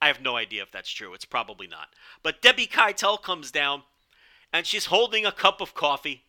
[0.00, 1.14] I have no idea if that's true.
[1.14, 1.88] It's probably not.
[2.22, 3.82] But Debbie Keitel comes down
[4.52, 6.24] and she's holding a cup of coffee.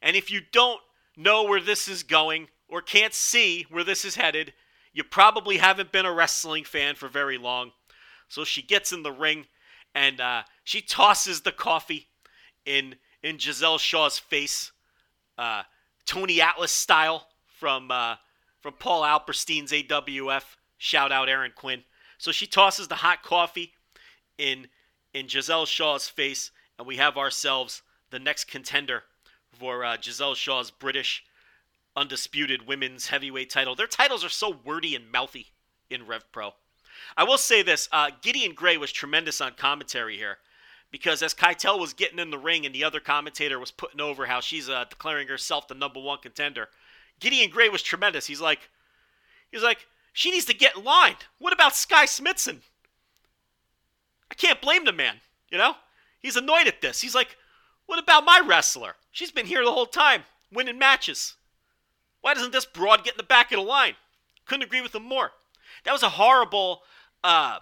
[0.00, 0.80] And if you don't
[1.16, 4.54] know where this is going or can't see where this is headed,
[4.92, 7.72] you probably haven't been a wrestling fan for very long.
[8.28, 9.46] So she gets in the ring
[9.94, 12.08] and uh, she tosses the coffee
[12.64, 14.72] in in Gisele Shaw's face,
[15.38, 15.62] uh,
[16.06, 18.16] Tony Atlas style from uh,
[18.60, 20.56] from Paul Alperstein's AWF.
[20.78, 21.84] Shout out Aaron Quinn.
[22.18, 23.72] So she tosses the hot coffee
[24.38, 24.68] in
[25.14, 29.04] in Gisele Shaw's face, and we have ourselves the next contender
[29.58, 31.24] for uh, Gisele Shaw's British
[31.94, 33.74] undisputed women's heavyweight title.
[33.74, 35.48] Their titles are so wordy and mouthy
[35.90, 36.54] in Rev Pro.
[37.16, 40.38] I will say this: uh, Gideon Grey was tremendous on commentary here,
[40.92, 44.26] because as Keitel was getting in the ring and the other commentator was putting over
[44.26, 46.68] how she's uh, declaring herself the number one contender,
[47.18, 48.26] Gideon Grey was tremendous.
[48.26, 48.68] He's like,
[49.50, 51.16] he's like, she needs to get in line.
[51.38, 52.58] What about Skye Smitson?
[54.30, 55.16] I can't blame the man.
[55.50, 55.74] You know,
[56.20, 57.00] he's annoyed at this.
[57.00, 57.36] He's like,
[57.86, 58.94] what about my wrestler?
[59.10, 61.34] She's been here the whole time, winning matches.
[62.20, 63.94] Why doesn't this broad get in the back of the line?
[64.44, 65.32] Couldn't agree with him more.
[65.84, 66.82] That was a horrible
[67.24, 67.58] uh,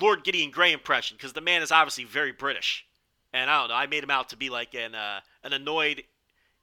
[0.00, 2.86] Lord Gideon Grey impression because the man is obviously very British,
[3.32, 3.74] and I don't know.
[3.74, 6.04] I made him out to be like an uh, an annoyed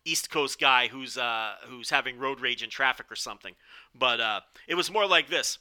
[0.06, 3.56] East Coast guy who's uh, who's having road rage in traffic or something.
[3.94, 5.58] But uh, it was more like this.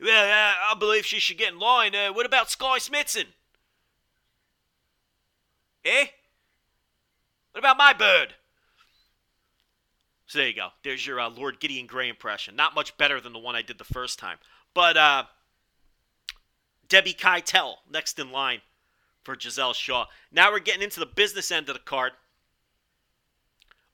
[0.00, 1.94] Well, uh, I believe she should get in line.
[1.94, 3.26] Uh, what about Skye Smitson?
[5.84, 6.06] Eh?
[7.52, 8.34] What about my bird?
[10.26, 10.68] So there you go.
[10.82, 12.56] There's your uh, Lord Gideon Grey impression.
[12.56, 14.38] Not much better than the one I did the first time.
[14.72, 14.96] But
[16.88, 18.60] Debbie Keitel next in line
[19.22, 20.06] for Gisele Shaw.
[20.30, 22.12] Now we're getting into the business end of the card.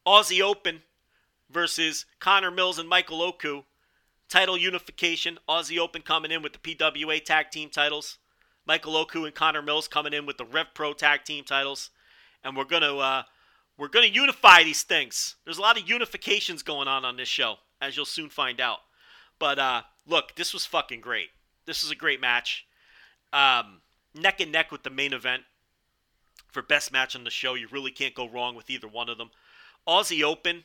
[0.06, 0.82] Aussie Open
[1.50, 3.62] versus Connor Mills and Michael Oku.
[4.28, 5.38] Title unification.
[5.48, 8.18] Aussie Open coming in with the PWA tag team titles.
[8.66, 11.90] Michael Oku and Connor Mills coming in with the Rev Pro tag team titles.
[12.44, 13.22] And we're gonna uh,
[13.76, 15.36] we're gonna unify these things.
[15.44, 18.78] There's a lot of unifications going on on this show, as you'll soon find out.
[19.38, 21.28] But uh, look, this was fucking great.
[21.66, 22.66] This was a great match.
[23.32, 23.80] Um,
[24.14, 25.42] neck and neck with the main event
[26.52, 27.54] for best match on the show.
[27.54, 29.30] You really can't go wrong with either one of them.
[29.86, 30.64] Aussie Open,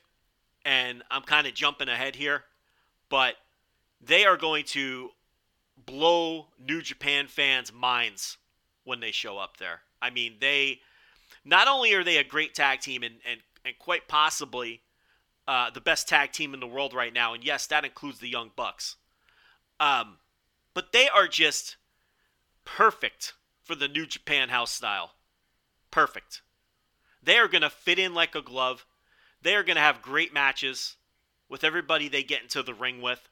[0.64, 2.44] and I'm kind of jumping ahead here,
[3.10, 3.36] but
[4.02, 5.12] they are going to
[5.86, 8.38] blow New Japan fans' minds
[8.84, 9.82] when they show up there.
[10.02, 10.82] I mean, they
[11.44, 14.82] not only are they a great tag team and, and, and quite possibly
[15.48, 18.30] uh, the best tag team in the world right now, and yes, that includes the
[18.30, 18.96] Young Bucks.
[19.80, 20.18] Um,
[20.74, 21.78] but they are just
[22.66, 23.34] perfect
[23.64, 25.12] for the New Japan house style.
[25.92, 26.42] Perfect.
[27.24, 28.86] They are going to fit in like a glove.
[29.42, 30.98] They are going to have great matches
[31.50, 33.30] with everybody they get into the ring with.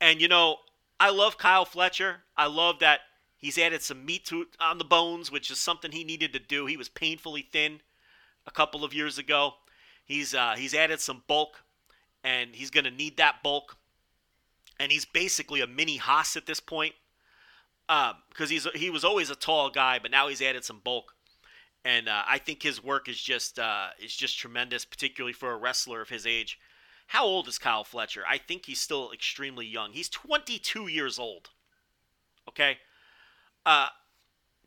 [0.00, 0.56] And you know,
[1.00, 2.22] I love Kyle Fletcher.
[2.36, 3.00] I love that
[3.36, 6.66] he's added some meat to on the bones, which is something he needed to do.
[6.66, 7.80] He was painfully thin
[8.46, 9.54] a couple of years ago.
[10.04, 11.62] He's uh, he's added some bulk,
[12.24, 13.76] and he's going to need that bulk.
[14.80, 16.94] And he's basically a mini Haas at this point,
[17.88, 21.14] because um, he's he was always a tall guy, but now he's added some bulk.
[21.84, 25.56] And uh, I think his work is just uh, is just tremendous, particularly for a
[25.56, 26.58] wrestler of his age.
[27.08, 28.22] How old is Kyle Fletcher?
[28.28, 29.92] I think he's still extremely young.
[29.92, 31.48] He's 22 years old.
[32.46, 32.78] Okay?
[33.64, 33.88] Uh,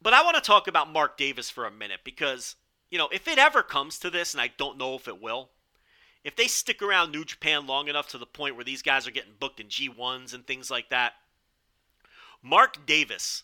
[0.02, 2.56] but I want to talk about Mark Davis for a minute because,
[2.89, 5.52] you know, if it ever comes to this, and I don't know if it will,
[6.23, 9.11] if they stick around New Japan long enough to the point where these guys are
[9.11, 11.14] getting booked in G1s and things like that,
[12.42, 13.44] Mark Davis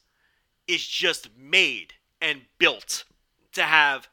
[0.67, 3.05] is just made and built
[3.53, 4.07] to have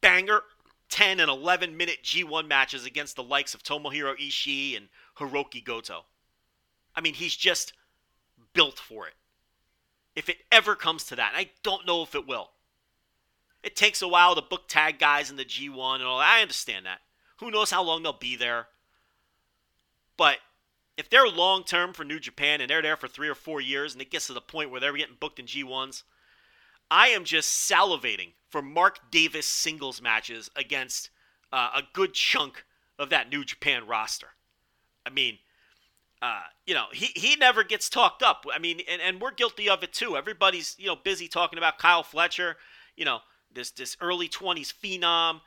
[0.00, 0.42] banger
[0.88, 4.88] 10 and 11 minute G1 matches against the likes of Tomohiro Ishii and
[5.18, 6.04] Hiroki Goto.
[6.94, 7.72] I mean, he's just
[8.52, 9.14] built for it.
[10.14, 12.50] If it ever comes to that, I don't know if it will.
[13.62, 16.18] It takes a while to book tag guys in the G1 and all.
[16.18, 17.00] I understand that.
[17.38, 18.68] Who knows how long they'll be there.
[20.16, 20.38] But
[20.96, 23.92] if they're long term for New Japan and they're there for three or four years
[23.92, 26.02] and it gets to the point where they're getting booked in G1s,
[26.90, 31.10] I am just salivating for Mark Davis singles matches against
[31.52, 32.64] uh, a good chunk
[32.98, 34.28] of that New Japan roster.
[35.04, 35.38] I mean,
[36.22, 38.46] uh, you know, he, he never gets talked up.
[38.52, 40.16] I mean, and, and we're guilty of it too.
[40.16, 42.56] Everybody's, you know, busy talking about Kyle Fletcher,
[42.96, 43.20] you know,
[43.52, 45.40] this this early 20s phenom.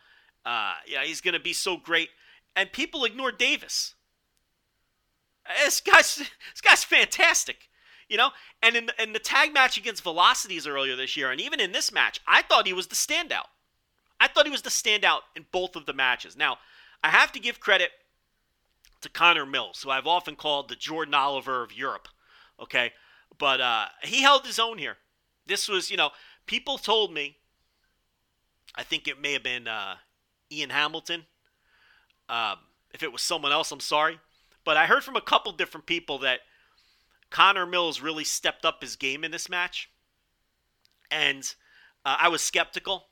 [0.46, 2.10] Uh, yeah, he's going to be so great.
[2.56, 3.96] And people ignore Davis.
[5.64, 7.70] This guy's, this guy's fantastic.
[8.08, 8.30] You know,
[8.64, 11.72] and in the, in the tag match against Velocities earlier this year, and even in
[11.72, 13.46] this match, I thought he was the standout.
[14.20, 16.36] I thought he was the standout in both of the matches.
[16.36, 16.58] Now,
[17.04, 17.92] I have to give credit
[19.02, 22.08] to Connor Mills, who I've often called the Jordan Oliver of Europe.
[22.60, 22.92] Okay,
[23.38, 24.98] but uh, he held his own here.
[25.46, 26.10] This was, you know,
[26.46, 27.38] people told me.
[28.76, 29.96] I think it may have been uh,
[30.52, 31.26] Ian Hamilton.
[32.28, 32.58] Um,
[32.94, 34.20] if it was someone else, I'm sorry.
[34.66, 36.42] But I heard from a couple different people that
[37.30, 39.90] Connor Mills really stepped up his game in this match.
[41.12, 41.44] And
[42.06, 43.08] uh, I was skeptical,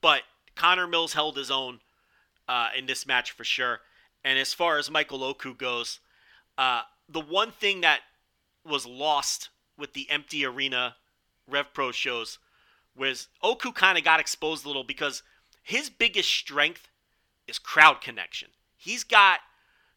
[0.00, 0.22] but
[0.54, 1.80] Connor Mills held his own
[2.48, 3.80] uh, in this match for sure.
[4.24, 6.00] And as far as Michael Oku goes,
[6.58, 8.00] uh, the one thing that
[8.64, 9.48] was lost
[9.78, 10.96] with the empty arena
[11.48, 12.38] Rev Pro shows
[12.94, 15.22] was Oku kind of got exposed a little because
[15.62, 16.88] his biggest strength
[17.48, 18.50] is crowd connection.
[18.76, 19.40] He's got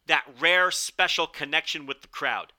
[0.06, 2.52] that rare special connection with the crowd.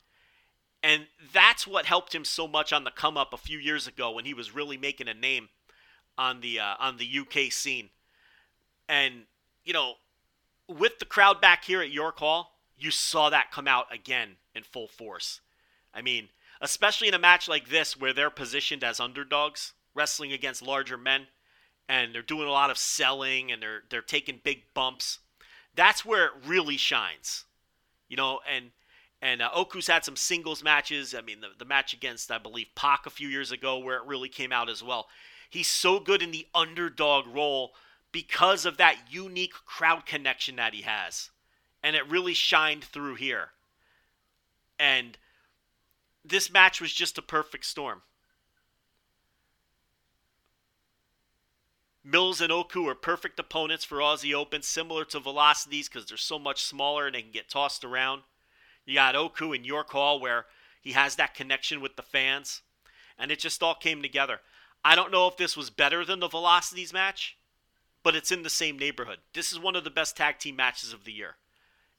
[0.81, 4.11] And that's what helped him so much on the come up a few years ago
[4.11, 5.49] when he was really making a name
[6.17, 7.89] on the uh, on the UK scene.
[8.87, 9.23] And
[9.63, 9.93] you know,
[10.67, 14.63] with the crowd back here at York Hall, you saw that come out again in
[14.63, 15.41] full force.
[15.93, 16.29] I mean,
[16.61, 21.27] especially in a match like this where they're positioned as underdogs, wrestling against larger men,
[21.87, 25.19] and they're doing a lot of selling and they're they're taking big bumps.
[25.75, 27.45] That's where it really shines.
[28.07, 28.71] You know, and
[29.21, 31.15] and uh, Oku's had some singles matches.
[31.15, 34.05] I mean, the, the match against, I believe, Pac a few years ago, where it
[34.05, 35.07] really came out as well.
[35.49, 37.73] He's so good in the underdog role
[38.11, 41.31] because of that unique crowd connection that he has.
[41.81, 43.49] And it really shined through here.
[44.79, 45.17] And
[46.23, 48.01] this match was just a perfect storm.
[52.07, 56.37] Mills and Oku are perfect opponents for Aussie Open, similar to Velocities because they're so
[56.37, 58.21] much smaller and they can get tossed around.
[58.85, 60.45] You got Oku in York Hall where
[60.79, 62.61] he has that connection with the fans,
[63.17, 64.41] and it just all came together.
[64.83, 67.39] I don't know if this was better than the Velocities match,
[68.03, 69.17] but it's in the same neighborhood.
[69.33, 71.37] This is one of the best tag team matches of the year.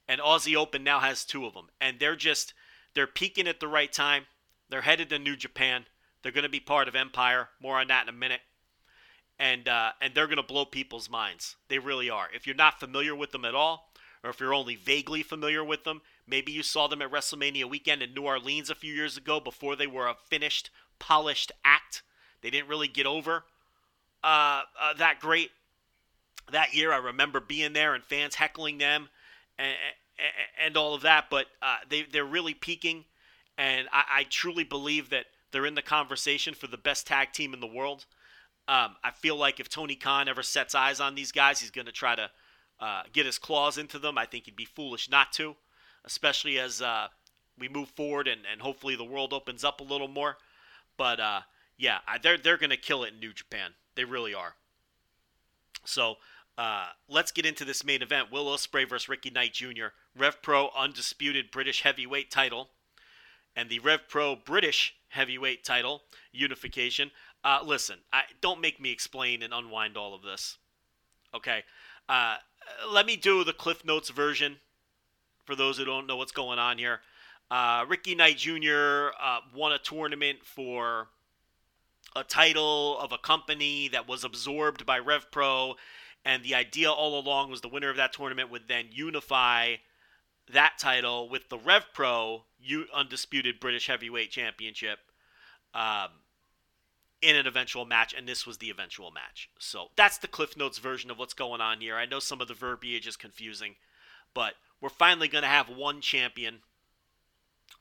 [0.06, 2.54] And Aussie Open now has two of them, and they're just
[2.94, 4.26] they're peaking at the right time.
[4.68, 5.86] They're headed to New Japan.
[6.22, 7.48] They're going to be part of Empire.
[7.60, 8.42] More on that in a minute
[9.38, 11.56] and uh, and they're going to blow people's minds.
[11.68, 12.28] They really are.
[12.34, 13.90] If you're not familiar with them at all,
[14.24, 18.02] or if you're only vaguely familiar with them, maybe you saw them at WrestleMania weekend
[18.02, 22.02] in New Orleans a few years ago before they were a finished, polished act.
[22.42, 23.44] They didn't really get over
[24.24, 25.50] uh, uh, that great
[26.50, 26.92] that year.
[26.92, 29.08] I remember being there and fans heckling them
[29.58, 29.74] and,
[30.64, 33.04] and all of that, but uh, they they're really peaking,
[33.58, 37.54] and I, I truly believe that they're in the conversation for the best tag team
[37.54, 38.06] in the world.
[38.68, 41.86] Um, I feel like if Tony Khan ever sets eyes on these guys, he's going
[41.86, 42.30] to try to
[42.80, 44.18] uh, get his claws into them.
[44.18, 45.56] I think he'd be foolish not to,
[46.04, 47.08] especially as uh,
[47.58, 50.36] we move forward and, and hopefully the world opens up a little more.
[50.96, 51.40] But uh,
[51.76, 53.72] yeah, they're they're going to kill it in New Japan.
[53.94, 54.54] They really are.
[55.84, 56.16] So
[56.58, 59.88] uh, let's get into this main event: Will Ospreay versus Ricky Knight Jr.
[60.16, 62.70] Rev Pro undisputed British heavyweight title,
[63.54, 66.02] and the Rev Pro British heavyweight title
[66.32, 67.10] unification.
[67.46, 70.58] Uh, listen, I, don't make me explain and unwind all of this.
[71.32, 71.62] Okay,
[72.08, 72.38] uh,
[72.90, 74.56] let me do the Cliff Notes version
[75.44, 77.02] for those who don't know what's going on here.
[77.48, 79.10] Uh, Ricky Knight Jr.
[79.22, 81.06] Uh, won a tournament for
[82.16, 85.76] a title of a company that was absorbed by Rev Pro,
[86.24, 89.76] and the idea all along was the winner of that tournament would then unify
[90.52, 92.42] that title with the Rev Pro
[92.92, 94.98] Undisputed British Heavyweight Championship.
[95.74, 96.08] Um,
[97.22, 99.48] in an eventual match, and this was the eventual match.
[99.58, 101.96] So that's the Cliff Notes version of what's going on here.
[101.96, 103.76] I know some of the verbiage is confusing,
[104.34, 106.58] but we're finally going to have one champion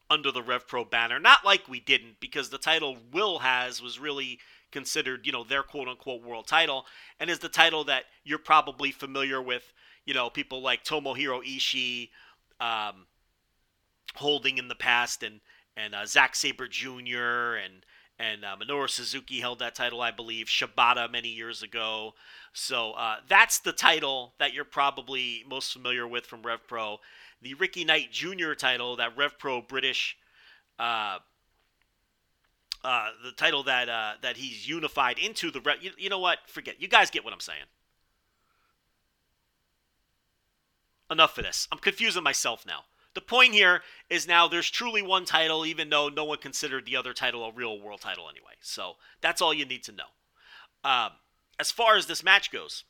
[0.09, 1.19] under the Rev Pro banner.
[1.19, 4.39] Not like we didn't, because the title Will has was really
[4.71, 6.85] considered, you know, their quote unquote world title,
[7.19, 9.73] and is the title that you're probably familiar with,
[10.05, 12.09] you know, people like Tomohiro Ishii
[12.59, 13.07] um,
[14.15, 15.41] holding in the past, and
[15.75, 17.55] and uh, Zack Sabre Jr.
[17.55, 17.85] and
[18.17, 20.47] and uh, Minoru Suzuki held that title, I believe.
[20.47, 22.13] Shibata many years ago.
[22.53, 26.99] So uh, that's the title that you're probably most familiar with from Rev Pro.
[27.41, 28.53] The Ricky Knight Jr.
[28.53, 30.17] title, that Rev Pro British,
[30.79, 31.19] uh,
[32.83, 35.77] uh, the title that uh, that he's unified into the Rev.
[35.81, 36.39] You, you know what?
[36.47, 36.81] Forget.
[36.81, 37.65] You guys get what I'm saying.
[41.11, 41.67] Enough of this.
[41.71, 42.85] I'm confusing myself now.
[43.15, 46.97] The point here is now there's truly one title, even though no one considered the
[46.97, 48.53] other title a real world title anyway.
[48.61, 50.03] So that's all you need to know.
[50.83, 51.11] Um,
[51.59, 52.83] as far as this match goes,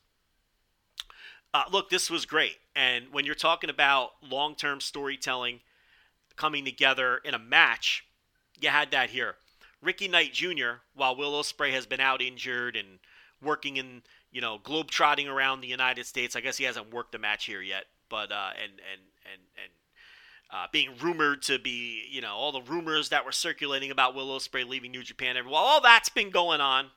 [1.53, 2.57] uh, look, this was great.
[2.75, 5.61] And when you're talking about long term storytelling
[6.35, 8.03] coming together in a match,
[8.59, 9.35] you had that here.
[9.81, 12.99] Ricky Knight Jr., while Will Ospreay has been out injured and
[13.41, 16.35] working in, you know, globe trotting around the United States.
[16.35, 19.71] I guess he hasn't worked a match here yet, but uh, and and and and
[20.55, 24.27] uh, being rumored to be, you know, all the rumors that were circulating about Will
[24.27, 25.35] Ospreay leaving New Japan.
[25.45, 26.91] While all that's been going on,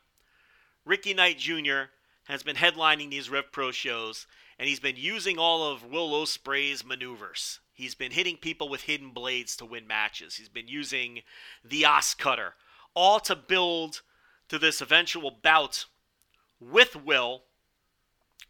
[0.84, 1.90] Ricky Knight Jr.
[2.26, 4.28] has been headlining these Rev Pro shows,
[4.60, 7.58] and he's been using all of Will Ospreay's maneuvers.
[7.72, 10.36] He's been hitting people with hidden blades to win matches.
[10.36, 11.22] He's been using
[11.64, 12.54] the Os Cutter,
[12.94, 14.02] all to build
[14.50, 15.86] to this eventual bout
[16.60, 17.42] with Will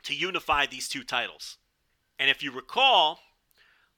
[0.03, 1.57] to unify these two titles.
[2.19, 3.21] And if you recall,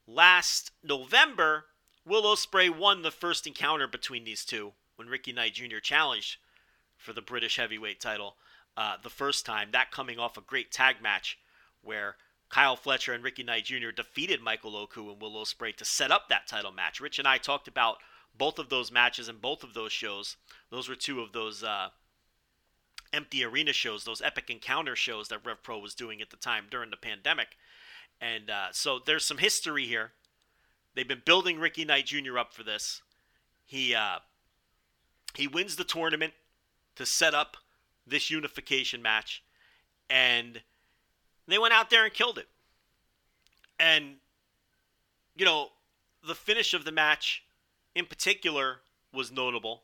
[0.06, 1.66] last November,
[2.04, 5.78] Will Ospreay won the first encounter between these two when Ricky Knight Jr.
[5.82, 6.38] challenged
[6.96, 8.36] for the British heavyweight title
[8.76, 9.70] uh, the first time.
[9.72, 11.38] That coming off a great tag match
[11.82, 12.16] where
[12.48, 13.90] Kyle Fletcher and Ricky Knight Jr.
[13.94, 17.00] defeated Michael Oku and Will Ospreay to set up that title match.
[17.00, 17.98] Rich and I talked about
[18.36, 20.36] both of those matches and both of those shows.
[20.70, 21.90] Those were two of those uh,
[23.12, 26.66] empty arena shows, those epic encounter shows that Rev Pro was doing at the time
[26.70, 27.56] during the pandemic.
[28.20, 30.12] And uh, so there's some history here.
[30.94, 32.38] They've been building Ricky Knight Jr.
[32.38, 33.02] up for this.
[33.64, 34.18] He uh,
[35.34, 36.32] he wins the tournament
[36.96, 37.56] to set up
[38.06, 39.42] this unification match,
[40.08, 40.60] and
[41.46, 42.48] they went out there and killed it.
[43.78, 44.16] And
[45.36, 45.68] you know,
[46.26, 47.44] the finish of the match
[47.94, 48.80] in particular
[49.12, 49.82] was notable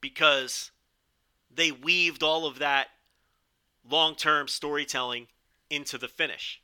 [0.00, 0.70] because
[1.52, 2.88] they weaved all of that
[3.88, 5.26] long term storytelling
[5.70, 6.60] into the finish.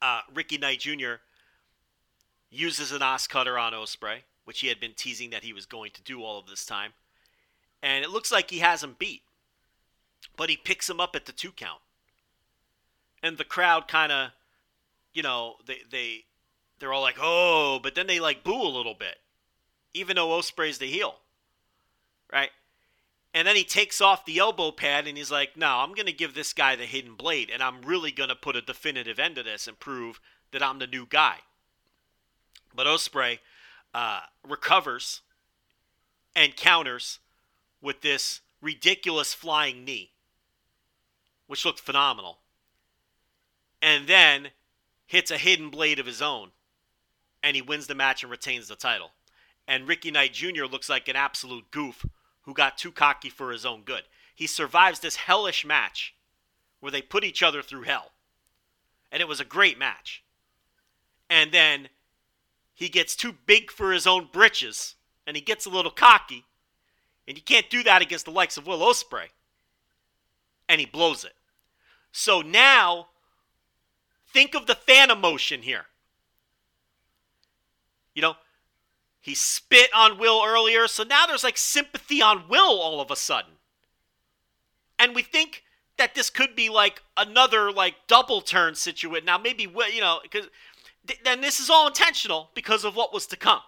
[0.00, 1.14] Uh, Ricky Knight Jr.
[2.50, 5.90] uses an os cutter on Ospreay, which he had been teasing that he was going
[5.92, 6.92] to do all of this time.
[7.82, 9.22] And it looks like he has him beat.
[10.36, 11.80] But he picks him up at the two count.
[13.22, 14.30] And the crowd kind of,
[15.14, 16.24] you know, they, they,
[16.78, 19.16] they're all like, oh, but then they like boo a little bit,
[19.94, 21.16] even though Ospreay's the heel,
[22.32, 22.50] right?
[23.34, 26.12] And then he takes off the elbow pad and he's like, no, I'm going to
[26.12, 29.36] give this guy the hidden blade and I'm really going to put a definitive end
[29.36, 30.20] to this and prove
[30.52, 31.38] that I'm the new guy.
[32.74, 33.40] But Ospreay
[33.92, 35.20] uh, recovers
[36.34, 37.18] and counters
[37.82, 40.12] with this ridiculous flying knee,
[41.46, 42.38] which looked phenomenal.
[43.82, 44.48] And then
[45.06, 46.50] hits a hidden blade of his own
[47.42, 49.12] and he wins the match and retains the title.
[49.68, 50.64] And Ricky Knight Jr.
[50.64, 52.04] looks like an absolute goof
[52.46, 54.02] who got too cocky for his own good.
[54.34, 56.14] He survives this hellish match
[56.80, 58.12] where they put each other through hell.
[59.12, 60.22] And it was a great match.
[61.28, 61.88] And then
[62.72, 64.94] he gets too big for his own britches
[65.26, 66.44] and he gets a little cocky.
[67.26, 69.28] And you can't do that against the likes of Will Ospreay.
[70.68, 71.34] And he blows it.
[72.12, 73.08] So now,
[74.32, 75.86] think of the fan emotion here.
[78.14, 78.36] You know,
[79.26, 83.16] he spit on Will earlier, so now there's like sympathy on Will all of a
[83.16, 83.54] sudden.
[85.00, 85.64] And we think
[85.98, 89.26] that this could be like another like double turn situation.
[89.26, 90.46] Now maybe Will, you know because
[91.24, 93.62] then this is all intentional because of what was to come.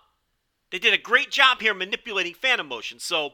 [0.71, 3.01] They did a great job here manipulating fan emotion.
[3.01, 3.33] So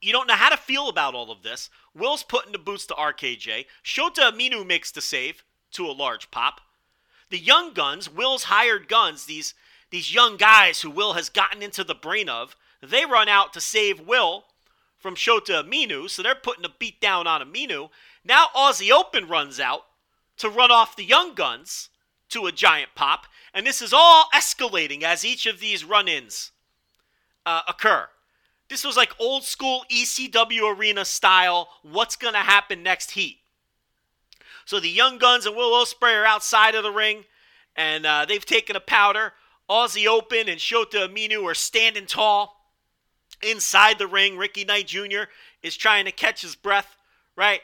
[0.00, 1.68] you don't know how to feel about all of this.
[1.94, 3.66] Will's putting the boots to RKJ.
[3.84, 6.62] Shota Umino makes the save to a large pop.
[7.28, 9.52] The young guns, Will's hired guns, these
[9.92, 13.60] these young guys who Will has gotten into the brain of, they run out to
[13.60, 14.46] save Will
[14.98, 17.90] from Shota Umino, so they're putting a beat down on Aminu.
[18.24, 19.84] Now Aussie Open runs out
[20.38, 21.90] to run off the young guns
[22.30, 26.52] to a giant pop, and this is all escalating as each of these run ins
[27.44, 28.08] uh, occur.
[28.70, 33.40] This was like old school ECW arena style, what's going to happen next heat.
[34.64, 37.24] So the Young Guns and Will Ospreay are outside of the ring,
[37.76, 39.34] and uh, they've taken a powder.
[39.68, 42.56] Aussie Open and Shota Umino are standing tall
[43.42, 44.36] inside the ring.
[44.36, 45.24] Ricky Knight Jr.
[45.62, 46.96] is trying to catch his breath,
[47.36, 47.60] right?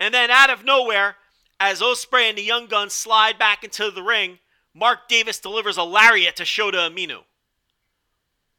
[0.00, 1.16] And then out of nowhere,
[1.60, 4.38] as Ospreay and the Young Guns slide back into the ring,
[4.74, 7.20] Mark Davis delivers a lariat to Shota Umino.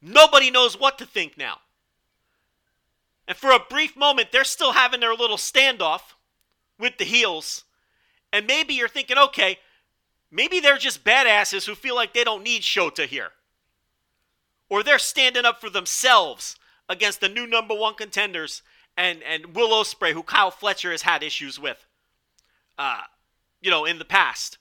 [0.00, 1.58] Nobody knows what to think now.
[3.26, 6.12] And for a brief moment, they're still having their little standoff
[6.78, 7.64] with the heels.
[8.32, 9.58] And maybe you're thinking, okay,
[10.34, 13.30] Maybe they're just badasses who feel like they don't need Shota here.
[14.68, 16.56] Or they're standing up for themselves
[16.88, 18.60] against the new number one contenders
[18.96, 21.86] and, and Will Ospreay, who Kyle Fletcher has had issues with,
[22.76, 23.02] uh,
[23.62, 24.58] you know, in the past.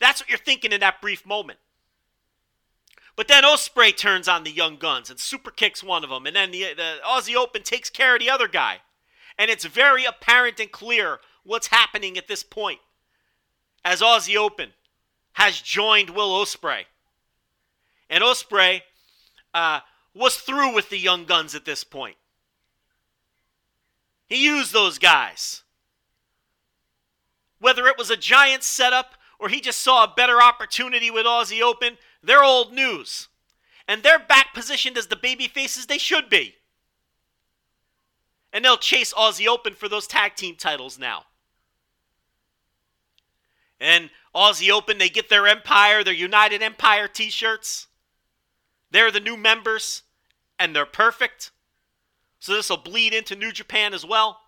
[0.00, 1.60] That's what you're thinking in that brief moment.
[3.14, 6.34] But then Ospreay turns on the young guns and super kicks one of them, and
[6.34, 8.78] then the, the Aussie Open takes care of the other guy.
[9.38, 12.80] And it's very apparent and clear what's happening at this point
[13.86, 14.70] as Aussie Open
[15.34, 16.82] has joined Will Ospreay.
[18.10, 18.82] And Ospreay
[19.54, 19.80] uh,
[20.12, 22.16] was through with the young guns at this point.
[24.26, 25.62] He used those guys.
[27.60, 31.62] Whether it was a giant setup or he just saw a better opportunity with Aussie
[31.62, 33.28] Open, they're old news.
[33.86, 36.56] And they're back positioned as the baby faces they should be.
[38.52, 41.26] And they'll chase Aussie Open for those tag team titles now.
[43.80, 47.86] And Aussie Open, they get their Empire, their United Empire t shirts.
[48.90, 50.02] They're the new members,
[50.58, 51.50] and they're perfect.
[52.38, 54.40] So this will bleed into New Japan as well.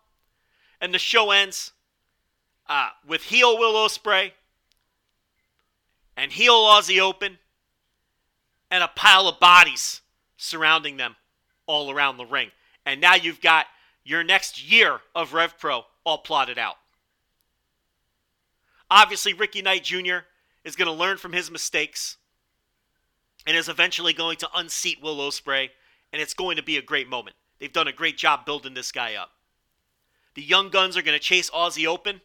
[0.80, 1.72] And the show ends
[2.68, 4.32] uh, with heel Will Ospreay
[6.16, 7.38] and heel Aussie Open
[8.70, 10.02] and a pile of bodies
[10.36, 11.16] surrounding them
[11.66, 12.50] all around the ring.
[12.86, 13.66] And now you've got
[14.04, 16.76] your next year of Rev Pro all plotted out.
[18.90, 20.18] Obviously, Ricky Knight Jr.
[20.64, 22.16] is going to learn from his mistakes
[23.46, 25.70] and is eventually going to unseat Will Ospreay,
[26.12, 27.36] and it's going to be a great moment.
[27.58, 29.32] They've done a great job building this guy up.
[30.34, 32.20] The Young Guns are going to chase Aussie Open,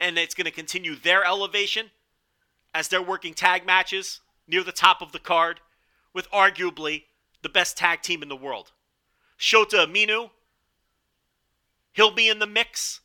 [0.00, 1.90] and it's going to continue their elevation
[2.74, 5.60] as they're working tag matches near the top of the card
[6.14, 7.04] with arguably
[7.42, 8.72] the best tag team in the world.
[9.38, 10.30] Shota Umino,
[11.92, 13.00] he'll be in the mix.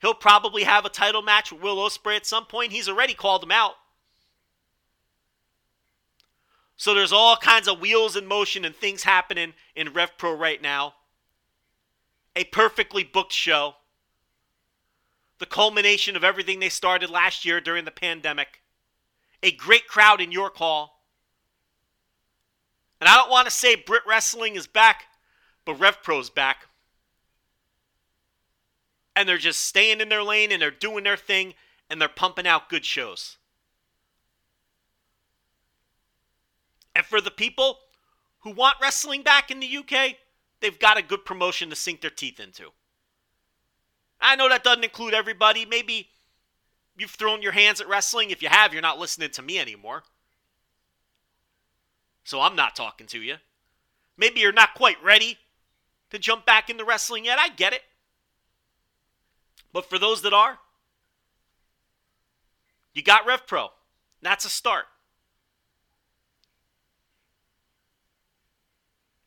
[0.00, 2.72] He'll probably have a title match with Will Ospreay at some point.
[2.72, 3.74] He's already called him out.
[6.76, 10.62] So there's all kinds of wheels in motion and things happening in Rev Pro right
[10.62, 10.94] now.
[12.34, 13.74] A perfectly booked show.
[15.38, 18.62] The culmination of everything they started last year during the pandemic.
[19.42, 21.02] A great crowd in York Hall.
[23.00, 25.04] And I don't want to say Brit Wrestling is back,
[25.66, 26.66] but Rev Pro's back.
[29.20, 31.52] And they're just staying in their lane and they're doing their thing
[31.90, 33.36] and they're pumping out good shows.
[36.96, 37.80] And for the people
[38.38, 40.16] who want wrestling back in the UK,
[40.60, 42.70] they've got a good promotion to sink their teeth into.
[44.22, 45.66] I know that doesn't include everybody.
[45.66, 46.08] Maybe
[46.96, 48.30] you've thrown your hands at wrestling.
[48.30, 50.02] If you have, you're not listening to me anymore.
[52.24, 53.34] So I'm not talking to you.
[54.16, 55.36] Maybe you're not quite ready
[56.08, 57.38] to jump back into wrestling yet.
[57.38, 57.82] I get it.
[59.72, 60.58] But for those that are,
[62.92, 63.68] you got Rev Pro.
[64.22, 64.86] That's a start.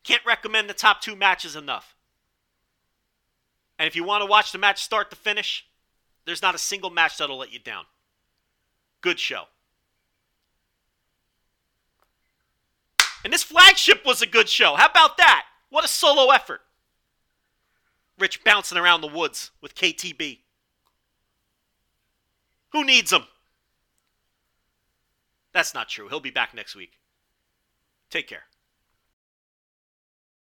[0.04, 1.96] Can't recommend the top two matches enough.
[3.80, 5.66] And if you want to watch the match start to finish,
[6.26, 7.86] there's not a single match that'll let you down.
[9.02, 9.46] Good show.
[13.24, 14.76] And this flagship was a good show.
[14.76, 15.46] How about that?
[15.70, 16.62] What a solo effort.
[18.18, 20.40] Rich bouncing around the woods with KTB.
[22.72, 23.24] Who needs him?
[25.54, 26.08] That's not true.
[26.10, 27.00] He'll be back next week.
[28.10, 28.44] Take care.